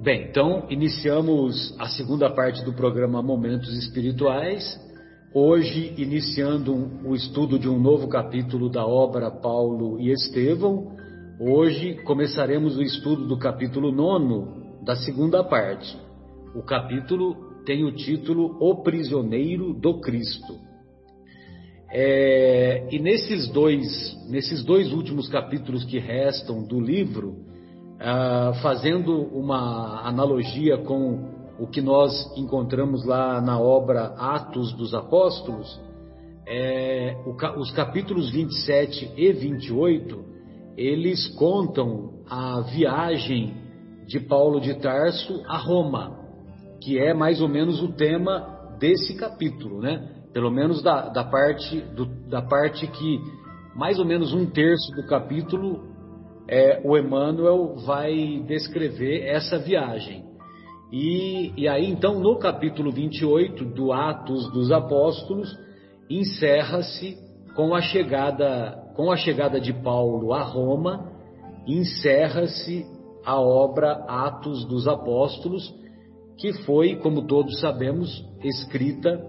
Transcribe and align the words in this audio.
Bem, 0.00 0.28
então 0.30 0.64
iniciamos 0.70 1.74
a 1.76 1.88
segunda 1.88 2.30
parte 2.30 2.64
do 2.64 2.72
programa 2.72 3.20
Momentos 3.20 3.76
Espirituais. 3.76 4.80
Hoje, 5.34 5.92
iniciando 5.98 6.72
um, 6.72 7.08
o 7.08 7.16
estudo 7.16 7.58
de 7.58 7.68
um 7.68 7.80
novo 7.80 8.06
capítulo 8.06 8.70
da 8.70 8.86
obra 8.86 9.28
Paulo 9.28 9.98
e 9.98 10.12
Estevão. 10.12 10.96
Hoje 11.40 11.94
começaremos 12.04 12.76
o 12.76 12.82
estudo 12.82 13.26
do 13.26 13.36
capítulo 13.40 13.90
nono 13.90 14.78
da 14.84 14.94
segunda 14.94 15.42
parte. 15.42 15.98
O 16.54 16.62
capítulo 16.62 17.34
tem 17.66 17.84
o 17.84 17.90
título 17.90 18.56
O 18.60 18.84
Prisioneiro 18.84 19.74
do 19.74 20.00
Cristo. 20.00 20.60
É, 21.90 22.86
e 22.88 23.00
nesses 23.00 23.48
dois, 23.48 24.16
nesses 24.30 24.62
dois 24.62 24.92
últimos 24.92 25.28
capítulos 25.28 25.84
que 25.84 25.98
restam 25.98 26.62
do 26.62 26.78
livro, 26.80 27.48
ah, 28.00 28.52
fazendo 28.62 29.12
uma 29.12 30.06
analogia 30.06 30.78
com 30.78 31.36
o 31.58 31.66
que 31.66 31.80
nós 31.80 32.12
encontramos 32.36 33.04
lá 33.04 33.40
na 33.40 33.58
obra 33.60 34.14
Atos 34.16 34.72
dos 34.74 34.94
Apóstolos, 34.94 35.80
é, 36.46 37.16
o, 37.26 37.60
os 37.60 37.70
capítulos 37.72 38.30
27 38.30 39.12
e 39.16 39.32
28, 39.32 40.24
eles 40.76 41.26
contam 41.34 42.22
a 42.30 42.60
viagem 42.60 43.54
de 44.06 44.20
Paulo 44.20 44.60
de 44.60 44.74
Tarso 44.74 45.42
a 45.46 45.58
Roma, 45.58 46.16
que 46.80 46.98
é 46.98 47.12
mais 47.12 47.40
ou 47.40 47.48
menos 47.48 47.82
o 47.82 47.92
tema 47.92 48.76
desse 48.78 49.14
capítulo, 49.16 49.80
né? 49.80 50.08
Pelo 50.32 50.50
menos 50.50 50.82
da, 50.82 51.08
da 51.08 51.24
parte, 51.24 51.80
do, 51.96 52.06
da 52.28 52.40
parte 52.40 52.86
que 52.86 53.20
mais 53.74 53.98
ou 53.98 54.04
menos 54.04 54.32
um 54.32 54.46
terço 54.46 54.92
do 54.92 55.06
capítulo 55.06 55.87
é, 56.48 56.80
o 56.82 56.96
Emmanuel 56.96 57.74
vai 57.84 58.42
descrever 58.46 59.26
essa 59.26 59.58
viagem. 59.58 60.24
E, 60.90 61.52
e 61.56 61.68
aí, 61.68 61.90
então, 61.90 62.18
no 62.18 62.38
capítulo 62.38 62.90
28 62.90 63.64
do 63.66 63.92
Atos 63.92 64.50
dos 64.52 64.72
Apóstolos, 64.72 65.54
encerra-se 66.08 67.18
com 67.54 67.74
a 67.74 67.82
chegada 67.82 68.86
com 68.96 69.12
a 69.12 69.16
chegada 69.16 69.60
de 69.60 69.72
Paulo 69.72 70.32
a 70.32 70.42
Roma, 70.42 71.12
encerra-se 71.64 72.84
a 73.24 73.40
obra 73.40 73.92
Atos 74.08 74.64
dos 74.64 74.88
Apóstolos, 74.88 75.72
que 76.36 76.52
foi, 76.64 76.96
como 76.96 77.24
todos 77.24 77.60
sabemos, 77.60 78.10
escrita 78.42 79.24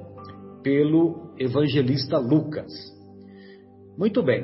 pelo 0.63 1.35
evangelista 1.37 2.17
Lucas. 2.17 2.71
Muito 3.95 4.23
bem. 4.23 4.43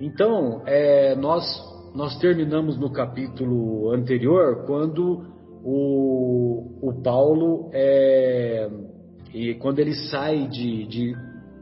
Então, 0.00 0.62
é, 0.66 1.16
nós 1.16 1.44
nós 1.94 2.16
terminamos 2.18 2.78
no 2.78 2.90
capítulo 2.90 3.90
anterior 3.90 4.64
quando 4.64 5.26
o, 5.64 6.78
o 6.80 7.02
Paulo 7.02 7.70
é, 7.72 8.68
e 9.34 9.54
quando 9.54 9.80
ele 9.80 9.94
sai 9.94 10.46
de, 10.46 10.86
de 10.86 11.16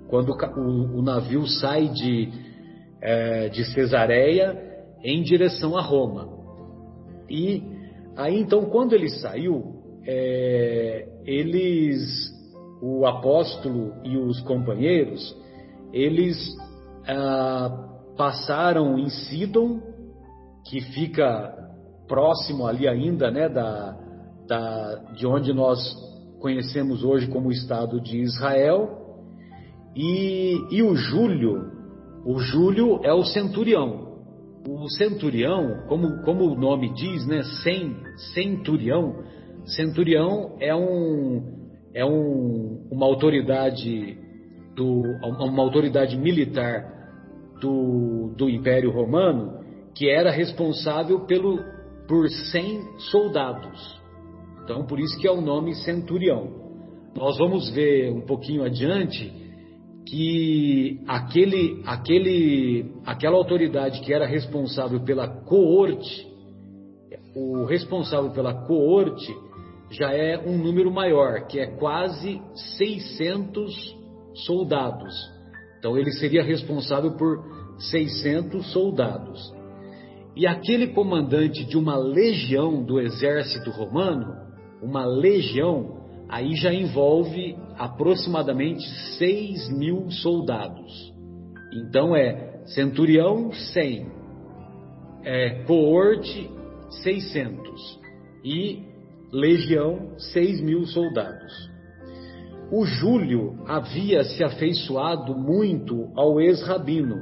quando 0.08 0.32
o, 0.32 0.98
o, 0.98 1.02
navio 1.02 1.46
sai 1.46 1.88
de, 1.88 2.28
é, 3.00 3.48
de 3.48 3.64
Cesareia 3.72 4.56
em 5.02 5.22
direção 5.22 5.76
a 5.76 5.82
Roma. 5.82 6.28
E 7.28 7.62
aí 8.16 8.38
então 8.38 8.66
quando 8.66 8.94
ele 8.94 9.08
saiu 9.08 9.76
é, 10.06 11.08
eles 11.24 12.36
o 12.80 13.06
apóstolo 13.06 13.94
e 14.04 14.16
os 14.16 14.40
companheiros 14.42 15.36
eles 15.92 16.36
ah, 17.06 17.88
passaram 18.16 18.98
em 18.98 19.08
Sidon 19.08 19.80
que 20.68 20.80
fica 20.92 21.54
próximo 22.06 22.66
ali 22.66 22.86
ainda, 22.86 23.30
né, 23.30 23.48
da, 23.48 23.96
da, 24.46 24.94
de 25.16 25.26
onde 25.26 25.52
nós 25.52 25.78
conhecemos 26.40 27.02
hoje 27.02 27.26
como 27.28 27.48
o 27.48 27.52
Estado 27.52 28.00
de 28.00 28.18
Israel. 28.18 29.16
E, 29.96 30.54
e 30.70 30.82
o 30.82 30.94
Júlio, 30.94 31.70
o 32.24 32.38
Júlio 32.38 33.00
é 33.02 33.12
o 33.12 33.24
centurião. 33.24 34.06
O 34.68 34.88
centurião, 34.90 35.84
como, 35.88 36.22
como 36.22 36.44
o 36.44 36.54
nome 36.54 36.92
diz, 36.92 37.26
né, 37.26 37.40
centurião, 38.34 39.24
centurião 39.64 40.56
é 40.60 40.74
um 40.74 41.56
é 41.94 42.04
um, 42.04 42.86
uma 42.90 43.06
autoridade 43.06 44.18
do 44.76 45.02
uma 45.22 45.62
autoridade 45.62 46.16
militar 46.16 46.84
do, 47.60 48.34
do 48.36 48.48
Império 48.48 48.90
Romano 48.90 49.57
que 49.98 50.08
era 50.08 50.30
responsável 50.30 51.26
pelo, 51.26 51.58
por 52.06 52.28
100 52.30 53.00
soldados. 53.10 54.00
Então, 54.62 54.86
por 54.86 55.00
isso 55.00 55.18
que 55.18 55.26
é 55.26 55.32
o 55.32 55.40
nome 55.40 55.74
centurião. 55.74 56.52
Nós 57.16 57.36
vamos 57.36 57.68
ver 57.70 58.12
um 58.12 58.20
pouquinho 58.20 58.62
adiante 58.62 59.28
que 60.06 61.00
aquele, 61.08 61.82
aquele, 61.84 62.92
aquela 63.04 63.36
autoridade 63.36 64.00
que 64.02 64.14
era 64.14 64.24
responsável 64.24 65.00
pela 65.00 65.26
coorte, 65.26 66.28
o 67.34 67.64
responsável 67.64 68.30
pela 68.30 68.54
coorte 68.66 69.36
já 69.90 70.12
é 70.12 70.38
um 70.38 70.56
número 70.58 70.92
maior, 70.92 71.48
que 71.48 71.58
é 71.58 71.66
quase 71.66 72.40
600 72.76 73.74
soldados. 74.46 75.12
Então 75.80 75.98
ele 75.98 76.12
seria 76.12 76.44
responsável 76.44 77.16
por 77.16 77.42
600 77.90 78.70
soldados. 78.72 79.57
E 80.38 80.46
aquele 80.46 80.86
comandante 80.94 81.64
de 81.64 81.76
uma 81.76 81.96
legião 81.96 82.84
do 82.84 83.00
exército 83.00 83.72
romano, 83.72 84.36
uma 84.80 85.04
legião, 85.04 85.98
aí 86.28 86.54
já 86.54 86.72
envolve 86.72 87.56
aproximadamente 87.76 88.88
6 89.18 89.68
mil 89.76 90.08
soldados. 90.12 91.12
Então 91.72 92.14
é 92.14 92.62
centurião 92.66 93.50
100, 93.52 94.06
é, 95.24 95.64
coorte 95.64 96.48
600 97.02 98.00
e 98.44 98.84
legião 99.32 100.16
6 100.18 100.60
mil 100.60 100.84
soldados. 100.86 101.52
O 102.70 102.84
Júlio 102.84 103.58
havia 103.66 104.22
se 104.22 104.44
afeiçoado 104.44 105.34
muito 105.34 106.12
ao 106.14 106.40
ex-rabino 106.40 107.16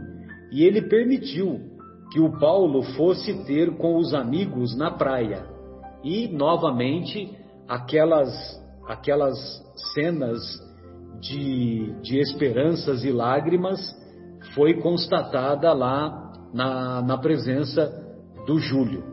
e 0.53 0.65
ele 0.65 0.83
permitiu 0.83 1.76
que 2.17 2.21
o 2.23 2.31
Paulo 2.31 2.83
fosse 2.97 3.45
ter 3.45 3.77
com 3.77 3.99
os 3.99 4.15
amigos 4.15 4.75
na 4.75 4.91
praia. 4.91 5.45
E, 6.03 6.27
novamente, 6.29 7.31
aquelas, 7.69 8.33
aquelas 8.89 9.37
cenas 9.93 10.41
de, 11.21 11.93
de 12.01 12.19
esperanças 12.19 13.05
e 13.05 13.13
lágrimas 13.13 13.79
foi 14.55 14.81
constatada 14.81 15.75
lá 15.75 16.33
na, 16.55 17.03
na 17.03 17.19
presença 17.19 17.87
do 18.47 18.59
Júlio. 18.61 19.05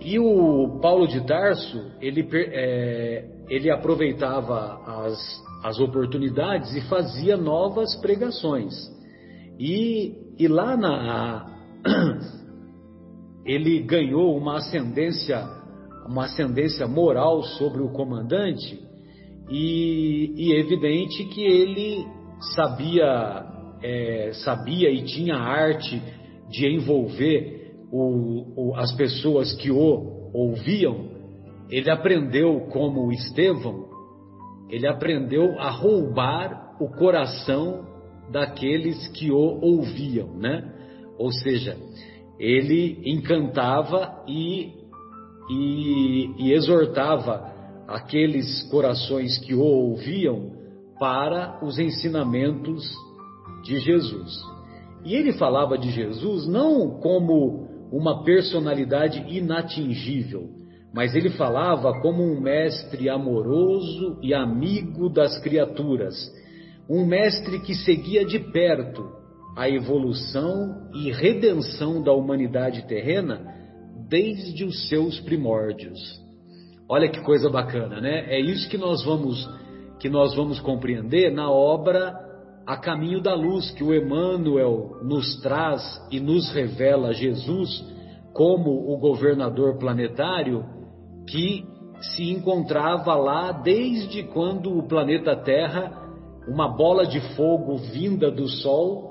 E 0.00 0.18
o 0.18 0.78
Paulo 0.80 1.06
de 1.06 1.26
Tarso, 1.26 1.92
ele, 2.00 2.26
é, 2.32 3.28
ele 3.50 3.70
aproveitava 3.70 4.80
as, 5.04 5.44
as 5.62 5.78
oportunidades 5.78 6.74
e 6.74 6.80
fazia 6.88 7.36
novas 7.36 7.94
pregações. 7.96 8.72
E 9.58 10.26
e 10.38 10.46
lá 10.46 10.76
na 10.76 11.46
ele 13.44 13.80
ganhou 13.80 14.36
uma 14.36 14.58
ascendência, 14.58 15.42
uma 16.06 16.26
ascendência 16.26 16.86
moral 16.86 17.42
sobre 17.42 17.82
o 17.82 17.88
comandante 17.90 18.78
e, 19.50 20.32
e 20.36 20.52
é 20.52 20.60
evidente 20.60 21.24
que 21.24 21.42
ele 21.42 22.06
sabia, 22.54 23.46
é, 23.82 24.30
sabia 24.44 24.90
e 24.90 25.02
tinha 25.04 25.36
arte 25.36 26.00
de 26.50 26.66
envolver 26.68 27.72
o, 27.90 28.70
o, 28.70 28.76
as 28.76 28.92
pessoas 28.94 29.52
que 29.54 29.70
o 29.70 30.30
ouviam. 30.34 31.08
Ele 31.70 31.90
aprendeu 31.90 32.68
como 32.70 33.12
Estevão, 33.12 33.88
ele 34.70 34.86
aprendeu 34.86 35.58
a 35.58 35.70
roubar 35.70 36.76
o 36.80 36.88
coração 36.88 37.86
daqueles 38.30 39.08
que 39.08 39.30
o 39.30 39.58
ouviam, 39.62 40.34
né? 40.36 40.72
Ou 41.18 41.32
seja, 41.32 41.76
ele 42.38 43.00
encantava 43.04 44.22
e, 44.28 44.72
e, 45.50 46.30
e 46.38 46.52
exortava 46.52 47.52
aqueles 47.86 48.62
corações 48.70 49.38
que 49.38 49.54
o 49.54 49.60
ouviam 49.60 50.52
para 50.98 51.58
os 51.64 51.78
ensinamentos 51.78 52.84
de 53.64 53.78
Jesus. 53.80 54.32
E 55.04 55.14
ele 55.14 55.32
falava 55.32 55.78
de 55.78 55.90
Jesus 55.90 56.46
não 56.46 57.00
como 57.00 57.66
uma 57.90 58.22
personalidade 58.22 59.24
inatingível, 59.28 60.50
mas 60.92 61.14
ele 61.14 61.30
falava 61.30 62.00
como 62.00 62.22
um 62.22 62.40
mestre 62.40 63.08
amoroso 63.08 64.18
e 64.22 64.34
amigo 64.34 65.08
das 65.08 65.38
criaturas, 65.42 66.14
um 66.88 67.04
mestre 67.04 67.60
que 67.60 67.74
seguia 67.74 68.24
de 68.24 68.38
perto 68.38 69.18
a 69.56 69.68
evolução 69.68 70.88
e 70.94 71.10
redenção 71.10 72.02
da 72.02 72.12
humanidade 72.12 72.86
terrena 72.86 73.54
desde 74.08 74.64
os 74.64 74.88
seus 74.88 75.20
primórdios. 75.20 75.98
Olha 76.88 77.10
que 77.10 77.20
coisa 77.20 77.50
bacana, 77.50 78.00
né? 78.00 78.26
É 78.28 78.40
isso 78.40 78.68
que 78.70 78.78
nós 78.78 79.04
vamos 79.04 79.48
que 79.98 80.08
nós 80.08 80.34
vamos 80.36 80.60
compreender 80.60 81.32
na 81.32 81.50
obra 81.50 82.14
A 82.64 82.76
Caminho 82.76 83.20
da 83.20 83.34
Luz, 83.34 83.70
que 83.72 83.82
o 83.82 83.92
Emmanuel 83.92 85.00
nos 85.02 85.40
traz 85.40 85.82
e 86.10 86.20
nos 86.20 86.52
revela 86.52 87.12
Jesus 87.12 87.84
como 88.32 88.92
o 88.92 88.96
governador 88.96 89.76
planetário 89.76 90.64
que 91.28 91.64
se 92.00 92.30
encontrava 92.30 93.16
lá 93.16 93.50
desde 93.50 94.22
quando 94.22 94.78
o 94.78 94.86
planeta 94.86 95.34
Terra, 95.34 96.07
uma 96.48 96.66
bola 96.66 97.06
de 97.06 97.20
fogo 97.36 97.76
vinda 97.76 98.30
do 98.30 98.48
Sol, 98.48 99.08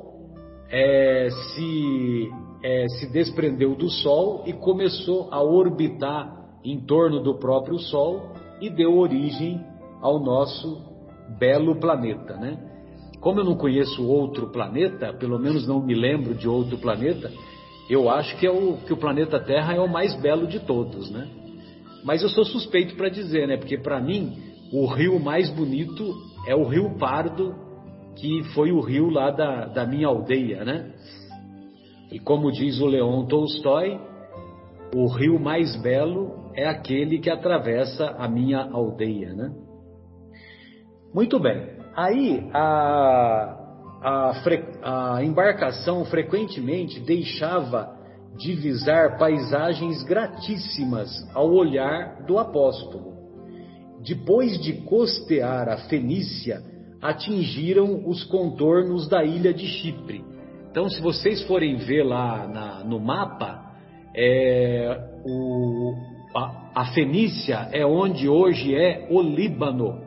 é, 0.70 1.30
se, 1.30 2.32
é, 2.64 2.88
se 2.90 3.12
desprendeu 3.12 3.76
do 3.76 3.90
Sol 3.90 4.44
e 4.46 4.54
começou 4.54 5.30
a 5.32 5.42
orbitar 5.42 6.36
em 6.64 6.80
torno 6.82 7.22
do 7.22 7.36
próprio 7.36 7.78
Sol 7.78 8.34
e 8.60 8.70
deu 8.70 8.98
origem 8.98 9.64
ao 10.02 10.20
nosso 10.20 10.84
belo 11.40 11.80
planeta, 11.80 12.36
né? 12.36 12.58
Como 13.22 13.40
eu 13.40 13.46
não 13.46 13.56
conheço 13.56 14.08
outro 14.08 14.52
planeta, 14.52 15.14
pelo 15.14 15.40
menos 15.40 15.68
não 15.68 15.82
me 15.82 15.94
lembro 15.94 16.34
de 16.34 16.48
outro 16.48 16.78
planeta, 16.78 17.32
eu 17.90 18.10
acho 18.10 18.36
que, 18.38 18.46
é 18.46 18.52
o, 18.52 18.78
que 18.86 18.94
o 18.94 18.98
planeta 18.98 19.40
Terra 19.40 19.74
é 19.74 19.80
o 19.80 19.88
mais 19.88 20.14
belo 20.16 20.48
de 20.48 20.60
todos, 20.60 21.10
né? 21.12 21.28
Mas 22.04 22.22
eu 22.22 22.30
sou 22.30 22.46
suspeito 22.46 22.96
para 22.96 23.10
dizer, 23.10 23.48
né? 23.48 23.58
Porque 23.58 23.78
para 23.78 24.00
mim 24.00 24.47
o 24.72 24.86
rio 24.86 25.20
mais 25.20 25.50
bonito 25.50 26.14
é 26.46 26.56
o 26.56 26.64
Rio 26.64 26.98
Pardo, 26.98 27.56
que 28.16 28.44
foi 28.54 28.72
o 28.72 28.82
rio 28.82 29.10
lá 29.10 29.32
da, 29.32 29.66
da 29.66 29.86
minha 29.86 30.08
aldeia, 30.08 30.66
né? 30.66 30.94
E 32.12 32.20
como 32.20 32.52
diz 32.52 32.80
o 32.80 32.86
Leon 32.86 33.26
Tolstói, 33.26 34.00
o 34.96 35.08
rio 35.08 35.40
mais 35.40 35.76
belo 35.82 36.52
é 36.56 36.68
aquele 36.68 37.20
que 37.20 37.30
atravessa 37.30 38.16
a 38.18 38.28
minha 38.28 38.62
aldeia, 38.72 39.34
né? 39.34 39.52
Muito 41.14 41.40
bem. 41.40 41.78
Aí 41.96 42.50
a, 42.54 43.58
a, 44.02 45.16
a 45.16 45.24
embarcação 45.24 46.06
frequentemente 46.06 47.00
deixava 47.00 47.96
divisar 48.38 49.18
paisagens 49.18 50.04
gratíssimas 50.04 51.10
ao 51.34 51.52
olhar 51.52 52.24
do 52.26 52.38
apóstolo. 52.38 53.17
Depois 54.06 54.60
de 54.62 54.74
costear 54.84 55.68
a 55.70 55.78
Fenícia, 55.90 56.62
atingiram 57.02 58.08
os 58.08 58.24
contornos 58.24 59.08
da 59.08 59.24
ilha 59.24 59.54
de 59.54 59.68
Chipre. 59.68 60.24
Então, 60.72 60.90
se 60.90 61.02
vocês 61.02 61.42
forem 61.44 61.76
ver 61.76 62.04
lá 62.04 62.48
na, 62.48 62.84
no 62.84 63.00
mapa, 63.00 63.72
é, 64.16 64.98
o, 65.26 65.94
a, 66.36 66.82
a 66.82 66.86
Fenícia 66.94 67.70
é 67.72 67.86
onde 67.86 68.28
hoje 68.28 68.76
é 68.76 69.08
o 69.10 69.22
Líbano. 69.22 70.02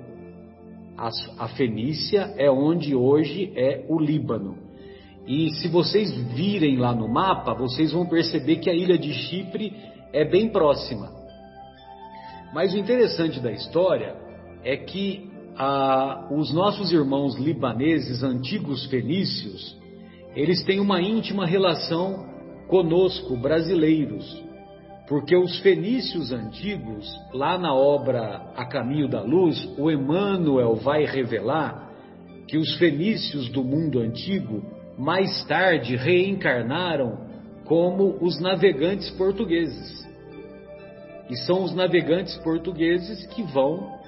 A, 0.97 1.09
a 1.39 1.49
Fenícia 1.49 2.35
é 2.37 2.51
onde 2.51 2.95
hoje 2.95 3.53
é 3.57 3.85
o 3.89 3.99
Líbano. 3.99 4.59
E 5.27 5.51
se 5.55 5.69
vocês 5.69 6.13
virem 6.35 6.77
lá 6.77 6.95
no 6.95 7.09
mapa, 7.09 7.55
vocês 7.55 7.93
vão 7.93 8.07
perceber 8.07 8.57
que 8.57 8.71
a 8.71 8.75
ilha 8.75 8.99
de 8.99 9.13
Chipre 9.13 9.73
é 10.13 10.25
bem 10.25 10.49
próxima. 10.49 11.20
Mas 12.53 12.75
o 12.75 12.79
interessante 12.79 13.41
da 13.41 13.53
história 13.53 14.17
é 14.65 14.77
que 14.77 15.31
ah, 15.57 16.29
os 16.31 16.53
nossos 16.53 16.93
irmãos 16.93 17.37
libaneses, 17.39 18.23
antigos 18.23 18.87
fenícios, 18.87 19.77
eles 20.35 20.63
têm 20.65 20.81
uma 20.81 21.01
íntima 21.01 21.47
relação 21.47 22.27
conosco, 22.69 23.37
brasileiros. 23.37 24.43
Porque 25.09 25.37
os 25.37 25.59
fenícios 25.59 26.33
antigos, 26.33 27.07
lá 27.35 27.59
na 27.59 27.75
obra 27.75 28.53
A 28.57 28.65
Caminho 28.65 29.09
da 29.09 29.23
Luz, 29.23 29.59
o 29.77 29.91
Emmanuel 29.91 30.77
vai 30.77 31.05
revelar 31.05 31.91
que 32.47 32.57
os 32.57 32.77
fenícios 32.77 33.49
do 33.49 33.65
mundo 33.65 33.99
antigo 34.01 34.63
mais 34.97 35.45
tarde 35.47 35.97
reencarnaram 35.97 37.29
como 37.65 38.19
os 38.21 38.41
navegantes 38.41 39.11
portugueses. 39.11 40.10
E 41.31 41.37
são 41.37 41.63
os 41.63 41.73
navegantes 41.73 42.37
portugueses 42.39 43.25
que 43.29 43.43
vão 43.43 43.99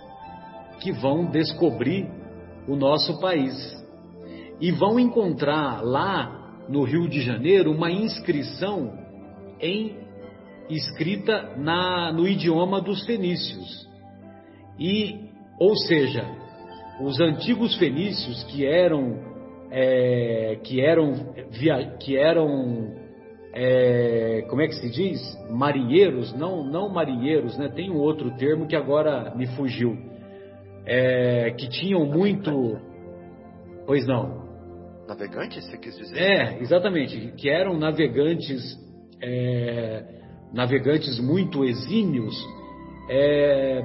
que 0.81 0.91
vão 0.91 1.31
descobrir 1.31 2.11
o 2.67 2.75
nosso 2.75 3.21
país. 3.21 3.55
E 4.61 4.73
vão 4.73 4.99
encontrar 4.99 5.81
lá 5.81 6.65
no 6.69 6.83
Rio 6.83 7.09
de 7.09 7.21
Janeiro 7.21 7.71
uma 7.71 7.89
inscrição 7.89 8.93
em 9.61 9.97
escrita 10.69 11.55
na, 11.57 12.13
no 12.13 12.27
idioma 12.27 12.81
dos 12.81 13.07
fenícios. 13.07 13.89
E, 14.77 15.31
ou 15.61 15.77
seja, 15.77 16.25
os 17.01 17.21
antigos 17.21 17.77
fenícios 17.77 18.43
que 18.45 18.67
eram 18.67 19.31
é, 19.71 20.59
que 20.65 20.81
eram 20.81 21.33
via, 21.51 21.97
que 21.99 22.17
eram 22.17 23.02
é, 23.55 24.47
como 24.49 24.63
é 24.63 24.67
que 24.67 24.75
se 24.75 24.91
diz? 24.91 25.21
Marinheiros? 25.51 26.33
Não 26.35 26.65
não 26.65 26.89
marinheiros 26.89 27.57
né? 27.59 27.69
Tem 27.69 27.91
um 27.91 27.99
outro 27.99 28.31
termo 28.37 28.67
que 28.67 28.77
agora 28.77 29.35
me 29.35 29.47
fugiu. 29.57 29.97
É, 30.85 31.51
que 31.53 31.69
tinham 31.69 32.05
muito 32.05 32.79
pois 33.87 34.07
não. 34.07 34.43
Navegantes 35.07 35.65
você 35.65 35.77
quis 35.77 35.97
dizer? 35.97 36.19
É 36.19 36.59
exatamente. 36.61 37.33
Que 37.37 37.51
eram 37.51 37.79
navegantes 37.79 38.79
é, 39.23 40.05
navegantes 40.53 41.19
muito 41.19 41.65
exímios, 41.65 42.35
é, 43.09 43.83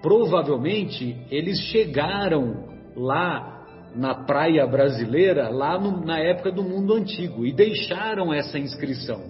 provavelmente 0.00 1.16
eles 1.30 1.58
chegaram 1.70 2.64
lá 2.96 3.59
na 3.94 4.14
praia 4.14 4.66
brasileira, 4.66 5.48
lá 5.48 5.78
no, 5.78 6.04
na 6.04 6.18
época 6.18 6.52
do 6.52 6.62
mundo 6.62 6.94
antigo, 6.94 7.44
e 7.44 7.52
deixaram 7.52 8.32
essa 8.32 8.58
inscrição. 8.58 9.22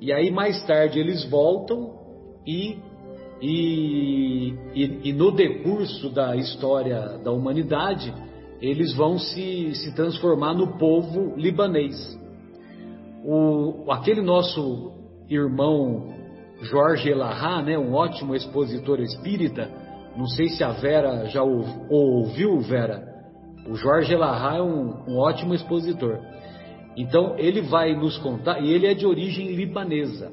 E 0.00 0.12
aí 0.12 0.30
mais 0.30 0.64
tarde 0.66 0.98
eles 0.98 1.24
voltam 1.24 1.94
e, 2.46 2.78
e, 3.40 4.54
e, 4.74 5.00
e 5.08 5.12
no 5.12 5.30
decurso 5.30 6.10
da 6.10 6.36
história 6.36 7.18
da 7.24 7.32
humanidade, 7.32 8.12
eles 8.60 8.94
vão 8.94 9.18
se, 9.18 9.74
se 9.74 9.94
transformar 9.94 10.54
no 10.54 10.78
povo 10.78 11.34
libanês. 11.36 11.96
O, 13.24 13.90
aquele 13.90 14.22
nosso 14.22 14.92
irmão 15.28 16.14
Jorge 16.62 17.10
Elahá, 17.10 17.62
né, 17.62 17.78
um 17.78 17.94
ótimo 17.94 18.34
expositor 18.34 19.00
espírita. 19.00 19.70
Não 20.16 20.26
sei 20.26 20.48
se 20.48 20.64
a 20.64 20.70
Vera 20.72 21.26
já 21.26 21.42
ouviu, 21.42 22.60
Vera. 22.60 23.15
O 23.68 23.74
Jorge 23.76 24.12
Elahá 24.12 24.56
é 24.56 24.62
um, 24.62 25.04
um 25.08 25.18
ótimo 25.18 25.54
expositor. 25.54 26.18
Então, 26.96 27.34
ele 27.36 27.60
vai 27.60 27.94
nos 27.94 28.16
contar, 28.18 28.60
e 28.60 28.72
ele 28.72 28.86
é 28.86 28.94
de 28.94 29.06
origem 29.06 29.52
libanesa. 29.54 30.32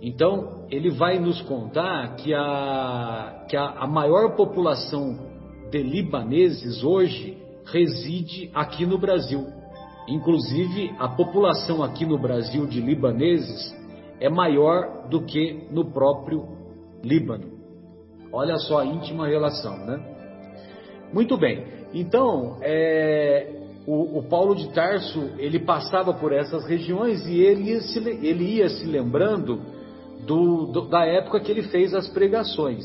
Então, 0.00 0.66
ele 0.70 0.90
vai 0.90 1.18
nos 1.18 1.40
contar 1.42 2.16
que 2.16 2.34
a, 2.34 3.44
que 3.48 3.56
a, 3.56 3.66
a 3.66 3.86
maior 3.86 4.34
população 4.34 5.16
de 5.70 5.82
libaneses 5.82 6.82
hoje 6.82 7.38
reside 7.66 8.50
aqui 8.52 8.84
no 8.84 8.98
Brasil. 8.98 9.46
Inclusive, 10.08 10.92
a 10.98 11.08
população 11.08 11.82
aqui 11.82 12.04
no 12.04 12.18
Brasil 12.18 12.66
de 12.66 12.80
libaneses 12.80 13.72
é 14.18 14.28
maior 14.28 15.08
do 15.08 15.22
que 15.22 15.68
no 15.70 15.92
próprio 15.92 16.48
Líbano. 17.04 17.52
Olha 18.32 18.56
só 18.56 18.78
a 18.78 18.86
íntima 18.86 19.26
relação, 19.26 19.76
né? 19.84 20.00
Muito 21.12 21.36
bem. 21.36 21.81
Então, 21.92 22.56
é, 22.62 23.48
o, 23.86 24.18
o, 24.18 24.22
Paulo 24.22 24.54
de 24.54 24.72
Tarso 24.72 25.30
ele 25.38 25.58
passava 25.58 26.14
por 26.14 26.32
essas 26.32 26.66
regiões 26.66 27.26
e 27.26 27.40
ele 27.40 27.70
ia 27.70 27.80
se, 27.80 27.98
ele 27.98 28.44
ia 28.44 28.68
se 28.68 28.86
lembrando 28.86 29.60
do, 30.26 30.66
do, 30.66 30.88
da 30.88 31.04
época 31.04 31.40
que 31.40 31.50
ele 31.50 31.62
fez 31.64 31.94
as 31.94 32.08
pregações. 32.08 32.84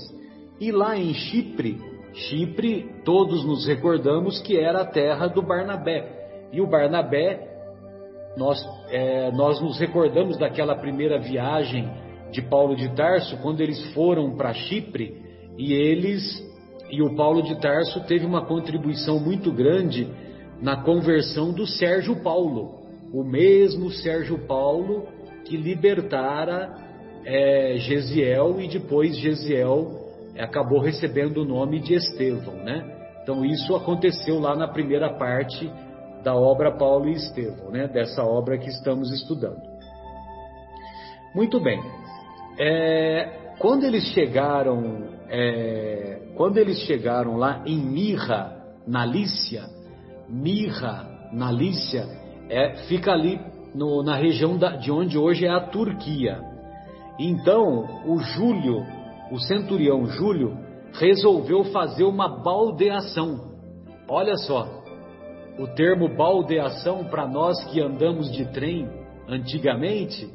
E 0.60 0.72
lá 0.72 0.98
em 0.98 1.14
Chipre, 1.14 1.80
Chipre, 2.14 2.90
todos 3.06 3.46
nos 3.46 3.66
recordamos 3.68 4.42
que 4.42 4.58
era 4.58 4.82
a 4.82 4.86
terra 4.86 5.28
do 5.28 5.42
Barnabé. 5.42 6.50
E 6.52 6.60
o 6.60 6.68
Barnabé 6.68 7.48
nós, 8.36 8.64
é, 8.90 9.32
nós 9.32 9.62
nos 9.62 9.80
recordamos 9.80 10.38
daquela 10.38 10.76
primeira 10.76 11.20
viagem 11.20 11.90
de 12.32 12.42
Paulo 12.42 12.76
de 12.76 12.94
Tarso, 12.96 13.38
quando 13.42 13.62
eles 13.62 13.94
foram 13.94 14.36
para 14.36 14.54
Chipre 14.54 15.16
e 15.58 15.74
eles 15.74 16.24
e 16.89 17.01
o 17.01 17.15
Paulo 17.15 17.41
de 17.41 17.60
Tarso 17.60 18.03
teve 18.06 18.25
uma 18.25 18.46
contribuição 18.46 19.20
muito 19.20 19.51
grande 19.51 20.08
na 20.62 20.84
conversão 20.84 21.51
do 21.51 21.67
Sérgio 21.67 22.15
Paulo, 22.24 22.82
o 23.13 23.24
mesmo 23.24 23.91
Sérgio 23.91 24.39
Paulo 24.48 25.08
que 25.46 25.56
libertara 25.56 26.75
é, 27.25 27.75
Gesiel 27.77 28.60
e 28.60 28.67
depois 28.67 29.17
Gesiel 29.17 30.08
acabou 30.38 30.79
recebendo 30.79 31.41
o 31.41 31.46
nome 31.46 31.79
de 31.79 31.94
Estevão, 31.94 32.56
né? 32.56 32.98
Então 33.24 33.44
isso 33.44 33.75
aconteceu 33.75 34.39
lá 34.39 34.56
na 34.56 34.67
primeira 34.67 35.13
parte 35.17 35.70
da 36.24 36.36
obra 36.36 36.72
Paulo 36.72 37.10
e 37.10 37.13
Estevão, 37.13 37.72
né? 37.72 37.88
dessa 37.88 38.24
obra 38.24 38.58
que 38.58 38.70
estamos 38.70 39.12
estudando. 39.13 39.62
Muito 41.34 41.60
bem. 41.60 41.82
É, 42.58 43.53
quando 43.60 43.86
eles 43.86 44.03
chegaram, 44.13 45.17
é, 45.29 46.31
quando 46.36 46.57
eles 46.57 46.79
chegaram 46.79 47.38
lá 47.38 47.63
em 47.65 47.77
Mirra, 47.77 48.55
na 48.86 49.05
Lícia, 49.05 49.63
Mirra, 50.29 51.29
na 51.31 51.51
Lícia, 51.51 52.05
é, 52.50 52.75
fica 52.88 53.12
ali 53.12 53.39
no, 53.74 54.03
na 54.03 54.15
região 54.15 54.57
da, 54.57 54.75
de 54.75 54.91
onde 54.91 55.17
hoje 55.17 55.46
é 55.46 55.50
a 55.50 55.60
Turquia. 55.60 56.39
Então, 57.19 57.86
o 58.05 58.19
Júlio, 58.19 58.86
o 59.31 59.39
centurião 59.39 60.05
Júlio, 60.05 60.57
resolveu 60.93 61.65
fazer 61.65 62.03
uma 62.03 62.27
baldeação. 62.41 63.51
Olha 64.07 64.36
só, 64.38 64.67
o 65.60 65.67
termo 65.67 66.15
baldeação 66.15 67.05
para 67.05 67.27
nós 67.27 67.62
que 67.65 67.81
andamos 67.81 68.31
de 68.31 68.46
trem 68.51 68.88
antigamente, 69.27 70.29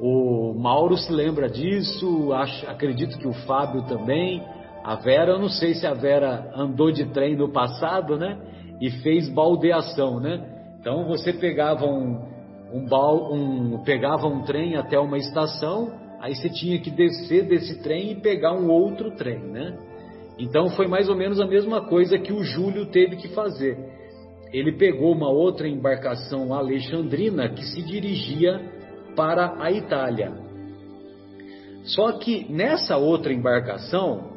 o 0.00 0.54
Mauro 0.54 0.96
se 0.96 1.12
lembra 1.12 1.48
disso, 1.48 2.32
acho, 2.32 2.68
acredito 2.70 3.18
que 3.18 3.26
o 3.26 3.32
Fábio 3.32 3.82
também. 3.82 4.42
A 4.84 4.94
Vera, 4.94 5.32
eu 5.32 5.38
não 5.38 5.48
sei 5.48 5.74
se 5.74 5.86
a 5.86 5.92
Vera 5.92 6.52
andou 6.54 6.92
de 6.92 7.06
trem 7.06 7.36
no 7.36 7.50
passado, 7.50 8.16
né? 8.16 8.38
E 8.80 8.90
fez 9.02 9.28
baldeação, 9.28 10.20
né? 10.20 10.40
Então 10.80 11.04
você 11.08 11.32
pegava 11.32 11.84
um, 11.84 12.16
um, 12.72 12.86
bal, 12.86 13.32
um, 13.34 13.82
pegava 13.82 14.28
um 14.28 14.42
trem 14.42 14.76
até 14.76 14.98
uma 15.00 15.18
estação, 15.18 15.90
aí 16.20 16.34
você 16.34 16.48
tinha 16.48 16.78
que 16.78 16.90
descer 16.90 17.48
desse 17.48 17.82
trem 17.82 18.12
e 18.12 18.20
pegar 18.20 18.52
um 18.52 18.70
outro 18.70 19.10
trem, 19.16 19.40
né? 19.40 19.76
Então 20.38 20.70
foi 20.70 20.86
mais 20.86 21.08
ou 21.08 21.16
menos 21.16 21.40
a 21.40 21.46
mesma 21.46 21.80
coisa 21.80 22.16
que 22.18 22.32
o 22.32 22.44
Júlio 22.44 22.86
teve 22.86 23.16
que 23.16 23.28
fazer. 23.28 23.76
Ele 24.52 24.72
pegou 24.78 25.12
uma 25.12 25.28
outra 25.28 25.68
embarcação 25.68 26.54
alexandrina 26.54 27.48
que 27.48 27.64
se 27.64 27.82
dirigia 27.82 28.77
para 29.18 29.60
a 29.60 29.72
Itália. 29.72 30.32
Só 31.82 32.12
que 32.12 32.46
nessa 32.48 32.96
outra 32.96 33.32
embarcação 33.32 34.30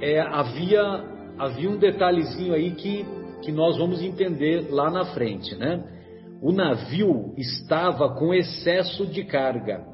é, 0.00 0.18
havia, 0.18 1.04
havia 1.38 1.68
um 1.68 1.76
detalhezinho 1.76 2.54
aí 2.54 2.70
que, 2.70 3.04
que 3.42 3.52
nós 3.52 3.76
vamos 3.76 4.00
entender 4.00 4.68
lá 4.70 4.90
na 4.90 5.04
frente, 5.12 5.54
né? 5.56 5.84
o 6.40 6.52
navio 6.52 7.34
estava 7.36 8.14
com 8.14 8.32
excesso 8.32 9.06
de 9.06 9.24
carga. 9.24 9.84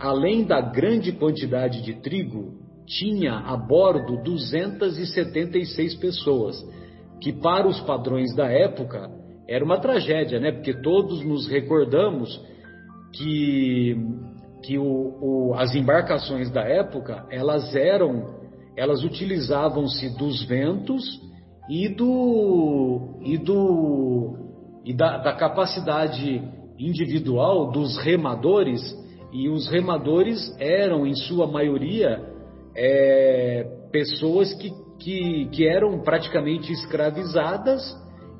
Além 0.00 0.44
da 0.44 0.60
grande 0.60 1.12
quantidade 1.12 1.82
de 1.82 1.94
trigo, 2.00 2.54
tinha 2.86 3.34
a 3.34 3.54
bordo 3.54 4.22
276 4.22 5.94
pessoas, 5.96 6.56
que 7.20 7.32
para 7.34 7.68
os 7.68 7.80
padrões 7.82 8.34
da 8.34 8.50
época 8.50 9.10
era 9.46 9.64
uma 9.64 9.78
tragédia, 9.78 10.40
né? 10.40 10.52
Porque 10.52 10.74
todos 10.80 11.22
nos 11.24 11.46
recordamos 11.46 12.40
que, 13.12 13.96
que 14.64 14.78
o, 14.78 14.84
o, 15.20 15.54
as 15.54 15.74
embarcações 15.74 16.50
da 16.50 16.62
época 16.62 17.26
elas 17.30 17.74
eram, 17.74 18.40
elas 18.76 19.04
utilizavam-se 19.04 20.16
dos 20.16 20.44
ventos 20.44 21.20
e 21.68 21.88
do 21.88 23.20
e 23.22 23.38
do 23.38 24.36
e 24.84 24.92
da, 24.92 25.18
da 25.18 25.32
capacidade 25.34 26.42
individual 26.78 27.70
dos 27.70 27.98
remadores, 27.98 28.80
e 29.32 29.48
os 29.48 29.68
remadores 29.68 30.54
eram, 30.58 31.06
em 31.06 31.14
sua 31.14 31.46
maioria, 31.46 32.20
é, 32.76 33.64
pessoas 33.90 34.52
que, 34.54 34.70
que, 34.98 35.46
que 35.52 35.66
eram 35.66 36.00
praticamente 36.00 36.72
escravizadas 36.72 37.82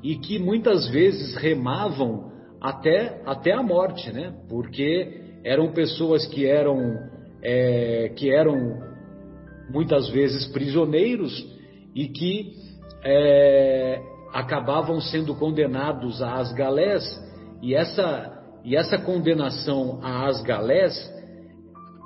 e 0.03 0.15
que 0.17 0.37
muitas 0.37 0.89
vezes 0.89 1.35
remavam 1.35 2.32
até, 2.63 3.21
até 3.25 3.51
a 3.51 3.61
morte, 3.61 4.09
né? 4.13 4.33
Porque 4.47 5.21
eram 5.43 5.73
pessoas 5.73 6.25
que 6.25 6.47
eram, 6.47 6.79
é, 7.43 8.13
que 8.15 8.33
eram 8.33 8.55
muitas 9.69 10.07
vezes 10.09 10.47
prisioneiros 10.47 11.45
e 11.93 12.07
que 12.07 12.53
é, 13.03 14.01
acabavam 14.33 15.01
sendo 15.01 15.35
condenados 15.35 16.21
às 16.21 16.53
galés, 16.53 17.03
e 17.61 17.75
essa, 17.75 18.41
e 18.63 18.77
essa 18.77 18.97
condenação 18.97 19.99
às 20.01 20.41
galés, 20.41 20.93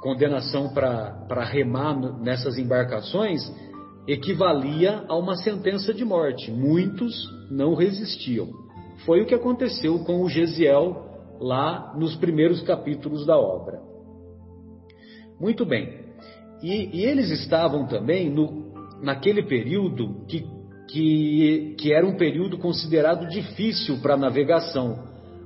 condenação 0.01 0.73
para 0.73 1.43
remar 1.43 1.95
nessas 2.19 2.57
embarcações, 2.57 3.41
equivalia 4.07 5.03
a 5.07 5.15
uma 5.15 5.35
sentença 5.35 5.93
de 5.93 6.03
morte. 6.03 6.51
Muitos 6.51 7.13
não 7.51 7.75
resistiam. 7.75 8.66
Foi 9.05 9.21
o 9.21 9.25
que 9.25 9.35
aconteceu 9.35 9.99
com 9.99 10.21
o 10.21 10.29
Gesiel 10.29 11.05
lá 11.39 11.93
nos 11.97 12.15
primeiros 12.15 12.61
capítulos 12.61 13.25
da 13.25 13.37
obra. 13.37 13.79
Muito 15.39 15.65
bem. 15.65 16.05
E, 16.63 16.99
e 16.99 17.05
eles 17.05 17.29
estavam 17.29 17.85
também 17.85 18.29
no, 18.29 18.71
naquele 19.01 19.43
período 19.43 20.25
que 20.27 20.57
que, 20.87 21.75
que 21.77 21.93
era 21.93 22.07
um 22.07 22.15
período 22.15 22.57
considerado 22.57 23.27
difícil 23.27 23.99
para 24.01 24.17
navegação, 24.17 25.03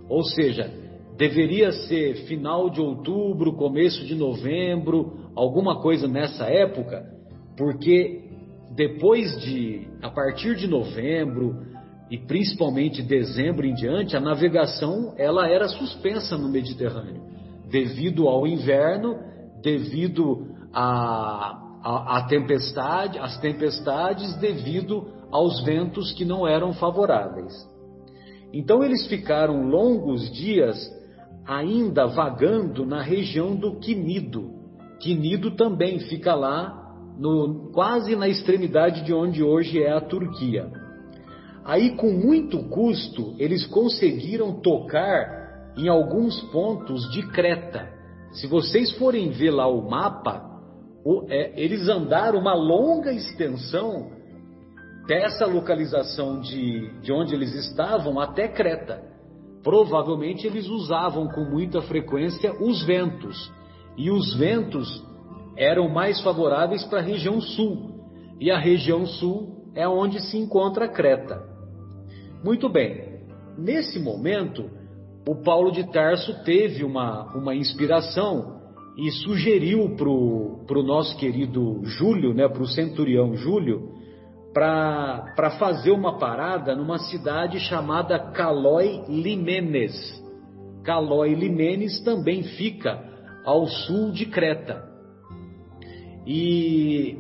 ou 0.08 0.24
seja, 0.24 0.72
deveria 1.17 1.72
ser 1.72 2.27
final 2.27 2.70
de 2.70 2.79
outubro, 2.79 3.53
começo 3.53 4.05
de 4.05 4.15
novembro, 4.15 5.31
alguma 5.36 5.81
coisa 5.81 6.08
nessa 6.08 6.46
época, 6.46 7.03
porque 7.58 8.22
depois 8.75 9.39
de, 9.41 9.88
a 10.01 10.10
partir 10.10 10.55
de 10.55 10.67
novembro 10.67 11.70
e 12.12 12.18
principalmente 12.18 13.01
dezembro 13.01 13.65
em 13.65 13.74
diante, 13.74 14.18
a 14.18 14.20
navegação 14.20 15.13
ela 15.18 15.48
era 15.48 15.70
suspensa 15.70 16.38
no 16.38 16.50
Mediterrâneo, 16.50 17.24
devido 17.70 18.27
ao 18.27 18.46
inverno, 18.46 19.18
devido 19.63 20.46
a, 20.74 21.58
a, 21.82 22.18
a 22.18 22.24
tempestade, 22.27 23.18
as 23.18 23.39
tempestades, 23.39 24.36
devido 24.41 25.08
aos 25.32 25.63
ventos 25.63 26.12
que 26.12 26.25
não 26.25 26.46
eram 26.46 26.74
favoráveis. 26.74 27.53
Então 28.51 28.84
eles 28.84 29.08
ficaram 29.08 29.70
longos 29.70 30.30
dias 30.34 30.77
ainda 31.48 32.08
vagando 32.08 32.86
na 32.86 33.01
região 33.01 33.56
do 33.56 33.80
Quinido. 33.80 34.51
Quinido 35.00 35.51
também 35.51 35.98
fica 36.00 36.36
lá, 36.36 36.77
no, 37.18 37.72
quase 37.72 38.18
na 38.18 38.27
extremidade 38.27 39.06
de 39.06 39.13
onde 39.13 39.41
hoje 39.41 39.82
é 39.82 39.94
a 39.94 40.01
Turquia. 40.01 40.80
Aí, 41.63 41.96
com 41.96 42.12
muito 42.12 42.63
custo, 42.70 43.36
eles 43.38 43.65
conseguiram 43.68 44.60
tocar 44.62 45.74
em 45.77 45.88
alguns 45.88 46.41
pontos 46.51 47.10
de 47.12 47.27
Creta. 47.27 47.88
Se 48.32 48.48
vocês 48.48 48.91
forem 48.98 49.30
ver 49.30 49.51
lá 49.51 49.68
o 49.68 49.89
mapa, 49.89 50.50
o, 51.06 51.25
é, 51.30 51.53
eles 51.56 51.88
andaram 51.88 52.39
uma 52.39 52.53
longa 52.53 53.12
extensão 53.12 54.12
dessa 55.08 55.46
localização 55.46 56.39
de, 56.39 57.00
de 57.01 57.12
onde 57.12 57.34
eles 57.36 57.53
estavam 57.53 58.20
até 58.20 58.48
Creta. 58.48 59.03
Provavelmente 59.63 60.48
eles 60.48 60.68
usavam 60.68 61.27
com 61.27 61.41
muita 61.41 61.82
frequência 61.82 62.51
os 62.60 62.84
ventos, 62.84 63.51
e 63.98 64.10
os 64.10 64.34
ventos 64.36 65.06
eram 65.56 65.89
mais 65.89 66.20
favoráveis 66.22 66.84
para 66.86 67.00
a 67.00 67.03
região 67.03 67.39
sul, 67.39 67.91
e 68.39 68.50
a 68.50 68.58
região 68.58 69.06
sul 69.06 69.72
é 69.75 69.88
onde 69.88 70.20
se 70.20 70.38
encontra 70.38 70.88
Creta. 70.88 71.50
Muito 72.43 72.67
bem, 72.67 73.19
nesse 73.55 74.00
momento, 74.00 74.67
o 75.27 75.36
Paulo 75.36 75.71
de 75.71 75.91
Tarso 75.91 76.43
teve 76.43 76.83
uma, 76.83 77.31
uma 77.36 77.53
inspiração 77.53 78.60
e 78.98 79.12
sugeriu 79.12 79.95
para 79.95 80.10
o 80.10 80.83
nosso 80.83 81.15
querido 81.17 81.81
Júlio, 81.83 82.33
né, 82.33 82.48
para 82.48 82.63
o 82.63 82.67
centurião 82.67 83.36
Júlio, 83.36 83.91
para 84.53 85.51
fazer 85.60 85.91
uma 85.91 86.17
parada 86.17 86.75
numa 86.75 86.98
cidade 86.98 87.60
chamada 87.60 88.17
Calói 88.31 89.03
Limenes. 89.07 89.93
Calói 90.83 91.36
Limenes 91.36 92.01
também 92.01 92.41
fica 92.41 93.03
ao 93.45 93.67
sul 93.67 94.12
de 94.12 94.25
Creta. 94.25 94.89
E, 96.25 97.17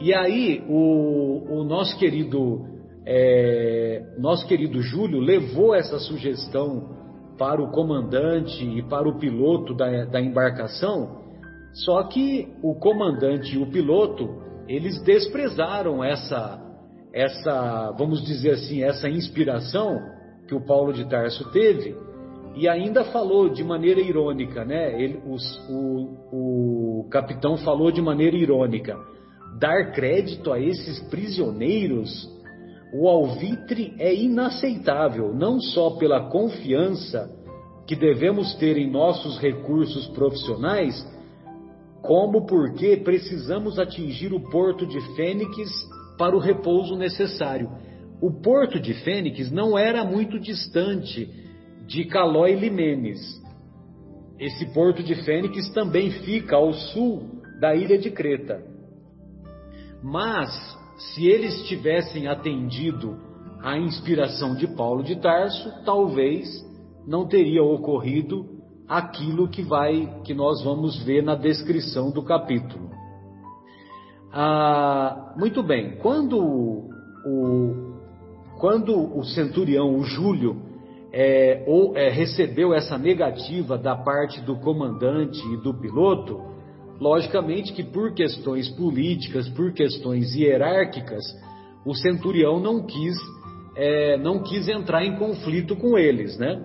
e 0.00 0.14
aí 0.14 0.64
o, 0.66 1.60
o 1.60 1.64
nosso 1.64 1.98
querido 1.98 2.75
é, 3.06 4.02
nosso 4.18 4.46
querido 4.46 4.82
Júlio 4.82 5.20
levou 5.20 5.74
essa 5.74 5.98
sugestão 5.98 6.96
para 7.38 7.62
o 7.62 7.70
comandante 7.70 8.64
e 8.64 8.82
para 8.82 9.08
o 9.08 9.18
piloto 9.18 9.74
da, 9.74 10.04
da 10.06 10.20
embarcação, 10.20 11.24
só 11.72 12.02
que 12.04 12.48
o 12.62 12.74
comandante 12.74 13.54
e 13.54 13.62
o 13.62 13.70
piloto 13.70 14.42
eles 14.66 15.00
desprezaram 15.02 16.02
essa, 16.02 16.60
essa, 17.12 17.92
vamos 17.92 18.24
dizer 18.24 18.52
assim, 18.52 18.82
essa 18.82 19.08
inspiração 19.08 20.00
que 20.48 20.54
o 20.54 20.64
Paulo 20.64 20.92
de 20.92 21.08
Tarso 21.08 21.50
teve 21.52 21.94
e 22.56 22.66
ainda 22.68 23.04
falou 23.04 23.50
de 23.50 23.62
maneira 23.62 24.00
irônica, 24.00 24.64
né? 24.64 25.00
Ele, 25.00 25.20
os, 25.26 25.44
o, 25.68 27.02
o 27.02 27.08
capitão 27.10 27.58
falou 27.58 27.92
de 27.92 28.00
maneira 28.00 28.34
irônica: 28.34 28.96
dar 29.58 29.92
crédito 29.92 30.50
a 30.50 30.58
esses 30.58 30.98
prisioneiros, 31.10 32.26
o 32.92 33.08
alvitre 33.08 33.94
é 33.98 34.14
inaceitável, 34.14 35.34
não 35.34 35.60
só 35.60 35.90
pela 35.90 36.30
confiança 36.30 37.30
que 37.86 37.94
devemos 37.94 38.54
ter 38.54 38.76
em 38.76 38.90
nossos 38.90 39.38
recursos 39.38 40.06
profissionais, 40.08 41.06
como 42.02 42.46
porque 42.46 42.96
precisamos 42.96 43.78
atingir 43.78 44.32
o 44.32 44.40
porto 44.50 44.86
de 44.86 45.00
Fênix 45.14 45.72
para 46.16 46.36
o 46.36 46.40
repouso 46.40 46.96
necessário. 46.96 47.70
O 48.20 48.32
porto 48.32 48.80
de 48.80 48.94
Fênix 49.02 49.50
não 49.50 49.76
era 49.76 50.04
muito 50.04 50.38
distante 50.38 51.28
de 51.86 52.04
Calói 52.04 52.54
Limenes. 52.54 53.20
Esse 54.38 54.66
porto 54.72 55.02
de 55.02 55.14
Fênix 55.24 55.68
também 55.70 56.10
fica 56.10 56.56
ao 56.56 56.72
sul 56.72 57.36
da 57.60 57.74
ilha 57.74 57.98
de 57.98 58.10
Creta. 58.10 58.62
Mas, 60.02 60.50
se 60.96 61.26
eles 61.26 61.62
tivessem 61.64 62.26
atendido 62.26 63.16
à 63.62 63.76
inspiração 63.78 64.54
de 64.54 64.66
Paulo 64.66 65.02
de 65.02 65.16
Tarso, 65.16 65.72
talvez 65.84 66.64
não 67.06 67.26
teria 67.26 67.62
ocorrido 67.62 68.46
aquilo 68.88 69.48
que 69.48 69.62
vai 69.62 70.20
que 70.24 70.32
nós 70.32 70.62
vamos 70.62 71.02
ver 71.04 71.22
na 71.22 71.34
descrição 71.34 72.10
do 72.10 72.22
capítulo. 72.22 72.90
Ah, 74.32 75.34
muito 75.36 75.62
bem, 75.62 75.96
quando 75.98 76.38
o, 76.38 77.96
quando 78.58 79.18
o 79.18 79.24
centurião, 79.24 79.96
o 79.96 80.02
Júlio, 80.04 80.62
é, 81.12 81.64
ou, 81.66 81.96
é, 81.96 82.10
recebeu 82.10 82.74
essa 82.74 82.98
negativa 82.98 83.78
da 83.78 83.96
parte 83.96 84.40
do 84.42 84.56
comandante 84.56 85.40
e 85.48 85.56
do 85.56 85.72
piloto, 85.72 86.55
logicamente 87.00 87.72
que 87.72 87.84
por 87.84 88.14
questões 88.14 88.68
políticas, 88.70 89.48
por 89.50 89.72
questões 89.72 90.34
hierárquicas, 90.34 91.24
o 91.84 91.94
centurião 91.94 92.58
não 92.58 92.84
quis, 92.84 93.16
é, 93.76 94.16
não 94.16 94.42
quis 94.42 94.68
entrar 94.68 95.04
em 95.04 95.16
conflito 95.16 95.76
com 95.76 95.98
eles, 95.98 96.36
né? 96.38 96.60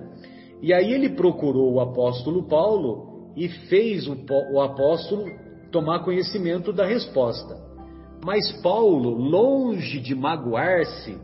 E 0.61 0.73
aí 0.73 0.93
ele 0.93 1.09
procurou 1.09 1.73
o 1.73 1.79
apóstolo 1.79 2.47
Paulo 2.47 3.31
e 3.35 3.47
fez 3.47 4.07
o, 4.07 4.15
o 4.53 4.61
apóstolo 4.61 5.25
tomar 5.71 6.03
conhecimento 6.03 6.71
da 6.71 6.85
resposta. 6.85 7.55
Mas 8.23 8.51
Paulo, 8.61 9.09
longe 9.09 10.00
de 10.00 10.13
magoar-se, 10.13 11.17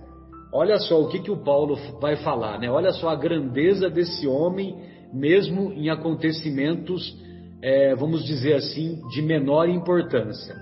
olha 0.52 0.80
só 0.80 1.00
o 1.02 1.10
que, 1.10 1.20
que 1.20 1.30
o 1.30 1.44
Paulo 1.44 1.78
vai 2.02 2.16
falar, 2.18 2.60
né? 2.60 2.70
Olha 2.70 2.92
só 2.92 3.10
a 3.10 3.16
grandeza 3.16 3.90
desse 3.90 4.28
homem, 4.28 4.76
mesmo 5.14 5.72
em 5.74 5.90
acontecimentos, 5.90 7.16
é, 7.62 7.96
vamos 7.96 8.24
dizer 8.24 8.56
assim, 8.56 9.02
de 9.10 9.22
menor 9.22 9.68
importância. 9.68 10.56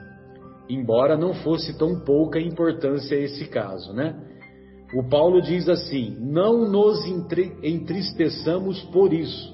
Embora 0.69 1.17
não 1.17 1.33
fosse 1.33 1.77
tão 1.77 1.99
pouca 1.99 2.39
importância 2.39 3.15
esse 3.15 3.45
caso, 3.47 3.93
né? 3.93 4.15
O 4.95 5.03
Paulo 5.03 5.41
diz 5.41 5.67
assim: 5.67 6.17
Não 6.19 6.69
nos 6.69 7.05
entristeçamos 7.63 8.81
por 8.85 9.13
isso. 9.13 9.53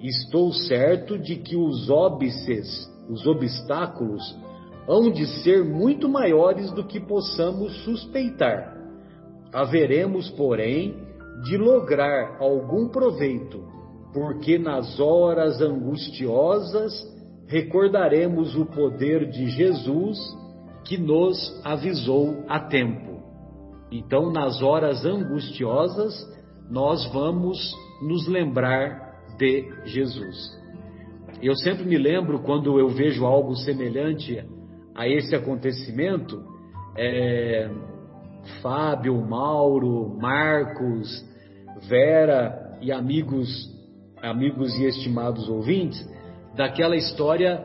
Estou 0.00 0.52
certo 0.52 1.18
de 1.18 1.36
que 1.36 1.56
os 1.56 1.88
óbices, 1.88 2.90
os 3.08 3.26
obstáculos, 3.26 4.22
hão 4.86 5.10
de 5.10 5.26
ser 5.42 5.64
muito 5.64 6.08
maiores 6.08 6.70
do 6.72 6.84
que 6.84 7.00
possamos 7.00 7.84
suspeitar. 7.84 8.76
Haveremos, 9.52 10.28
porém, 10.30 10.94
de 11.44 11.56
lograr 11.56 12.36
algum 12.38 12.88
proveito, 12.88 13.62
porque 14.14 14.56
nas 14.56 15.00
horas 15.00 15.60
angustiosas 15.60 16.92
recordaremos 17.48 18.54
o 18.54 18.64
poder 18.64 19.28
de 19.28 19.50
Jesus 19.50 20.16
que 20.84 20.96
nos 20.96 21.60
avisou 21.64 22.44
a 22.48 22.60
tempo. 22.60 23.20
Então, 23.90 24.30
nas 24.30 24.62
horas 24.62 25.04
angustiosas, 25.04 26.14
nós 26.70 27.04
vamos 27.12 27.58
nos 28.02 28.26
lembrar 28.28 29.18
de 29.36 29.68
Jesus. 29.86 30.62
Eu 31.42 31.56
sempre 31.56 31.84
me 31.84 31.98
lembro 31.98 32.38
quando 32.40 32.78
eu 32.78 32.88
vejo 32.88 33.26
algo 33.26 33.56
semelhante 33.56 34.42
a 34.94 35.08
esse 35.08 35.34
acontecimento, 35.34 36.40
é, 36.96 37.68
Fábio, 38.62 39.20
Mauro, 39.20 40.16
Marcos, 40.20 41.08
Vera 41.88 42.78
e 42.80 42.92
amigos, 42.92 43.73
amigos 44.24 44.74
e 44.78 44.84
estimados 44.84 45.48
ouvintes, 45.48 46.08
daquela 46.56 46.96
história 46.96 47.62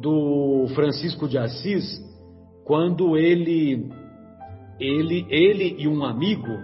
do 0.00 0.66
Francisco 0.74 1.28
de 1.28 1.36
Assis, 1.36 2.00
quando 2.64 3.16
ele 3.16 3.90
ele, 4.78 5.26
ele 5.28 5.74
e 5.78 5.88
um 5.88 6.04
amigo, 6.04 6.56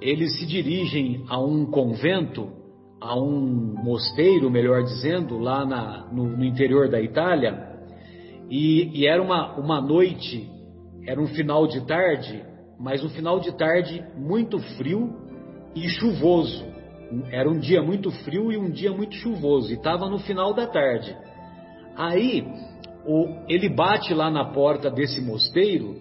eles 0.00 0.36
se 0.38 0.46
dirigem 0.46 1.24
a 1.28 1.38
um 1.38 1.64
convento, 1.66 2.50
a 3.00 3.16
um 3.16 3.74
mosteiro, 3.84 4.50
melhor 4.50 4.82
dizendo, 4.82 5.38
lá 5.38 5.64
na, 5.64 6.08
no, 6.12 6.36
no, 6.36 6.44
interior 6.44 6.88
da 6.88 7.00
Itália, 7.00 7.68
e, 8.50 9.00
e 9.00 9.06
era 9.06 9.22
uma, 9.22 9.56
uma 9.56 9.80
noite, 9.80 10.50
era 11.06 11.20
um 11.20 11.28
final 11.28 11.68
de 11.68 11.86
tarde, 11.86 12.44
mas 12.80 13.04
um 13.04 13.08
final 13.10 13.38
de 13.38 13.56
tarde 13.56 14.04
muito 14.16 14.58
frio 14.76 15.14
e 15.74 15.88
chuvoso. 15.88 16.71
Era 17.30 17.48
um 17.48 17.58
dia 17.58 17.82
muito 17.82 18.10
frio 18.10 18.50
e 18.52 18.56
um 18.56 18.70
dia 18.70 18.92
muito 18.92 19.14
chuvoso, 19.14 19.70
e 19.70 19.74
estava 19.74 20.08
no 20.08 20.18
final 20.18 20.54
da 20.54 20.66
tarde. 20.66 21.16
Aí 21.96 22.44
o, 23.06 23.26
ele 23.48 23.68
bate 23.68 24.14
lá 24.14 24.30
na 24.30 24.44
porta 24.52 24.90
desse 24.90 25.20
mosteiro 25.20 25.96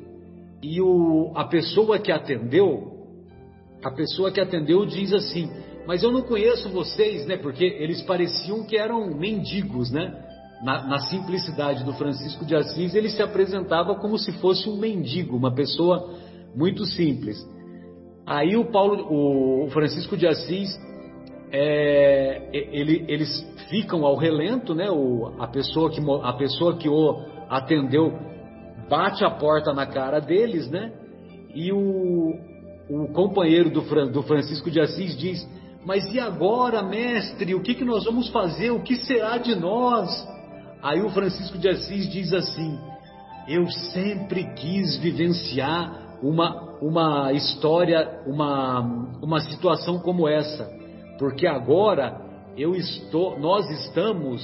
e 0.62 0.80
o, 0.80 1.32
a 1.36 1.45
pessoa 1.45 2.00
que 2.00 2.12
atendeu, 2.12 3.08
a 3.84 3.91
pessoa 3.91 4.32
que 4.32 4.39
atendeu 4.39 4.86
diz 4.86 5.12
assim: 5.12 5.50
Mas 5.88 6.04
eu 6.04 6.12
não 6.12 6.21
conheço 6.21 6.69
vocês, 6.69 7.26
né? 7.26 7.38
Porque 7.38 7.65
eles 7.65 8.02
pareciam 8.04 8.63
que 8.65 8.78
eram 8.78 9.13
mendigos, 9.15 9.91
né? 9.91 10.28
Na, 10.63 10.86
na, 10.86 11.00
simplicidade 11.00 11.84
do 11.84 11.93
Francisco 11.93 12.45
de 12.45 12.56
Assis, 12.56 12.93
ele 12.93 13.10
se 13.10 13.24
apresentava 13.24 13.95
como 13.95 14.15
se 14.19 14.32
fosse 14.34 14.69
um 14.69 14.78
mendigo, 14.78 15.36
uma 15.36 15.52
pessoa 15.52 16.13
muito 16.56 16.86
simples. 16.86 17.36
Aí 18.28 18.56
o 18.56 18.65
Paulo, 18.65 19.08
o 19.10 19.71
Francisco 19.71 20.15
de 20.15 20.28
Assis, 20.28 20.69
é, 21.51 22.49
ele, 22.53 23.05
eles 23.07 23.29
ficam 23.69 24.05
ao 24.05 24.15
relento, 24.15 24.73
né? 24.73 24.89
O, 24.89 25.33
a 25.39 25.47
pessoa 25.47 25.89
que 25.89 26.01
a 26.23 26.33
pessoa 26.33 26.77
que 26.77 26.87
o 26.87 27.23
atendeu 27.49 28.13
bate 28.89 29.23
a 29.23 29.29
porta 29.29 29.73
na 29.73 29.85
cara 29.85 30.19
deles, 30.19 30.69
né? 30.69 30.91
E 31.53 31.71
o, 31.71 32.33
o 32.89 33.07
companheiro 33.13 33.69
do, 33.69 33.81
do 34.09 34.23
Francisco 34.23 34.71
de 34.71 34.79
Assis 34.79 35.17
diz: 35.17 35.47
Mas 35.85 36.13
e 36.13 36.19
agora, 36.19 36.81
mestre? 36.81 37.53
O 37.55 37.61
que, 37.61 37.75
que 37.75 37.85
nós 37.85 38.05
vamos 38.05 38.29
fazer? 38.29 38.71
O 38.71 38.81
que 38.81 38.95
será 38.95 39.37
de 39.37 39.55
nós? 39.55 40.27
Aí 40.81 41.01
o 41.01 41.09
Francisco 41.09 41.57
de 41.57 41.67
Assis 41.67 42.09
diz 42.09 42.33
assim: 42.33 42.79
Eu 43.47 43.69
sempre 43.91 44.45
quis 44.55 44.97
vivenciar 44.97 46.17
uma, 46.23 46.77
uma 46.81 47.33
história, 47.33 48.21
uma, 48.25 48.79
uma 49.21 49.39
situação 49.41 49.99
como 49.99 50.27
essa, 50.27 50.69
porque 51.21 51.45
agora 51.45 52.19
eu 52.57 52.73
estou, 52.73 53.39
nós 53.39 53.69
estamos, 53.69 54.41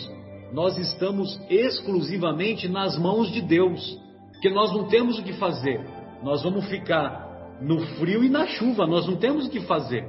nós 0.54 0.78
estamos 0.78 1.42
exclusivamente 1.50 2.68
nas 2.68 2.96
mãos 3.00 3.32
de 3.32 3.42
Deus 3.42 4.00
porque 4.32 4.52
nós 4.52 4.72
não 4.72 4.84
temos 4.84 5.18
o 5.18 5.24
que 5.24 5.34
fazer. 5.34 5.84
Nós 6.22 6.44
vamos 6.44 6.70
ficar 6.70 7.58
no 7.60 7.80
frio 7.98 8.24
e 8.24 8.30
na 8.30 8.46
chuva, 8.46 8.86
nós 8.86 9.08
não 9.08 9.16
temos 9.16 9.48
o 9.48 9.50
que 9.50 9.62
fazer. 9.62 10.08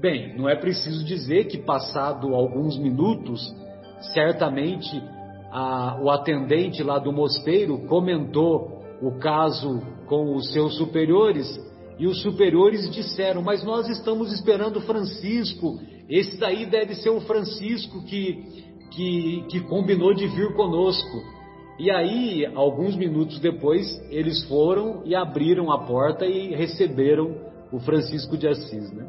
Bem, 0.00 0.38
não 0.38 0.48
é 0.48 0.54
preciso 0.54 1.04
dizer 1.04 1.46
que, 1.48 1.58
passado 1.58 2.32
alguns 2.32 2.78
minutos, 2.78 3.52
certamente 4.12 5.02
a, 5.50 5.98
o 6.00 6.08
atendente 6.08 6.84
lá 6.84 7.00
do 7.00 7.12
mosteiro 7.12 7.88
comentou 7.88 8.80
o 9.02 9.18
caso 9.18 9.82
com 10.06 10.36
os 10.36 10.52
seus 10.52 10.76
superiores 10.76 11.48
e 11.98 12.06
os 12.06 12.20
superiores 12.22 12.90
disseram: 12.90 13.42
Mas 13.42 13.62
nós 13.64 13.88
estamos 13.88 14.32
esperando 14.32 14.80
Francisco, 14.80 15.78
esse 16.08 16.36
daí 16.36 16.66
deve 16.66 16.94
ser 16.94 17.10
o 17.10 17.20
Francisco 17.20 18.02
que, 18.04 18.64
que, 18.90 19.44
que 19.48 19.60
combinou 19.60 20.14
de 20.14 20.26
vir 20.26 20.54
conosco. 20.54 21.22
E 21.78 21.90
aí, 21.90 22.46
alguns 22.54 22.94
minutos 22.94 23.40
depois, 23.40 23.86
eles 24.10 24.44
foram 24.44 25.02
e 25.04 25.14
abriram 25.14 25.72
a 25.72 25.84
porta 25.84 26.24
e 26.24 26.54
receberam 26.54 27.36
o 27.72 27.80
Francisco 27.80 28.36
de 28.36 28.46
Assis. 28.46 28.92
Né? 28.92 29.06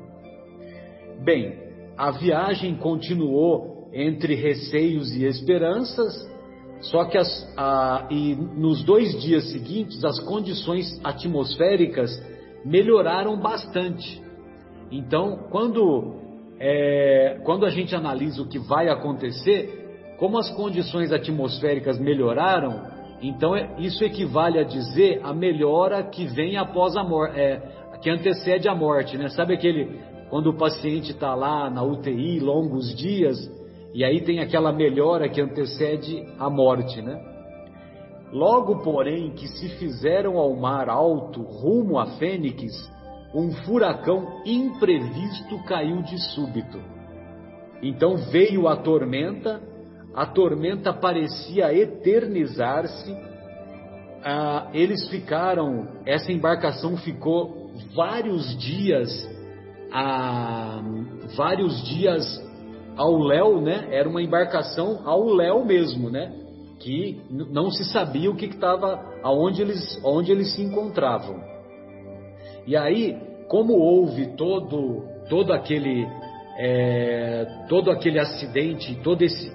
Bem, 1.24 1.60
a 1.96 2.12
viagem 2.12 2.76
continuou 2.76 3.90
entre 3.94 4.34
receios 4.34 5.16
e 5.16 5.26
esperanças, 5.26 6.28
só 6.82 7.06
que 7.06 7.18
as, 7.18 7.54
a, 7.56 8.08
e 8.12 8.36
nos 8.36 8.84
dois 8.84 9.22
dias 9.22 9.52
seguintes 9.52 10.04
as 10.04 10.20
condições 10.20 11.00
atmosféricas 11.04 12.12
melhoraram 12.66 13.38
bastante. 13.38 14.22
Então, 14.92 15.48
quando, 15.52 16.16
é, 16.60 17.40
quando 17.44 17.66
a 17.66 17.70
gente 17.70 17.96
analisa 17.96 18.42
o 18.42 18.48
que 18.48 18.58
vai 18.58 18.90
acontecer, 18.90 20.16
como 20.18 20.40
as 20.40 20.50
condições 20.50 21.12
atmosféricas 21.12 22.00
melhoraram, 22.00 22.82
então 23.22 23.56
é, 23.56 23.76
isso 23.78 24.04
equivale 24.04 24.60
a 24.60 24.64
dizer 24.64 25.22
a 25.24 25.34
melhora 25.34 26.04
que 26.04 26.26
vem 26.26 26.58
após 26.58 26.96
a 26.98 27.04
morte, 27.04 27.40
é, 27.40 27.62
que 28.02 28.10
antecede 28.10 28.68
a 28.68 28.76
morte, 28.76 29.18
né? 29.18 29.30
Sabe 29.30 29.54
aquele 29.54 30.00
quando 30.30 30.48
o 30.48 30.58
paciente 30.58 31.12
está 31.12 31.36
lá 31.36 31.70
na 31.70 31.84
UTI 31.84 32.40
longos 32.40 32.96
dias 32.96 33.38
E 33.94 34.04
aí 34.04 34.22
tem 34.22 34.40
aquela 34.40 34.74
melhora 34.74 35.30
que 35.30 35.40
antecede 35.40 36.26
a 36.38 36.50
morte, 36.50 37.02
né? 37.02 37.35
Logo, 38.36 38.84
porém, 38.84 39.32
que 39.32 39.48
se 39.48 39.70
fizeram 39.78 40.38
ao 40.38 40.54
mar 40.58 40.90
alto, 40.90 41.42
rumo 41.42 41.98
a 41.98 42.18
Fênix, 42.18 42.74
um 43.34 43.50
furacão 43.64 44.42
imprevisto 44.46 45.58
caiu 45.64 46.02
de 46.02 46.18
súbito. 46.34 46.78
Então 47.82 48.18
veio 48.18 48.68
a 48.68 48.76
tormenta, 48.76 49.62
a 50.14 50.26
tormenta 50.26 50.92
parecia 50.92 51.74
eternizar-se. 51.74 53.16
Ah, 54.22 54.68
eles 54.74 55.08
ficaram, 55.08 55.88
essa 56.06 56.30
embarcação 56.30 56.98
ficou 56.98 57.72
vários 57.96 58.54
dias, 58.58 59.10
ah, 59.94 60.82
vários 61.38 61.82
dias 61.86 62.26
ao 62.98 63.18
léu, 63.18 63.62
né? 63.62 63.88
Era 63.92 64.10
uma 64.10 64.22
embarcação 64.22 65.04
ao 65.06 65.24
léu 65.24 65.64
mesmo, 65.64 66.10
né? 66.10 66.45
Que 66.80 67.22
não 67.30 67.72
se 67.72 67.86
sabia 67.86 68.30
o 68.30 68.36
que 68.36 68.46
estava, 68.46 69.04
aonde 69.24 69.62
eles, 69.62 70.00
onde 70.04 70.32
eles 70.32 70.54
se 70.54 70.62
encontravam. 70.62 71.42
E 72.68 72.76
aí, 72.76 73.18
como 73.48 73.74
houve 73.74 74.36
todo, 74.36 75.04
todo 75.30 75.54
aquele, 75.54 76.06
é, 76.58 77.66
todo 77.70 77.90
aquele 77.90 78.20
acidente, 78.20 78.96
todo 79.04 79.22
esse 79.22 79.52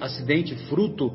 acidente 0.00 0.54
fruto, 0.68 1.12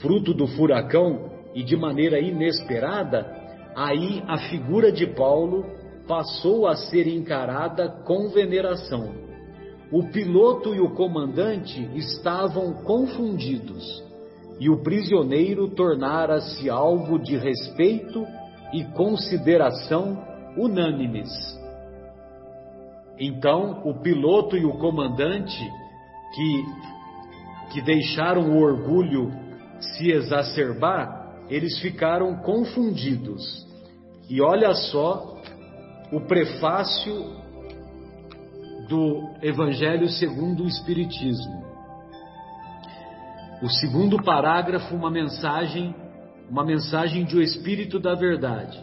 fruto 0.00 0.32
do 0.32 0.46
furacão 0.46 1.30
e 1.54 1.62
de 1.62 1.76
maneira 1.76 2.18
inesperada, 2.20 3.26
aí 3.74 4.22
a 4.26 4.38
figura 4.48 4.92
de 4.92 5.06
Paulo 5.06 5.64
passou 6.06 6.66
a 6.66 6.76
ser 6.76 7.06
encarada 7.06 7.88
com 8.04 8.28
veneração 8.28 9.22
o 9.92 10.04
piloto 10.04 10.74
e 10.74 10.80
o 10.80 10.94
comandante 10.94 11.86
estavam 11.94 12.72
confundidos 12.82 14.02
e 14.62 14.70
o 14.70 14.80
prisioneiro 14.80 15.66
tornara-se 15.74 16.70
alvo 16.70 17.18
de 17.18 17.36
respeito 17.36 18.24
e 18.72 18.84
consideração 18.92 20.24
unânimes. 20.56 21.28
Então, 23.18 23.82
o 23.84 24.00
piloto 24.00 24.56
e 24.56 24.64
o 24.64 24.78
comandante, 24.78 25.58
que, 26.32 26.64
que 27.72 27.82
deixaram 27.82 28.52
o 28.52 28.62
orgulho 28.62 29.32
se 29.80 30.12
exacerbar, 30.12 31.34
eles 31.50 31.80
ficaram 31.80 32.36
confundidos. 32.36 33.66
E 34.30 34.40
olha 34.40 34.72
só 34.74 35.42
o 36.12 36.20
prefácio 36.20 37.12
do 38.88 39.28
Evangelho 39.42 40.08
segundo 40.08 40.62
o 40.62 40.68
Espiritismo. 40.68 41.61
O 43.62 43.68
segundo 43.70 44.20
parágrafo, 44.20 44.92
uma 44.92 45.08
mensagem, 45.08 45.94
uma 46.50 46.64
mensagem 46.64 47.24
do 47.24 47.40
Espírito 47.40 48.00
da 48.00 48.12
Verdade. 48.12 48.76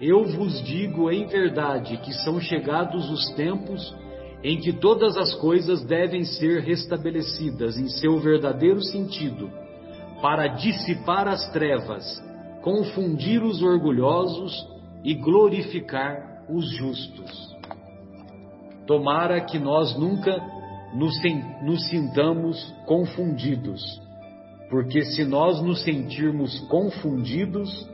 Eu 0.00 0.24
vos 0.24 0.60
digo 0.64 1.08
em 1.08 1.26
verdade 1.26 1.96
que 1.98 2.12
são 2.12 2.40
chegados 2.40 3.08
os 3.08 3.32
tempos 3.34 3.94
em 4.42 4.58
que 4.58 4.72
todas 4.72 5.16
as 5.16 5.34
coisas 5.36 5.84
devem 5.84 6.24
ser 6.24 6.62
restabelecidas 6.62 7.78
em 7.78 7.88
seu 7.88 8.18
verdadeiro 8.18 8.82
sentido, 8.82 9.50
para 10.20 10.48
dissipar 10.48 11.28
as 11.28 11.48
trevas, 11.52 12.04
confundir 12.60 13.40
os 13.40 13.62
orgulhosos 13.62 14.52
e 15.04 15.14
glorificar 15.14 16.44
os 16.50 16.68
justos. 16.76 17.56
Tomara 18.84 19.40
que 19.42 19.60
nós 19.60 19.96
nunca 19.96 20.40
nos 21.62 21.88
sintamos 21.88 22.74
confundidos, 22.84 24.07
porque 24.68 25.02
se 25.02 25.24
nós 25.24 25.62
nos 25.62 25.82
sentirmos 25.82 26.58
confundidos, 26.68 27.88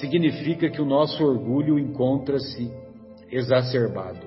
significa 0.00 0.68
que 0.68 0.80
o 0.80 0.84
nosso 0.84 1.22
orgulho 1.24 1.78
encontra-se 1.78 2.70
exacerbado. 3.30 4.26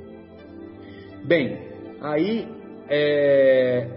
Bem, 1.26 1.60
aí 2.02 2.48
é, 2.90 3.88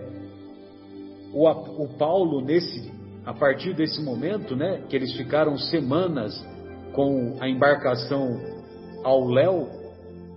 o, 1.32 1.48
o, 1.48 1.88
Paulo 1.96 2.40
nesse, 2.40 2.92
a 3.24 3.32
partir 3.32 3.74
desse 3.74 4.02
momento, 4.02 4.54
né, 4.56 4.82
que 4.88 4.96
eles 4.96 5.12
ficaram 5.14 5.56
semanas 5.56 6.34
com 6.92 7.36
a 7.40 7.48
embarcação 7.48 8.40
ao 9.02 9.26
léu, 9.26 9.68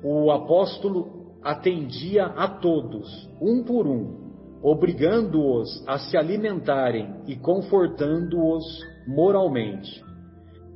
o 0.03 0.31
apóstolo 0.31 1.35
atendia 1.43 2.25
a 2.25 2.47
todos, 2.47 3.29
um 3.41 3.63
por 3.63 3.87
um, 3.87 4.26
obrigando-os 4.61 5.83
a 5.87 5.99
se 5.99 6.17
alimentarem 6.17 7.15
e 7.27 7.35
confortando-os 7.35 8.63
moralmente. 9.07 10.03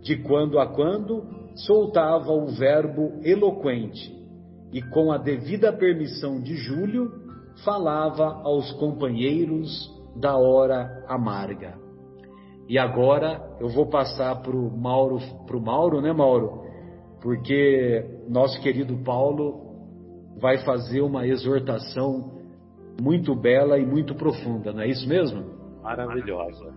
De 0.02 0.18
quando 0.18 0.60
a 0.60 0.68
quando 0.68 1.24
soltava 1.56 2.32
o 2.32 2.48
verbo 2.48 3.20
eloquente 3.24 4.16
e, 4.72 4.82
com 4.82 5.12
a 5.12 5.18
devida 5.18 5.72
permissão 5.72 6.40
de 6.40 6.56
Júlio, 6.56 7.12
falava 7.64 8.42
aos 8.44 8.72
companheiros 8.74 9.92
da 10.16 10.38
hora 10.38 11.04
amarga. 11.08 11.76
E 12.68 12.78
agora 12.80 13.42
eu 13.60 13.70
vou 13.70 13.88
passar 13.88 14.42
para 14.42 14.56
o 14.56 14.72
Mauro, 14.72 15.20
pro 15.46 15.62
Mauro, 15.62 16.02
né, 16.02 16.14
Mauro? 16.14 16.64
Porque 17.22 18.24
nosso 18.30 18.60
querido 18.62 18.98
Paulo 19.04 19.72
vai 20.40 20.58
fazer 20.60 21.02
uma 21.02 21.28
exortação 21.28 22.41
muito 23.00 23.36
bela 23.36 23.78
e 23.78 23.86
muito 23.86 24.16
profunda, 24.16 24.74
não 24.74 24.82
é 24.82 24.88
isso 24.88 25.08
mesmo? 25.08 25.44
Maravilhosa. 25.84 26.74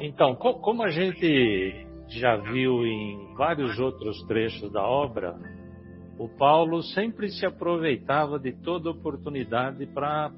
Então, 0.00 0.34
como 0.34 0.82
a 0.82 0.88
gente 0.88 1.86
já 2.08 2.36
viu 2.36 2.84
em 2.86 3.34
vários 3.36 3.78
outros 3.78 4.22
trechos 4.26 4.72
da 4.72 4.82
obra, 4.82 5.36
o 6.18 6.28
Paulo 6.28 6.82
sempre 6.82 7.28
se 7.28 7.46
aproveitava 7.46 8.38
de 8.38 8.52
toda 8.52 8.90
oportunidade 8.90 9.86
para 9.86 10.30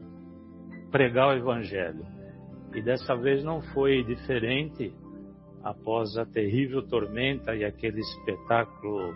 pregar 0.90 1.28
o 1.28 1.36
Evangelho. 1.36 2.04
E 2.74 2.82
dessa 2.82 3.14
vez 3.16 3.42
não 3.42 3.60
foi 3.60 4.04
diferente 4.04 4.94
após 5.62 6.16
a 6.16 6.26
terrível 6.26 6.82
tormenta 6.86 7.54
e 7.54 7.64
aquele 7.64 8.00
espetáculo 8.00 9.14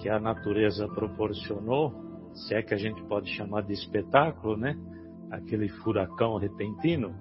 que 0.00 0.08
a 0.08 0.18
natureza 0.18 0.88
proporcionou, 0.88 1.92
se 2.34 2.54
é 2.54 2.62
que 2.62 2.74
a 2.74 2.78
gente 2.78 3.02
pode 3.04 3.30
chamar 3.30 3.62
de 3.62 3.72
espetáculo, 3.72 4.56
né? 4.56 4.76
Aquele 5.30 5.68
furacão 5.68 6.36
repentino, 6.36 7.14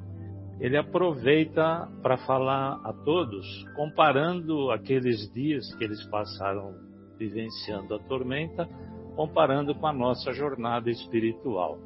ele 0.59 0.77
aproveita 0.77 1.89
para 2.01 2.17
falar 2.17 2.79
a 2.83 2.93
todos, 2.93 3.45
comparando 3.75 4.69
aqueles 4.71 5.31
dias 5.33 5.73
que 5.75 5.83
eles 5.83 6.03
passaram 6.09 6.73
vivenciando 7.17 7.95
a 7.95 7.99
tormenta, 7.99 8.67
comparando 9.15 9.73
com 9.75 9.87
a 9.87 9.93
nossa 9.93 10.31
jornada 10.33 10.89
espiritual. 10.89 11.77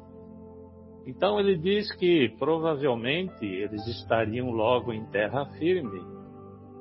Então 1.06 1.38
ele 1.38 1.56
diz 1.56 1.90
que 1.96 2.28
provavelmente 2.38 3.44
eles 3.44 3.86
estariam 3.86 4.50
logo 4.50 4.92
em 4.92 5.04
terra 5.06 5.46
firme 5.58 6.02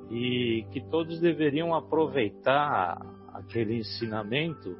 e 0.09 0.65
que 0.71 0.81
todos 0.89 1.19
deveriam 1.19 1.75
aproveitar 1.75 2.97
aquele 3.33 3.77
ensinamento 3.77 4.75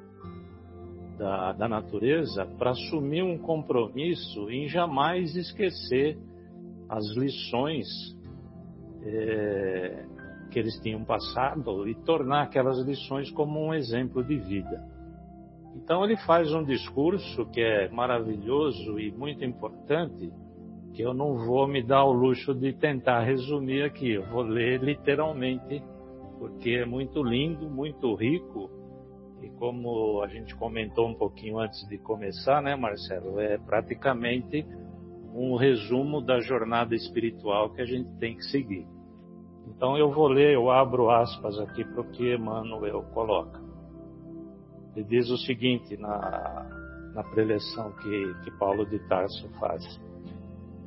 da, 1.18 1.54
da 1.54 1.68
natureza 1.68 2.46
para 2.58 2.72
assumir 2.72 3.24
um 3.24 3.38
compromisso 3.38 4.50
em 4.50 4.68
jamais 4.68 5.36
esquecer 5.36 6.18
as 6.90 7.06
lições 7.16 7.88
é, 9.04 10.06
que 10.52 10.60
eles 10.60 10.80
tinham 10.82 11.04
passado 11.04 11.88
e 11.88 11.96
tornar 12.04 12.44
aquelas 12.44 12.80
lições 12.80 13.30
como 13.32 13.60
um 13.60 13.74
exemplo 13.74 14.24
de 14.24 14.38
vida. 14.38 14.84
Então 15.76 16.04
ele 16.06 16.18
faz 16.26 16.54
um 16.54 16.64
discurso 16.64 17.46
que 17.48 17.62
é 17.62 17.90
maravilhoso 17.90 19.00
e 19.00 19.12
muito 19.12 19.44
importante, 19.44 20.32
que 20.94 21.02
eu 21.02 21.14
não 21.14 21.46
vou 21.46 21.68
me 21.68 21.84
dar 21.84 22.06
o 22.06 22.14
luxo 22.14 22.54
de 22.54 22.72
tentar 22.72 23.22
resumir 23.22 23.84
aqui, 23.84 24.12
eu 24.12 24.26
vou 24.28 24.44
ler 24.44 24.82
literalmente 24.82 25.84
porque 26.40 26.72
é 26.72 26.86
muito 26.86 27.24
lindo, 27.24 27.70
muito 27.70 28.14
rico. 28.16 28.70
E 29.42 29.50
como 29.50 30.22
a 30.22 30.28
gente 30.28 30.56
comentou 30.56 31.08
um 31.08 31.14
pouquinho 31.14 31.60
antes 31.60 31.88
de 31.88 31.98
começar, 31.98 32.62
né, 32.62 32.76
Marcelo, 32.76 33.40
é 33.40 33.58
praticamente 33.58 34.66
um 35.34 35.56
resumo 35.56 36.22
da 36.22 36.40
jornada 36.40 36.96
espiritual 36.96 37.70
que 37.72 37.82
a 37.82 37.86
gente 37.86 38.10
tem 38.20 38.36
que 38.36 38.44
seguir. 38.46 38.88
Então 39.68 39.98
eu 39.98 40.10
vou 40.12 40.28
ler, 40.28 40.54
eu 40.54 40.72
abro 40.72 41.10
aspas 41.10 41.60
aqui 41.60 41.84
para 41.84 42.02
o 42.02 42.12
que 42.12 42.34
Emmanuel 42.34 43.04
coloca. 43.14 43.62
Ele 44.96 45.06
diz 45.06 45.30
o 45.30 45.38
seguinte 45.38 45.98
na, 45.98 47.12
na 47.14 47.24
preleção 47.24 47.92
que, 47.98 48.34
que 48.44 48.52
Paulo 48.58 48.86
de 48.86 49.00
Tarso 49.10 49.50
faz. 49.60 49.84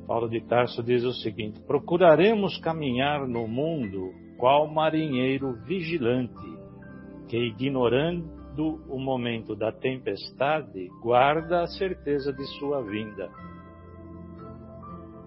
Paulo 0.07 0.27
de 0.27 0.41
Tarso 0.41 0.81
diz 0.81 1.03
o 1.03 1.13
seguinte: 1.13 1.61
procuraremos 1.61 2.57
caminhar 2.57 3.27
no 3.27 3.47
mundo 3.47 4.11
qual 4.37 4.67
marinheiro 4.67 5.53
vigilante, 5.65 6.57
que 7.27 7.37
ignorando 7.37 8.38
o 8.61 8.99
momento 8.99 9.55
da 9.55 9.71
tempestade, 9.71 10.87
guarda 11.01 11.61
a 11.61 11.67
certeza 11.67 12.33
de 12.33 12.45
sua 12.57 12.81
vinda. 12.81 13.29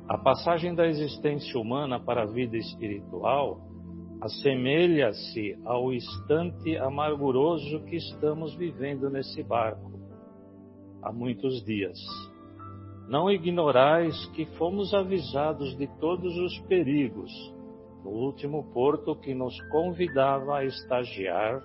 A 0.08 0.18
passagem 0.18 0.74
da 0.74 0.86
existência 0.86 1.58
humana 1.58 1.98
para 1.98 2.22
a 2.22 2.26
vida 2.26 2.56
espiritual 2.56 3.60
assemelha-se 4.20 5.58
ao 5.64 5.92
instante 5.92 6.76
amarguroso 6.76 7.82
que 7.84 7.96
estamos 7.96 8.54
vivendo 8.54 9.10
nesse 9.10 9.42
barco 9.42 9.92
há 11.02 11.12
muitos 11.12 11.64
dias. 11.64 11.98
Não 13.08 13.30
ignorais 13.30 14.26
que 14.34 14.46
fomos 14.56 14.94
avisados 14.94 15.76
de 15.76 15.88
todos 15.98 16.36
os 16.36 16.58
perigos 16.68 17.30
no 18.04 18.10
último 18.10 18.64
porto 18.72 19.14
que 19.16 19.34
nos 19.34 19.60
convidava 19.70 20.58
a 20.58 20.64
estagiar, 20.64 21.62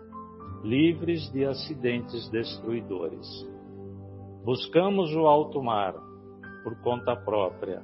livres 0.64 1.32
de 1.32 1.46
acidentes 1.46 2.30
destruidores. 2.30 3.28
Buscamos 4.44 5.14
o 5.16 5.28
alto 5.28 5.62
mar 5.62 5.94
por 6.64 6.80
conta 6.82 7.16
própria. 7.16 7.84